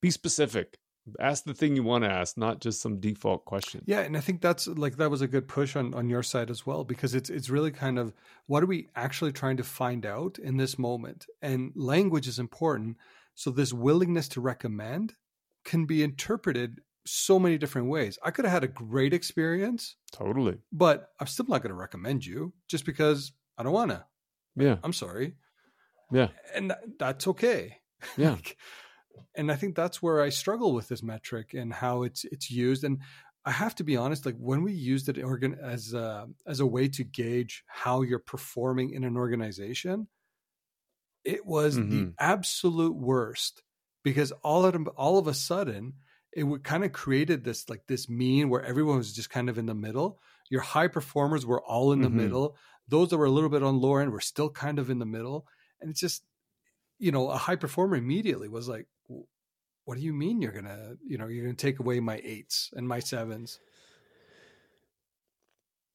be 0.00 0.10
specific. 0.10 0.78
Ask 1.20 1.44
the 1.44 1.54
thing 1.54 1.76
you 1.76 1.82
want 1.82 2.04
to 2.04 2.10
ask, 2.10 2.38
not 2.38 2.60
just 2.60 2.80
some 2.80 3.00
default 3.00 3.44
question. 3.44 3.82
Yeah, 3.86 4.00
and 4.00 4.16
I 4.16 4.20
think 4.20 4.40
that's 4.40 4.66
like 4.66 4.96
that 4.96 5.10
was 5.10 5.20
a 5.20 5.28
good 5.28 5.48
push 5.48 5.76
on 5.76 5.92
on 5.92 6.08
your 6.08 6.22
side 6.22 6.50
as 6.50 6.64
well 6.64 6.82
because 6.82 7.14
it's 7.14 7.28
it's 7.28 7.50
really 7.50 7.70
kind 7.70 7.98
of 7.98 8.14
what 8.46 8.62
are 8.62 8.66
we 8.66 8.88
actually 8.96 9.32
trying 9.32 9.58
to 9.58 9.64
find 9.64 10.06
out 10.06 10.38
in 10.38 10.56
this 10.56 10.78
moment? 10.78 11.26
And 11.42 11.72
language 11.74 12.26
is 12.26 12.38
important. 12.38 12.96
So 13.34 13.50
this 13.50 13.72
willingness 13.72 14.28
to 14.28 14.40
recommend 14.40 15.14
can 15.64 15.84
be 15.84 16.02
interpreted 16.02 16.80
so 17.06 17.38
many 17.38 17.58
different 17.58 17.88
ways. 17.88 18.18
I 18.22 18.30
could 18.30 18.44
have 18.44 18.52
had 18.52 18.64
a 18.64 18.68
great 18.68 19.12
experience. 19.12 19.96
Totally. 20.12 20.58
But 20.72 21.10
I'm 21.20 21.26
still 21.26 21.46
not 21.46 21.62
going 21.62 21.70
to 21.70 21.78
recommend 21.78 22.24
you 22.24 22.52
just 22.68 22.84
because 22.84 23.32
I 23.58 23.62
don't 23.62 23.72
want 23.72 23.90
to. 23.90 24.04
Yeah. 24.56 24.76
I'm 24.82 24.92
sorry. 24.92 25.34
Yeah. 26.12 26.28
And 26.54 26.72
that's 26.98 27.26
okay. 27.28 27.78
Yeah. 28.18 28.32
like, 28.32 28.58
and 29.34 29.50
I 29.50 29.56
think 29.56 29.74
that's 29.74 30.02
where 30.02 30.20
I 30.20 30.28
struggle 30.28 30.74
with 30.74 30.88
this 30.88 31.02
metric 31.02 31.54
and 31.54 31.72
how 31.72 32.02
it's 32.02 32.24
it's 32.24 32.50
used 32.50 32.84
and 32.84 32.98
I 33.46 33.50
have 33.50 33.74
to 33.76 33.84
be 33.84 33.96
honest 33.96 34.26
like 34.26 34.36
when 34.36 34.62
we 34.62 34.72
used 34.72 35.08
it 35.08 35.22
organ 35.22 35.56
as 35.62 35.94
a, 35.94 36.26
as 36.46 36.60
a 36.60 36.66
way 36.66 36.88
to 36.88 37.04
gauge 37.04 37.64
how 37.66 38.02
you're 38.02 38.18
performing 38.18 38.90
in 38.90 39.04
an 39.04 39.16
organization 39.16 40.08
it 41.24 41.46
was 41.46 41.78
mm-hmm. 41.78 41.90
the 41.90 42.12
absolute 42.18 42.96
worst 42.96 43.62
because 44.02 44.30
all 44.42 44.66
of 44.66 44.88
all 44.96 45.18
of 45.18 45.26
a 45.26 45.34
sudden 45.34 45.94
it 46.34 46.44
would 46.44 46.64
kind 46.64 46.84
of 46.84 46.92
created 46.92 47.44
this 47.44 47.68
like 47.68 47.86
this 47.86 48.08
mean 48.08 48.48
where 48.48 48.62
everyone 48.62 48.98
was 48.98 49.12
just 49.12 49.30
kind 49.30 49.48
of 49.48 49.58
in 49.58 49.66
the 49.66 49.74
middle. 49.74 50.18
Your 50.50 50.60
high 50.60 50.88
performers 50.88 51.46
were 51.46 51.62
all 51.62 51.92
in 51.92 52.00
the 52.00 52.08
mm-hmm. 52.08 52.16
middle. 52.16 52.56
Those 52.88 53.10
that 53.10 53.18
were 53.18 53.24
a 53.24 53.30
little 53.30 53.48
bit 53.48 53.62
on 53.62 53.80
lower 53.80 54.00
end 54.02 54.12
were 54.12 54.20
still 54.20 54.50
kind 54.50 54.78
of 54.78 54.90
in 54.90 54.98
the 54.98 55.06
middle. 55.06 55.46
And 55.80 55.90
it's 55.90 56.00
just, 56.00 56.22
you 56.98 57.12
know, 57.12 57.30
a 57.30 57.36
high 57.36 57.56
performer 57.56 57.96
immediately 57.96 58.48
was 58.48 58.68
like, 58.68 58.86
what 59.84 59.96
do 59.96 60.02
you 60.02 60.12
mean 60.12 60.42
you're 60.42 60.52
gonna, 60.52 60.94
you 61.06 61.18
know, 61.18 61.28
you're 61.28 61.44
gonna 61.44 61.54
take 61.54 61.78
away 61.78 62.00
my 62.00 62.20
eights 62.24 62.70
and 62.74 62.88
my 62.88 63.00
sevens? 63.00 63.60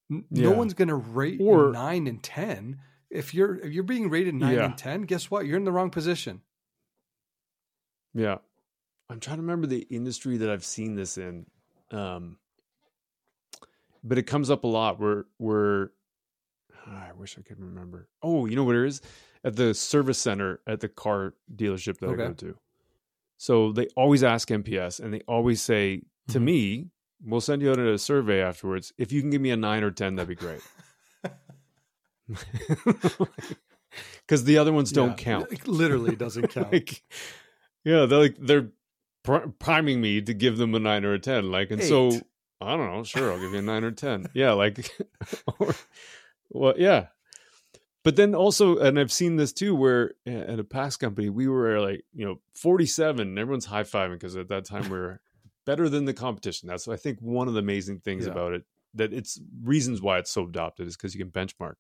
Yeah. 0.09 0.21
No 0.31 0.51
one's 0.51 0.73
gonna 0.73 0.95
rate 0.95 1.39
or, 1.41 1.71
nine 1.71 2.07
and 2.07 2.21
ten. 2.23 2.79
If 3.09 3.33
you're 3.33 3.59
if 3.59 3.71
you're 3.71 3.83
being 3.83 4.09
rated 4.09 4.35
nine 4.35 4.55
yeah. 4.55 4.65
and 4.65 4.77
ten, 4.77 5.01
guess 5.03 5.29
what? 5.29 5.45
You're 5.45 5.57
in 5.57 5.65
the 5.65 5.71
wrong 5.71 5.89
position. 5.89 6.41
Yeah. 8.13 8.37
I'm 9.10 9.20
trying 9.20 9.38
to 9.38 9.41
remember 9.41 9.68
the 9.68 9.88
industry 9.89 10.38
that 10.38 10.49
I've 10.49 10.66
seen 10.66 10.95
this 10.95 11.18
in. 11.18 11.45
Um, 11.91 12.38
but 14.03 14.18
it 14.18 14.24
comes 14.24 14.49
up 14.49 14.64
a 14.64 14.68
lot 14.68 14.99
where 14.99 15.26
where 15.38 15.91
oh, 16.88 16.91
I 16.91 17.12
wish 17.18 17.38
I 17.38 17.41
could 17.41 17.60
remember. 17.60 18.07
Oh, 18.22 18.45
you 18.45 18.55
know 18.55 18.64
what 18.64 18.76
it 18.76 18.86
is? 18.86 19.01
At 19.43 19.55
the 19.55 19.74
service 19.74 20.20
center 20.20 20.60
at 20.68 20.80
the 20.80 20.89
car 20.89 21.34
dealership 21.53 21.99
that 21.99 22.07
okay. 22.07 22.24
I 22.24 22.28
go 22.28 22.34
to. 22.34 22.57
So 23.38 23.72
they 23.72 23.88
always 23.95 24.24
ask 24.24 24.49
NPS 24.49 24.99
and 24.99 25.14
they 25.14 25.22
always 25.28 25.62
say 25.62 26.03
to 26.28 26.38
mm-hmm. 26.38 26.45
me, 26.45 26.88
we'll 27.24 27.41
send 27.41 27.62
you 27.62 27.72
out 27.72 27.80
a 27.80 27.97
survey 27.97 28.41
afterwards. 28.41 28.93
If 28.97 29.12
you 29.12 29.22
can 29.22 29.30
give 29.30 29.41
me 29.41 29.51
a 29.51 29.57
nine 29.57 29.84
or 29.84 29.91
10, 29.91 30.16
that'd 30.16 30.28
be 30.28 30.36
great. 30.36 30.62
Because 34.22 34.43
the 34.43 34.57
other 34.57 34.72
ones 34.72 34.91
don't 34.91 35.20
yeah, 35.20 35.24
count. 35.24 35.68
Literally 35.68 36.16
doesn't 36.16 36.47
count. 36.49 36.72
like, 36.72 37.03
yeah, 37.84 38.05
they're 38.05 38.20
like, 38.20 38.36
they're 38.39 38.70
priming 39.59 40.01
me 40.01 40.21
to 40.21 40.34
give 40.34 40.57
them 40.57 40.75
a 40.75 40.80
nine 40.80 41.05
or 41.05 41.13
a 41.13 41.19
ten. 41.19 41.51
Like, 41.51 41.71
and 41.71 41.82
Eight. 41.82 41.88
so 41.88 42.11
I 42.61 42.75
don't 42.75 42.91
know. 42.91 43.03
Sure, 43.03 43.32
I'll 43.32 43.39
give 43.39 43.51
you 43.51 43.59
a 43.59 43.61
nine 43.63 43.84
or 43.84 43.91
ten. 43.91 44.27
Yeah, 44.34 44.53
like, 44.53 44.89
or, 45.59 45.75
well, 46.49 46.73
yeah. 46.77 47.07
But 48.03 48.15
then 48.15 48.34
also, 48.34 48.77
and 48.77 48.99
I've 48.99 49.11
seen 49.11 49.36
this 49.36 49.51
too, 49.53 49.75
where 49.75 50.13
at 50.25 50.59
a 50.59 50.63
past 50.63 50.99
company 50.99 51.30
we 51.30 51.47
were 51.47 51.80
like, 51.80 52.05
you 52.13 52.25
know, 52.25 52.39
forty-seven. 52.55 53.38
everyone's 53.38 53.65
high 53.65 53.84
fiving 53.84 54.13
because 54.13 54.36
at 54.36 54.49
that 54.49 54.65
time 54.65 54.89
we 54.89 54.97
are 54.97 55.21
better 55.65 55.89
than 55.89 56.05
the 56.05 56.13
competition. 56.13 56.67
That's 56.67 56.88
I 56.88 56.95
think 56.95 57.19
one 57.19 57.47
of 57.47 57.53
the 57.53 57.59
amazing 57.59 57.99
things 57.99 58.25
yeah. 58.25 58.32
about 58.32 58.53
it. 58.53 58.63
That 58.95 59.13
it's 59.13 59.39
reasons 59.63 60.01
why 60.01 60.17
it's 60.17 60.32
so 60.32 60.45
adopted 60.45 60.88
is 60.88 60.97
because 60.97 61.13
you 61.13 61.23
can 61.23 61.32
benchmark, 61.32 61.75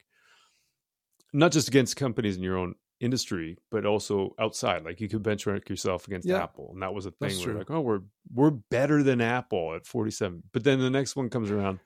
not 1.33 1.51
just 1.51 1.67
against 1.67 1.95
companies 1.95 2.37
in 2.37 2.43
your 2.43 2.57
own 2.57 2.75
industry, 2.99 3.57
but 3.71 3.85
also 3.85 4.35
outside. 4.39 4.83
Like 4.83 4.99
you 4.99 5.07
could 5.09 5.23
benchmark 5.23 5.69
yourself 5.69 6.07
against 6.07 6.27
yeah. 6.27 6.43
Apple, 6.43 6.69
and 6.73 6.81
that 6.81 6.93
was 6.93 7.05
a 7.05 7.11
thing. 7.11 7.37
We're 7.45 7.57
like, 7.57 7.71
oh, 7.71 7.81
we're 7.81 8.01
we're 8.33 8.51
better 8.51 9.03
than 9.03 9.21
Apple 9.21 9.75
at 9.75 9.85
forty 9.85 10.11
seven. 10.11 10.43
But 10.51 10.63
then 10.63 10.79
the 10.79 10.89
next 10.89 11.15
one 11.15 11.29
comes 11.29 11.51
around, 11.51 11.79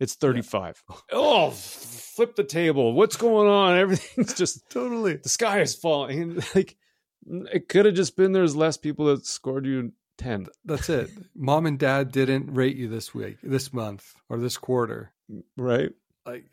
it's 0.00 0.14
thirty 0.14 0.42
five. 0.42 0.82
Yeah. 0.88 0.96
Oh, 1.12 1.50
flip 1.50 2.36
the 2.36 2.44
table. 2.44 2.92
What's 2.92 3.16
going 3.16 3.48
on? 3.48 3.76
Everything's 3.78 4.34
just 4.34 4.68
totally. 4.70 5.16
The 5.16 5.28
sky 5.28 5.60
is 5.60 5.74
falling. 5.74 6.22
And 6.22 6.36
like 6.54 6.76
it 7.26 7.68
could 7.68 7.86
have 7.86 7.94
just 7.94 8.16
been 8.16 8.32
there's 8.32 8.56
less 8.56 8.76
people 8.76 9.06
that 9.06 9.24
scored 9.26 9.66
you 9.66 9.92
10 10.18 10.46
that's 10.64 10.88
it 10.88 11.10
mom 11.34 11.66
and 11.66 11.76
dad 11.76 12.12
didn't 12.12 12.54
rate 12.54 12.76
you 12.76 12.86
this 12.86 13.12
week 13.12 13.38
this 13.42 13.72
month 13.72 14.14
or 14.28 14.38
this 14.38 14.56
quarter 14.56 15.10
right 15.56 15.90
like 16.24 16.44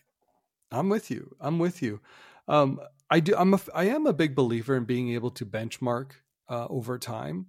i'm 0.72 0.90
with 0.90 1.12
you 1.12 1.36
i'm 1.40 1.60
with 1.60 1.84
you 1.84 2.00
um, 2.48 2.80
I 3.12 3.20
do. 3.20 3.36
I'm 3.38 3.54
a. 3.54 3.60
I 3.76 3.84
am 3.86 4.08
a 4.08 4.14
big 4.14 4.36
believer 4.36 4.76
in 4.78 4.86
being 4.86 5.10
able 5.10 5.32
to 5.32 5.46
benchmark 5.46 6.12
uh, 6.50 6.66
over 6.70 6.98
time. 6.98 7.48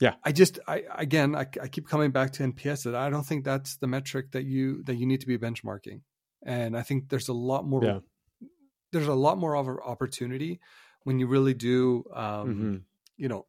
Yeah. 0.00 0.14
I 0.24 0.32
just. 0.32 0.58
I 0.66 0.82
again. 0.96 1.36
I, 1.36 1.46
I 1.62 1.68
keep 1.68 1.88
coming 1.88 2.10
back 2.10 2.32
to 2.32 2.42
NPS 2.42 2.82
that 2.84 2.96
I 2.96 3.08
don't 3.08 3.24
think 3.24 3.44
that's 3.44 3.76
the 3.76 3.86
metric 3.86 4.32
that 4.32 4.44
you 4.44 4.82
that 4.82 4.96
you 4.96 5.06
need 5.06 5.20
to 5.20 5.26
be 5.28 5.38
benchmarking. 5.38 6.00
And 6.44 6.76
I 6.76 6.82
think 6.82 7.08
there's 7.08 7.28
a 7.28 7.32
lot 7.32 7.64
more. 7.64 7.84
Yeah. 7.84 7.98
There's 8.92 9.06
a 9.06 9.14
lot 9.14 9.38
more 9.38 9.56
of 9.56 9.68
opportunity 9.68 10.60
when 11.04 11.20
you 11.20 11.28
really 11.28 11.54
do. 11.54 12.04
Um, 12.12 12.48
mm-hmm. 12.48 12.76
You 13.16 13.28
know, 13.28 13.46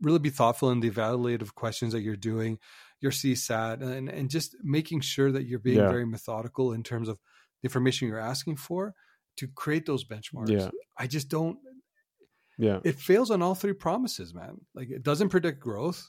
really 0.00 0.18
be 0.18 0.30
thoughtful 0.30 0.70
in 0.70 0.80
the 0.80 0.90
evaluative 0.90 1.54
questions 1.54 1.92
that 1.92 2.00
you're 2.00 2.16
doing, 2.16 2.58
your 3.00 3.12
CSAT, 3.12 3.82
and 3.82 4.08
and 4.08 4.30
just 4.30 4.56
making 4.62 5.00
sure 5.00 5.30
that 5.32 5.44
you're 5.44 5.58
being 5.58 5.78
yeah. 5.78 5.90
very 5.90 6.06
methodical 6.06 6.72
in 6.72 6.82
terms 6.82 7.10
of 7.10 7.18
the 7.60 7.66
information 7.66 8.08
you're 8.08 8.18
asking 8.18 8.56
for 8.56 8.94
to 9.38 9.48
create 9.48 9.86
those 9.86 10.04
benchmarks. 10.04 10.50
Yeah. 10.50 10.70
I 10.96 11.06
just 11.06 11.28
don't. 11.28 11.58
Yeah. 12.58 12.80
It 12.84 12.98
fails 12.98 13.30
on 13.30 13.42
all 13.42 13.54
three 13.54 13.72
promises, 13.72 14.34
man. 14.34 14.60
Like 14.74 14.90
it 14.90 15.02
doesn't 15.02 15.28
predict 15.28 15.60
growth. 15.60 16.08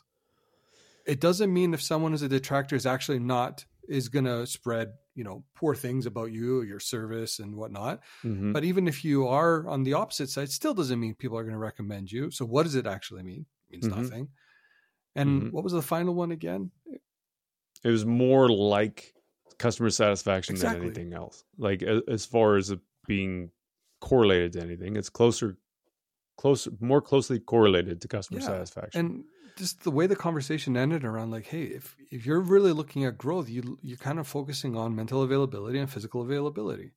It 1.06 1.20
doesn't 1.20 1.52
mean 1.54 1.74
if 1.74 1.82
someone 1.82 2.14
is 2.14 2.22
a 2.22 2.30
detractor 2.30 2.76
is 2.76 2.86
actually 2.86 3.20
not 3.20 3.66
is 3.88 4.10
going 4.10 4.26
to 4.26 4.46
spread 4.46 4.90
you 5.16 5.24
know 5.24 5.44
poor 5.56 5.74
things 5.74 6.06
about 6.06 6.32
you 6.32 6.62
your 6.62 6.80
service 6.80 7.40
and 7.40 7.56
whatnot 7.56 8.02
mm-hmm. 8.24 8.54
but 8.54 8.64
even 8.64 8.88
if 8.88 9.04
you 9.04 9.28
are 9.28 9.68
on 9.68 9.82
the 9.82 9.94
opposite 9.94 10.30
side 10.30 10.48
still 10.48 10.76
doesn't 10.76 11.00
mean 11.00 11.16
people 11.16 11.36
are 11.40 11.44
going 11.44 11.56
to 11.56 11.60
recommend 11.60 12.12
you 12.12 12.30
so 12.30 12.46
what 12.46 12.64
does 12.64 12.76
it 12.76 12.86
actually 12.86 13.24
mean 13.24 13.48
it 13.68 13.72
means 13.72 13.88
mm-hmm. 13.88 14.00
nothing 14.00 14.28
and 15.16 15.42
mm-hmm. 15.42 15.50
what 15.50 15.64
was 15.64 15.74
the 15.74 15.82
final 15.82 16.14
one 16.14 16.30
again 16.30 16.70
it 17.84 17.90
was 17.90 18.06
more 18.06 18.48
like 18.48 19.14
customer 19.60 19.90
satisfaction 19.90 20.56
Exactly. 20.56 20.80
than 20.80 20.88
anything 20.88 21.14
else. 21.14 21.44
Like 21.58 21.84
as, 21.84 22.26
far 22.26 22.56
as 22.56 22.72
it 22.72 22.80
being 23.10 23.52
correlated 24.02 24.54
to 24.54 24.62
anything, 24.62 24.98
it's 24.98 25.10
closer, 25.12 25.58
closer, 26.38 26.72
more 26.82 27.02
closely 27.02 27.40
correlated 27.40 28.02
to 28.02 28.10
customer 28.10 28.40
Yeah, 28.40 28.42
satisfaction. 28.42 29.02
and 29.02 29.26
just 29.58 29.84
the 29.84 29.92
way 29.92 30.08
the 30.08 30.16
conversation 30.16 30.78
ended 30.78 31.04
around 31.04 31.32
like 31.32 31.48
hey 31.48 31.64
if 31.64 31.96
if 32.12 32.26
you're 32.26 32.40
really 32.42 32.72
looking 32.72 33.04
at 33.04 33.18
growth 33.18 33.50
you 33.50 33.78
you're 33.82 33.98
kind 33.98 34.20
of 34.20 34.28
focusing 34.28 34.76
on 34.76 34.96
mental 34.96 35.22
availability 35.24 35.80
and 35.80 35.92
physical 35.92 36.22
availability 36.22 36.92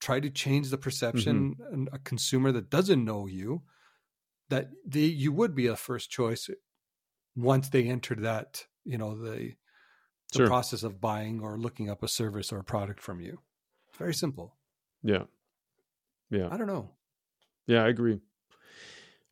try 0.00 0.20
to 0.20 0.30
change 0.30 0.70
the 0.70 0.78
perception 0.78 1.36
Mm-hmm. 1.36 1.62
and 1.72 1.88
a 1.92 1.98
consumer 2.00 2.52
that 2.52 2.70
doesn't 2.70 3.04
know 3.04 3.26
you 3.26 3.62
that 4.50 4.70
they 4.86 5.06
you 5.06 5.32
would 5.32 5.54
be 5.54 5.66
a 5.68 5.76
first 5.76 6.10
choice 6.10 6.50
once 7.36 7.68
they 7.70 7.88
entered 7.88 8.20
that 8.22 8.66
you 8.84 8.98
know 8.98 9.16
the 9.18 9.54
the 10.32 10.40
Sure. 10.40 10.52
process 10.52 10.82
of 10.84 11.00
buying 11.00 11.40
or 11.40 11.58
looking 11.58 11.90
up 11.90 12.02
a 12.02 12.08
service 12.08 12.52
or 12.52 12.58
a 12.60 12.64
product 12.64 13.00
from 13.00 13.20
you 13.20 13.40
very 13.96 14.14
simple 14.14 14.58
yeah, 15.02 15.24
yeah. 16.30 16.48
i 16.50 16.56
don't 16.56 16.66
know 16.66 16.90
Yeah, 17.68 17.84
I 17.84 17.88
agree. 17.88 18.18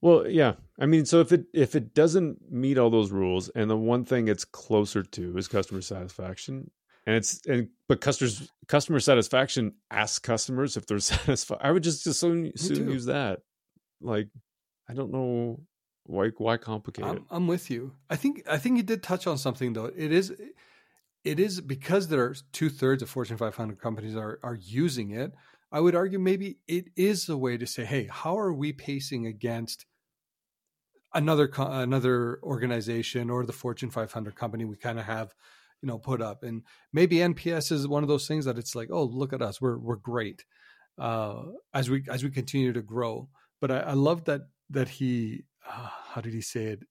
Well, 0.03 0.29
yeah. 0.29 0.53
I 0.79 0.87
mean, 0.87 1.07
so 1.07 1.21
if 1.21 1.33
it 1.33 1.47
if 1.55 1.75
it 1.75 1.95
doesn't 1.95 2.53
meet 2.53 2.79
all 2.79 2.91
those 2.91 3.11
rules, 3.11 3.49
and 3.49 3.69
the 3.69 3.77
one 3.77 4.05
thing 4.05 4.29
it's 4.29 4.45
closer 4.45 5.03
to 5.03 5.37
is 5.39 5.49
customer 5.49 5.81
satisfaction, 5.81 6.71
and 7.07 7.17
it's 7.17 7.41
and 7.47 7.71
but 7.89 8.01
customers 8.01 8.53
customer 8.69 9.01
satisfaction 9.01 9.73
asks 9.91 10.19
customers 10.19 10.77
if 10.77 10.87
they're 10.87 10.99
satisfied. 11.17 11.59
I 11.63 11.73
would 11.73 11.83
just 11.83 12.07
as 12.07 12.19
soon, 12.19 12.53
use 12.55 13.07
that. 13.07 13.41
Like, 14.03 14.29
I 14.89 14.93
don't 14.93 15.11
know 15.11 15.61
why 16.05 16.29
why 16.37 16.59
complicate 16.59 17.07
it. 17.07 17.09
I'm, 17.09 17.27
I'm 17.31 17.47
with 17.47 17.71
you. 17.71 17.93
I 18.11 18.17
think 18.17 18.43
I 18.49 18.59
think 18.59 18.77
you 18.77 18.83
did 18.83 19.03
touch 19.03 19.27
on 19.27 19.39
something 19.39 19.73
though. 19.73 19.91
It 19.97 20.13
is 20.13 20.31
it 21.25 21.41
is 21.41 21.63
because 21.63 22.09
there 22.09 22.23
are 22.23 22.37
two 22.53 22.69
thirds 22.69 23.03
of 23.03 23.09
Fortune 23.09 23.39
500 23.39 23.81
companies 23.81 24.15
are 24.15 24.39
are 24.43 24.57
using 24.57 25.11
it. 25.13 25.33
I 25.73 25.81
would 25.81 25.95
argue 25.95 26.19
maybe 26.19 26.59
it 26.69 26.87
is 26.97 27.29
a 27.29 27.37
way 27.37 27.57
to 27.57 27.67
say, 27.67 27.85
hey, 27.85 28.09
how 28.11 28.39
are 28.39 28.53
we 28.53 28.73
pacing 28.73 29.27
against 29.27 29.85
another 31.13 31.51
another 31.57 32.39
organization 32.43 33.31
or 33.31 33.45
the 33.45 33.53
Fortune 33.53 33.91
500 33.91 34.37
company 34.37 34.65
we 34.65 34.77
kind 34.77 34.99
of 34.99 35.07
have, 35.07 35.35
you 35.83 35.89
know, 35.89 35.99
put 35.99 36.23
up, 36.23 36.43
and 36.43 36.63
maybe 36.93 37.17
NPS 37.17 37.73
is 37.73 37.89
one 37.89 38.03
of 38.03 38.09
those 38.09 38.29
things 38.29 38.45
that 38.45 38.59
it's 38.59 38.75
like, 38.75 38.89
oh, 38.93 39.05
look 39.05 39.33
at 39.33 39.43
us, 39.43 39.61
we're 39.61 39.79
we're 39.79 39.97
great 39.97 40.45
uh, 40.99 41.43
as 41.75 41.91
we 41.91 42.05
as 42.09 42.23
we 42.23 42.31
continue 42.31 42.73
to 42.73 42.83
grow. 42.83 43.29
But 43.61 43.71
I, 43.71 43.79
I 43.79 43.93
love 43.93 44.25
that 44.25 44.43
that 44.71 44.89
he 44.89 45.45
uh, 45.69 45.89
how 46.09 46.21
did 46.21 46.35
he 46.35 46.41
say 46.41 46.67
it? 46.67 46.83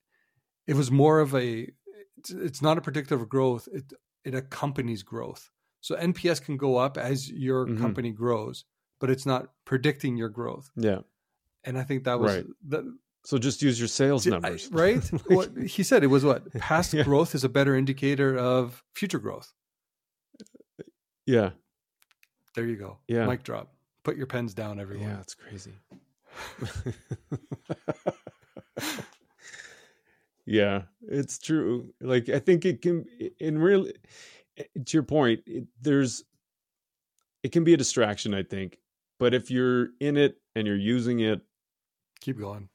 It 0.68 0.76
was 0.76 0.92
more 0.92 1.20
of 1.20 1.34
a 1.36 1.70
it's, 2.18 2.32
it's 2.32 2.62
not 2.62 2.78
a 2.78 2.82
predictor 2.82 3.16
of 3.16 3.30
growth. 3.30 3.68
It 3.72 3.94
it 4.24 4.36
accompanies 4.36 5.04
growth. 5.04 5.50
So 5.86 5.96
NPS 5.96 6.40
can 6.44 6.58
go 6.58 6.78
up 6.78 6.98
as 6.98 7.30
your 7.30 7.68
Mhm. 7.68 7.78
company 7.78 8.10
grows, 8.12 8.66
but 9.00 9.12
it's 9.12 9.24
not 9.28 9.54
predicting 9.66 10.18
your 10.18 10.30
growth. 10.30 10.72
yeah. 10.76 11.02
And 11.64 11.78
I 11.78 11.84
think 11.84 12.06
that 12.06 12.20
was 12.20 12.36
Right. 12.38 12.46
that, 12.70 12.84
So 13.24 13.38
just 13.38 13.62
use 13.62 13.78
your 13.80 13.88
sales 13.88 14.26
I- 14.26 14.32
numbers, 14.32 14.68
right? 14.72 15.04
what 15.30 15.56
he 15.58 15.84
said 15.84 16.04
it 16.04 16.08
was 16.08 16.24
what 16.26 16.52
past 16.54 16.92
Yeah. 16.92 17.04
growth 17.04 17.36
is 17.36 17.44
a 17.44 17.50
better 17.50 17.76
indicator 17.76 18.36
of 18.36 18.84
future 18.96 19.20
growth. 19.20 19.54
Yeah, 21.28 21.52
There 22.56 22.66
you 22.66 22.78
go. 22.78 22.98
Yeah. 23.08 23.28
Mic 23.28 23.44
drop. 23.44 23.76
Put 24.04 24.18
your 24.18 24.26
pens 24.28 24.56
down, 24.56 24.80
everyone. 24.80 25.08
yeah. 25.08 25.22
It's 25.22 25.36
crazy. 25.36 25.76
yeah, 30.46 30.84
it's 31.08 31.38
true. 31.40 31.94
Like 32.02 32.30
I 32.30 32.40
think 32.40 32.66
it 32.66 32.82
can, 32.82 33.06
in 33.40 33.58
real, 33.60 33.88
Eh, 34.58 34.64
to 34.86 34.98
your 34.98 35.04
point, 35.04 35.42
it, 35.46 35.66
there's, 35.82 36.24
it 37.44 37.52
can 37.52 37.64
be 37.64 37.74
a 37.74 37.78
distraction. 37.78 38.34
I 38.34 38.44
think, 38.44 38.80
but 39.20 39.34
if 39.34 39.50
you're 39.52 39.90
in 40.00 40.18
it 40.18 40.38
and 40.56 40.66
you're 40.68 40.76
using 40.78 41.20
it, 41.20 41.42
Keep 42.22 42.40
going. 42.40 42.70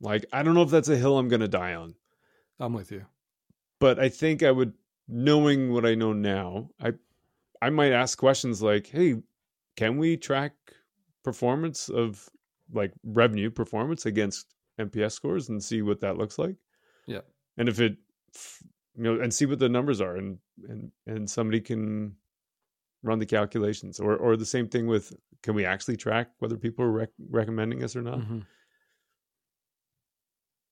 like 0.00 0.26
I 0.32 0.42
don't 0.42 0.54
know 0.54 0.62
if 0.62 0.70
that's 0.70 0.88
a 0.88 0.96
hill 0.96 1.18
I'm 1.18 1.28
going 1.28 1.40
to 1.40 1.48
die 1.48 1.74
on, 1.74 1.94
I'm 2.58 2.72
with 2.72 2.90
you. 2.90 3.06
but 3.78 3.98
I 3.98 4.08
think 4.08 4.42
I 4.42 4.50
would, 4.50 4.72
knowing 5.08 5.72
what 5.72 5.86
I 5.86 5.94
know 5.94 6.12
now, 6.12 6.70
I, 6.80 6.92
I 7.62 7.70
might 7.70 7.92
ask 7.92 8.18
questions 8.18 8.62
like, 8.62 8.86
"Hey, 8.86 9.16
can 9.76 9.98
we 9.98 10.16
track 10.16 10.52
performance 11.22 11.88
of 11.88 12.28
like 12.72 12.92
revenue 13.04 13.50
performance 13.50 14.06
against 14.06 14.54
NPS 14.78 15.12
scores 15.12 15.48
and 15.48 15.62
see 15.62 15.82
what 15.82 16.00
that 16.00 16.16
looks 16.16 16.38
like?" 16.38 16.56
Yeah. 17.06 17.20
And 17.56 17.68
if 17.68 17.78
it, 17.80 17.96
you 18.96 19.02
know, 19.04 19.20
and 19.20 19.32
see 19.32 19.46
what 19.46 19.58
the 19.58 19.68
numbers 19.68 20.00
are, 20.00 20.16
and 20.16 20.38
and 20.68 20.90
and 21.06 21.28
somebody 21.30 21.60
can 21.60 22.16
run 23.02 23.18
the 23.18 23.26
calculations, 23.26 23.98
or 24.00 24.16
or 24.16 24.36
the 24.36 24.44
same 24.46 24.68
thing 24.68 24.86
with, 24.86 25.12
can 25.42 25.54
we 25.54 25.64
actually 25.64 25.96
track 25.96 26.30
whether 26.38 26.56
people 26.56 26.84
are 26.84 26.90
rec- 26.92 27.10
recommending 27.30 27.82
us 27.84 27.94
or 27.96 28.02
not? 28.02 28.18
Mhm. 28.20 28.44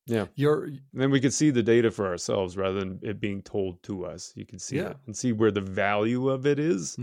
Yeah. 0.07 0.27
You're 0.37 0.71
then 0.95 1.11
we 1.11 1.21
could 1.21 1.35
see 1.35 1.51
the 1.51 1.63
data 1.63 1.91
for 1.91 2.07
ourselves 2.07 2.57
rather 2.57 2.81
than 2.81 2.99
it 3.03 3.21
being 3.21 3.43
told 3.43 3.83
to 3.85 4.07
us. 4.07 4.33
You 4.37 4.47
can 4.47 4.59
see 4.59 4.77
Yeah. 4.77 4.91
it 4.91 4.97
and 5.07 5.15
see 5.17 5.33
where 5.33 5.51
the 5.51 5.61
value 5.61 6.29
of 6.31 6.47
it 6.47 6.59
is. 6.59 6.97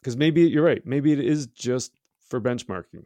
Because 0.00 0.16
maybe 0.16 0.42
you're 0.42 0.64
right. 0.64 0.84
Maybe 0.86 1.12
it 1.12 1.18
is 1.20 1.46
just 1.48 1.92
for 2.28 2.40
benchmarking. 2.40 3.04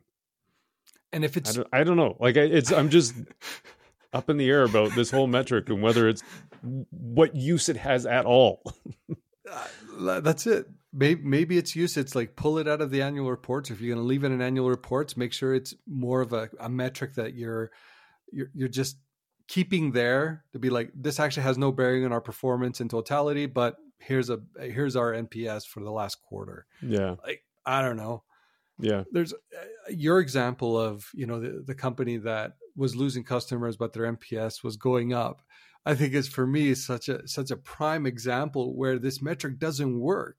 and 1.12 1.24
if 1.24 1.36
I 1.36 1.40
it's 1.40 1.55
don't, 1.55 1.68
I 1.72 1.84
don't 1.84 1.96
know. 1.96 2.16
Like 2.20 2.36
I, 2.36 2.42
it's, 2.42 2.70
I'm 2.72 2.90
just 2.90 3.14
up 4.14 4.30
in 4.30 4.36
the 4.36 4.48
air 4.48 4.62
about 4.62 4.94
this 4.94 5.10
whole 5.10 5.26
metric 5.26 5.68
and 5.68 5.82
whether 5.82 6.08
it's 6.08 6.22
what 6.90 7.34
use 7.34 7.68
it 7.68 7.76
has 7.76 8.06
at 8.06 8.24
all. 8.26 8.62
Uh, 10.00 10.20
that's 10.20 10.46
it. 10.46 10.66
Maybe, 10.92 11.22
maybe 11.22 11.58
it's 11.58 11.76
use. 11.76 11.96
It's 11.98 12.14
like 12.14 12.34
pull 12.34 12.58
it 12.58 12.66
out 12.66 12.80
of 12.80 12.90
the 12.90 13.02
annual 13.02 13.30
reports. 13.30 13.70
If 13.70 13.80
you're 13.80 13.94
going 13.94 14.02
to 14.02 14.08
leave 14.08 14.24
it 14.24 14.32
in 14.32 14.40
annual 14.40 14.70
reports, 14.70 15.16
make 15.18 15.32
sure 15.34 15.54
it's 15.54 15.74
more 15.86 16.22
of 16.22 16.32
a, 16.32 16.48
a 16.58 16.68
metric 16.68 17.14
that 17.16 17.34
you're, 17.34 17.70
you're 18.32 18.48
you're 18.54 18.68
just 18.68 18.96
keeping 19.46 19.92
there 19.92 20.44
to 20.54 20.58
be 20.58 20.70
like 20.70 20.90
this 20.94 21.20
actually 21.20 21.42
has 21.42 21.58
no 21.58 21.70
bearing 21.70 22.04
on 22.04 22.12
our 22.12 22.22
performance 22.22 22.80
in 22.80 22.88
totality, 22.88 23.46
but 23.46 23.76
here's 23.98 24.30
a 24.30 24.40
here's 24.58 24.96
our 24.96 25.12
NPS 25.12 25.66
for 25.66 25.80
the 25.80 25.92
last 25.92 26.22
quarter. 26.22 26.66
yeah. 26.80 27.16
Like 27.24 27.42
I 27.66 27.82
don't 27.82 27.96
know. 27.96 28.24
Yeah. 28.78 29.04
There's 29.12 29.32
uh, 29.32 29.36
your 29.90 30.18
example 30.20 30.78
of 30.78 31.10
you 31.14 31.26
know 31.26 31.40
the, 31.40 31.62
the 31.64 31.74
company 31.74 32.16
that 32.18 32.56
was 32.76 32.96
losing 32.96 33.24
customers, 33.24 33.76
but 33.76 33.92
their 33.92 34.06
NPS 34.06 34.62
was 34.62 34.76
going 34.76 35.12
up. 35.12 35.42
I 35.86 35.94
think 35.94 36.14
is 36.14 36.28
for 36.28 36.46
me 36.46 36.74
such 36.74 37.08
a 37.08 37.26
such 37.28 37.50
a 37.50 37.56
prime 37.56 38.06
example 38.06 38.76
where 38.76 38.98
this 38.98 39.22
metric 39.22 39.58
doesn't 39.58 40.00
work. 40.00 40.38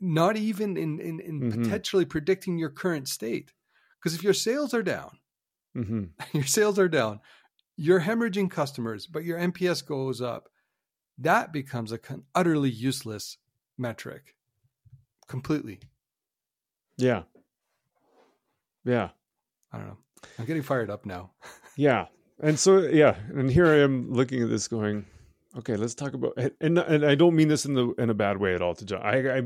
Not 0.00 0.36
even 0.36 0.76
in 0.76 0.98
in, 1.00 1.20
in 1.20 1.40
Mhm. 1.40 1.48
potentially 1.48 2.04
predicting 2.04 2.58
your 2.58 2.70
current 2.70 3.08
state, 3.08 3.52
because 3.98 4.14
if 4.14 4.22
your 4.22 4.34
sales 4.34 4.74
are 4.74 4.82
down, 4.82 5.18
hmm 5.74 6.04
your 6.32 6.44
sales 6.44 6.78
are 6.78 6.88
down, 6.88 7.20
you're 7.76 8.00
hemorrhaging 8.00 8.50
customers, 8.50 9.06
but 9.06 9.24
your 9.24 9.38
NPS 9.38 9.82
goes 9.82 10.20
up. 10.20 10.48
That 11.18 11.52
becomes 11.52 11.92
a 11.92 11.98
con- 11.98 12.26
utterly 12.34 12.70
useless 12.70 13.38
metric, 13.78 14.36
completely. 15.28 15.80
Yeah. 17.02 17.22
Yeah. 18.84 19.10
I 19.72 19.78
don't 19.78 19.88
know. 19.88 19.98
I'm 20.38 20.44
getting 20.44 20.62
fired 20.62 20.90
up 20.90 21.04
now. 21.06 21.32
Yeah. 21.74 22.08
And 22.42 22.58
so 22.58 22.80
yeah, 22.80 23.16
and 23.34 23.50
here 23.50 23.66
I 23.66 23.78
am 23.78 24.12
looking 24.12 24.42
at 24.42 24.50
this 24.50 24.68
going, 24.68 25.06
okay, 25.56 25.74
let's 25.74 25.94
talk 25.94 26.12
about 26.12 26.36
and 26.60 26.78
and 26.78 27.02
I 27.06 27.14
don't 27.14 27.34
mean 27.34 27.48
this 27.48 27.64
in 27.64 27.72
the 27.72 27.94
in 27.96 28.10
a 28.10 28.14
bad 28.14 28.36
way 28.36 28.54
at 28.54 28.60
all 28.60 28.74
to 28.74 28.84
John. 28.84 29.00
I 29.00 29.38
I 29.38 29.42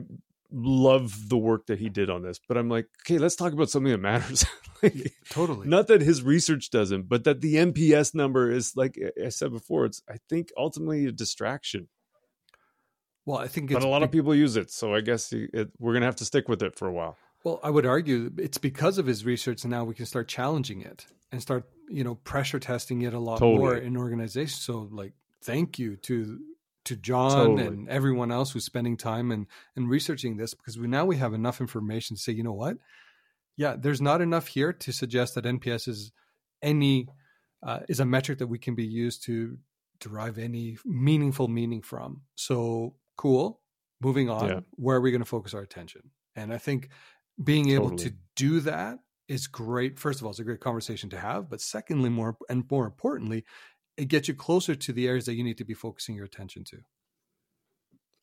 love 0.51 1.29
the 1.29 1.39
work 1.39 1.67
that 1.67 1.79
he 1.79 1.89
did 1.89 2.11
on 2.11 2.23
this, 2.23 2.41
but 2.49 2.57
I'm 2.57 2.69
like, 2.69 2.89
okay, 3.03 3.19
let's 3.19 3.37
talk 3.37 3.53
about 3.53 3.71
something 3.71 3.93
that 3.93 3.99
matters. 3.99 4.45
like, 4.83 5.13
Totally. 5.31 5.69
not 5.69 5.87
that 5.87 6.01
his 6.01 6.25
research 6.25 6.71
doesn't, 6.71 7.09
but 7.09 7.23
that 7.23 7.43
the 7.43 7.55
NPS 7.55 8.13
number 8.13 8.51
is 8.51 8.73
like 8.75 8.99
I 9.25 9.29
said 9.29 9.53
before, 9.53 9.85
it's 9.85 10.03
I 10.11 10.17
think 10.29 10.49
ultimately 10.57 11.07
a 11.07 11.13
distraction. 11.13 11.87
Well, 13.25 13.39
I 13.39 13.47
think 13.47 13.71
But 13.73 13.85
a 13.85 13.89
lot 13.89 14.03
of 14.03 14.11
people 14.11 14.35
use 14.35 14.57
it, 14.57 14.73
so 14.73 14.95
I 14.97 15.01
guess 15.01 15.33
it, 15.33 15.71
we're 15.79 15.93
gonna 15.93 16.07
have 16.07 16.17
to 16.17 16.25
stick 16.25 16.49
with 16.49 16.61
it 16.63 16.77
for 16.77 16.89
a 16.89 16.93
while. 16.93 17.17
Well, 17.47 17.61
I 17.63 17.71
would 17.71 17.87
argue 17.87 18.33
it's 18.39 18.59
because 18.59 18.99
of 18.99 19.07
his 19.07 19.25
research, 19.25 19.63
and 19.63 19.71
now 19.71 19.85
we 19.85 19.95
can 19.95 20.05
start 20.05 20.27
challenging 20.27 20.81
it 20.83 21.07
and 21.31 21.41
start, 21.41 21.63
you 21.89 22.03
know, 22.03 22.17
pressure 22.17 22.59
testing 22.59 23.03
it 23.03 23.15
a 23.15 23.21
lot 23.21 23.39
Totally. 23.39 23.59
more 23.59 23.77
in 23.77 23.97
organizations. 23.97 24.61
So, 24.65 24.89
like, 24.91 25.13
thank 25.45 25.79
you 25.79 25.95
to 25.99 26.41
to 26.87 26.97
John 26.97 27.31
Totally. 27.31 27.67
and 27.69 27.89
everyone 27.89 28.33
else 28.33 28.51
who's 28.51 28.65
spending 28.65 28.97
time 28.97 29.31
and 29.31 29.47
and 29.77 29.89
researching 29.89 30.37
this 30.37 30.55
because 30.55 30.77
we 30.77 30.89
now 30.89 31.05
we 31.05 31.19
have 31.19 31.35
enough 31.35 31.61
information 31.61 32.17
to 32.17 32.21
say, 32.21 32.33
you 32.33 32.43
know 32.43 32.53
what, 32.53 32.79
yeah, 33.57 33.77
there's 33.79 34.01
not 34.01 34.21
enough 34.21 34.49
here 34.49 34.73
to 34.73 34.93
suggest 34.93 35.37
that 35.37 35.45
NPS 35.45 35.87
is 35.87 36.11
any 36.63 37.07
uh, 37.63 37.79
is 37.89 38.01
a 38.01 38.05
metric 38.05 38.39
that 38.41 38.49
we 38.49 38.59
can 38.59 38.75
be 38.75 38.87
used 38.87 39.23
to 39.27 39.57
derive 40.01 40.39
any 40.39 40.79
meaningful 40.85 41.47
meaning 41.47 41.83
from. 41.83 42.23
So 42.35 42.97
cool. 43.17 43.61
Moving 44.01 44.29
on, 44.31 44.49
Yeah. 44.49 44.61
where 44.73 44.97
are 44.97 45.01
we 45.01 45.13
going 45.13 45.23
to 45.23 45.25
focus 45.25 45.55
our 45.55 45.63
attention? 45.63 46.11
And 46.35 46.53
I 46.53 46.59
think 46.59 46.91
being 47.43 47.70
able 47.70 47.91
Totally. 47.91 48.11
to 48.11 48.16
do 48.37 48.61
that 48.61 48.99
is 49.28 49.47
great. 49.47 49.99
First 49.99 50.20
of 50.20 50.24
all, 50.24 50.30
it's 50.30 50.39
a 50.39 50.45
great 50.45 50.61
conversation 50.61 51.11
to 51.11 51.18
have. 51.18 51.51
But 51.51 51.61
secondly, 51.61 52.09
more 52.11 52.37
and 52.49 52.64
more 52.70 52.87
importantly, 52.87 53.45
it 53.97 54.07
gets 54.09 54.28
you 54.28 54.34
closer 54.34 54.74
to 54.74 54.93
the 54.93 55.09
areas 55.09 55.26
that 55.26 55.34
you 55.34 55.45
need 55.45 55.59
to 55.59 55.64
be 55.64 55.74
focusing 55.74 56.14
your 56.14 56.24
attention 56.24 56.64
to. 56.64 56.78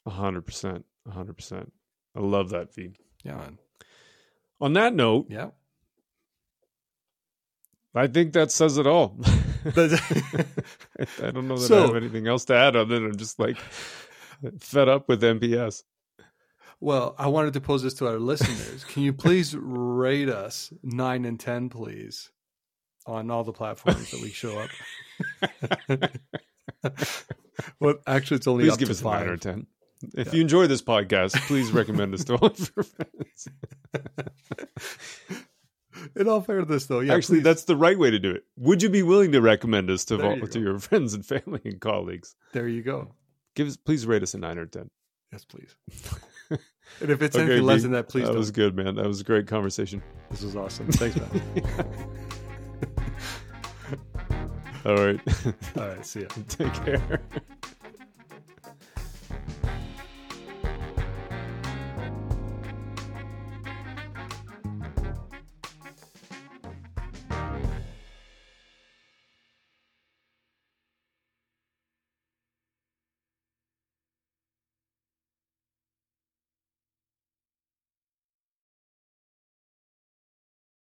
A 0.05 0.11
hundred 0.11 0.45
percent, 0.45 0.85
a 1.07 1.11
hundred 1.11 1.35
percent. 1.37 1.71
I 2.15 2.19
love 2.19 2.49
that 2.51 2.73
feed. 2.73 2.97
Yeah, 3.23 3.37
man. 3.37 3.59
On 4.61 4.73
that 4.73 4.93
note, 4.93 5.27
Yeah. 5.29 5.49
I 7.95 8.07
think 8.07 8.33
that 8.33 8.51
says 8.51 8.77
it 8.79 8.87
all. 8.87 9.17
I 9.65 9.71
don't 11.31 11.47
know 11.47 11.57
that 11.57 11.71
I 11.71 11.81
have 11.81 11.95
anything 11.95 12.27
else 12.27 12.45
to 12.45 12.55
add 12.55 12.75
other 12.75 12.95
than 12.95 13.05
I'm 13.05 13.15
just 13.17 13.37
like 13.39 13.57
fed 14.59 14.89
up 14.89 15.07
with 15.07 15.21
NPS. 15.21 15.83
Well, 16.83 17.15
I 17.17 17.27
wanted 17.27 17.53
to 17.53 17.61
pose 17.61 17.81
this 17.81 17.93
to 17.95 18.07
our 18.07 18.19
listeners. 18.19 18.83
Can 18.83 19.03
you 19.03 19.13
please 19.13 19.55
rate 19.57 20.27
us 20.27 20.73
nine 20.83 21.23
and 21.23 21.39
ten, 21.39 21.69
please, 21.69 22.29
on 23.07 23.31
all 23.31 23.45
the 23.45 23.53
platforms 23.53 24.11
that 24.11 24.21
we 24.21 24.31
show 24.31 24.59
up? 24.59 24.69
well, 27.79 27.95
actually, 28.05 28.35
it's 28.35 28.47
only 28.47 28.65
Please 28.65 28.73
up 28.73 28.79
give 28.79 28.89
to 28.89 28.91
us 28.95 28.99
five. 28.99 29.21
nine 29.21 29.29
or 29.29 29.37
ten. 29.37 29.65
If 30.13 30.33
you 30.33 30.41
enjoy 30.41 30.67
this 30.67 30.81
podcast, 30.81 31.37
please 31.47 31.71
recommend 31.71 32.13
us 32.15 32.25
to 32.25 32.35
all 32.35 32.47
of 32.47 32.71
your 32.75 32.83
friends. 32.83 33.47
In 36.17 36.27
all 36.27 36.41
fairness, 36.41 36.87
though, 36.87 36.99
yeah, 36.99 37.13
Actually, 37.13 37.37
please. 37.37 37.43
that's 37.45 37.63
the 37.63 37.77
right 37.77 37.97
way 37.97 38.11
to 38.11 38.19
do 38.19 38.31
it. 38.31 38.43
Would 38.57 38.83
you 38.83 38.89
be 38.89 39.03
willing 39.03 39.31
to 39.31 39.39
recommend 39.39 39.89
us 39.89 40.03
to 40.05 40.21
all, 40.21 40.35
you 40.35 40.47
to 40.47 40.59
your 40.59 40.79
friends 40.81 41.13
and 41.13 41.25
family 41.25 41.61
and 41.63 41.79
colleagues? 41.79 42.35
there 42.51 42.67
you 42.67 42.81
go. 42.83 43.13
Give 43.55 43.67
us, 43.69 43.77
please 43.77 44.05
rate 44.05 44.21
us 44.21 44.33
a 44.33 44.37
nine 44.37 44.57
or 44.57 44.65
ten. 44.65 44.89
Yes, 45.31 45.45
please. 45.45 45.77
And 47.01 47.09
if 47.09 47.21
it's 47.21 47.35
Okay, 47.35 47.45
anything 47.45 47.63
less 47.65 47.79
B, 47.79 47.83
than 47.83 47.91
that, 47.91 48.09
please 48.09 48.21
That 48.23 48.29
don't. 48.31 48.37
was 48.37 48.51
good, 48.51 48.75
man. 48.75 48.95
That 48.95 49.05
was 49.07 49.21
a 49.21 49.23
great 49.23 49.47
conversation. 49.47 50.01
This 50.31 50.41
was 50.43 50.55
awesome. 50.55 50.87
Thanks, 50.91 51.15
man. 51.15 51.29
All 54.85 54.95
right, 54.97 55.17
all 55.77 55.87
right, 55.87 56.05
see 56.05 56.21
ya. 56.23 56.27
take 56.49 56.73
care. 56.73 57.21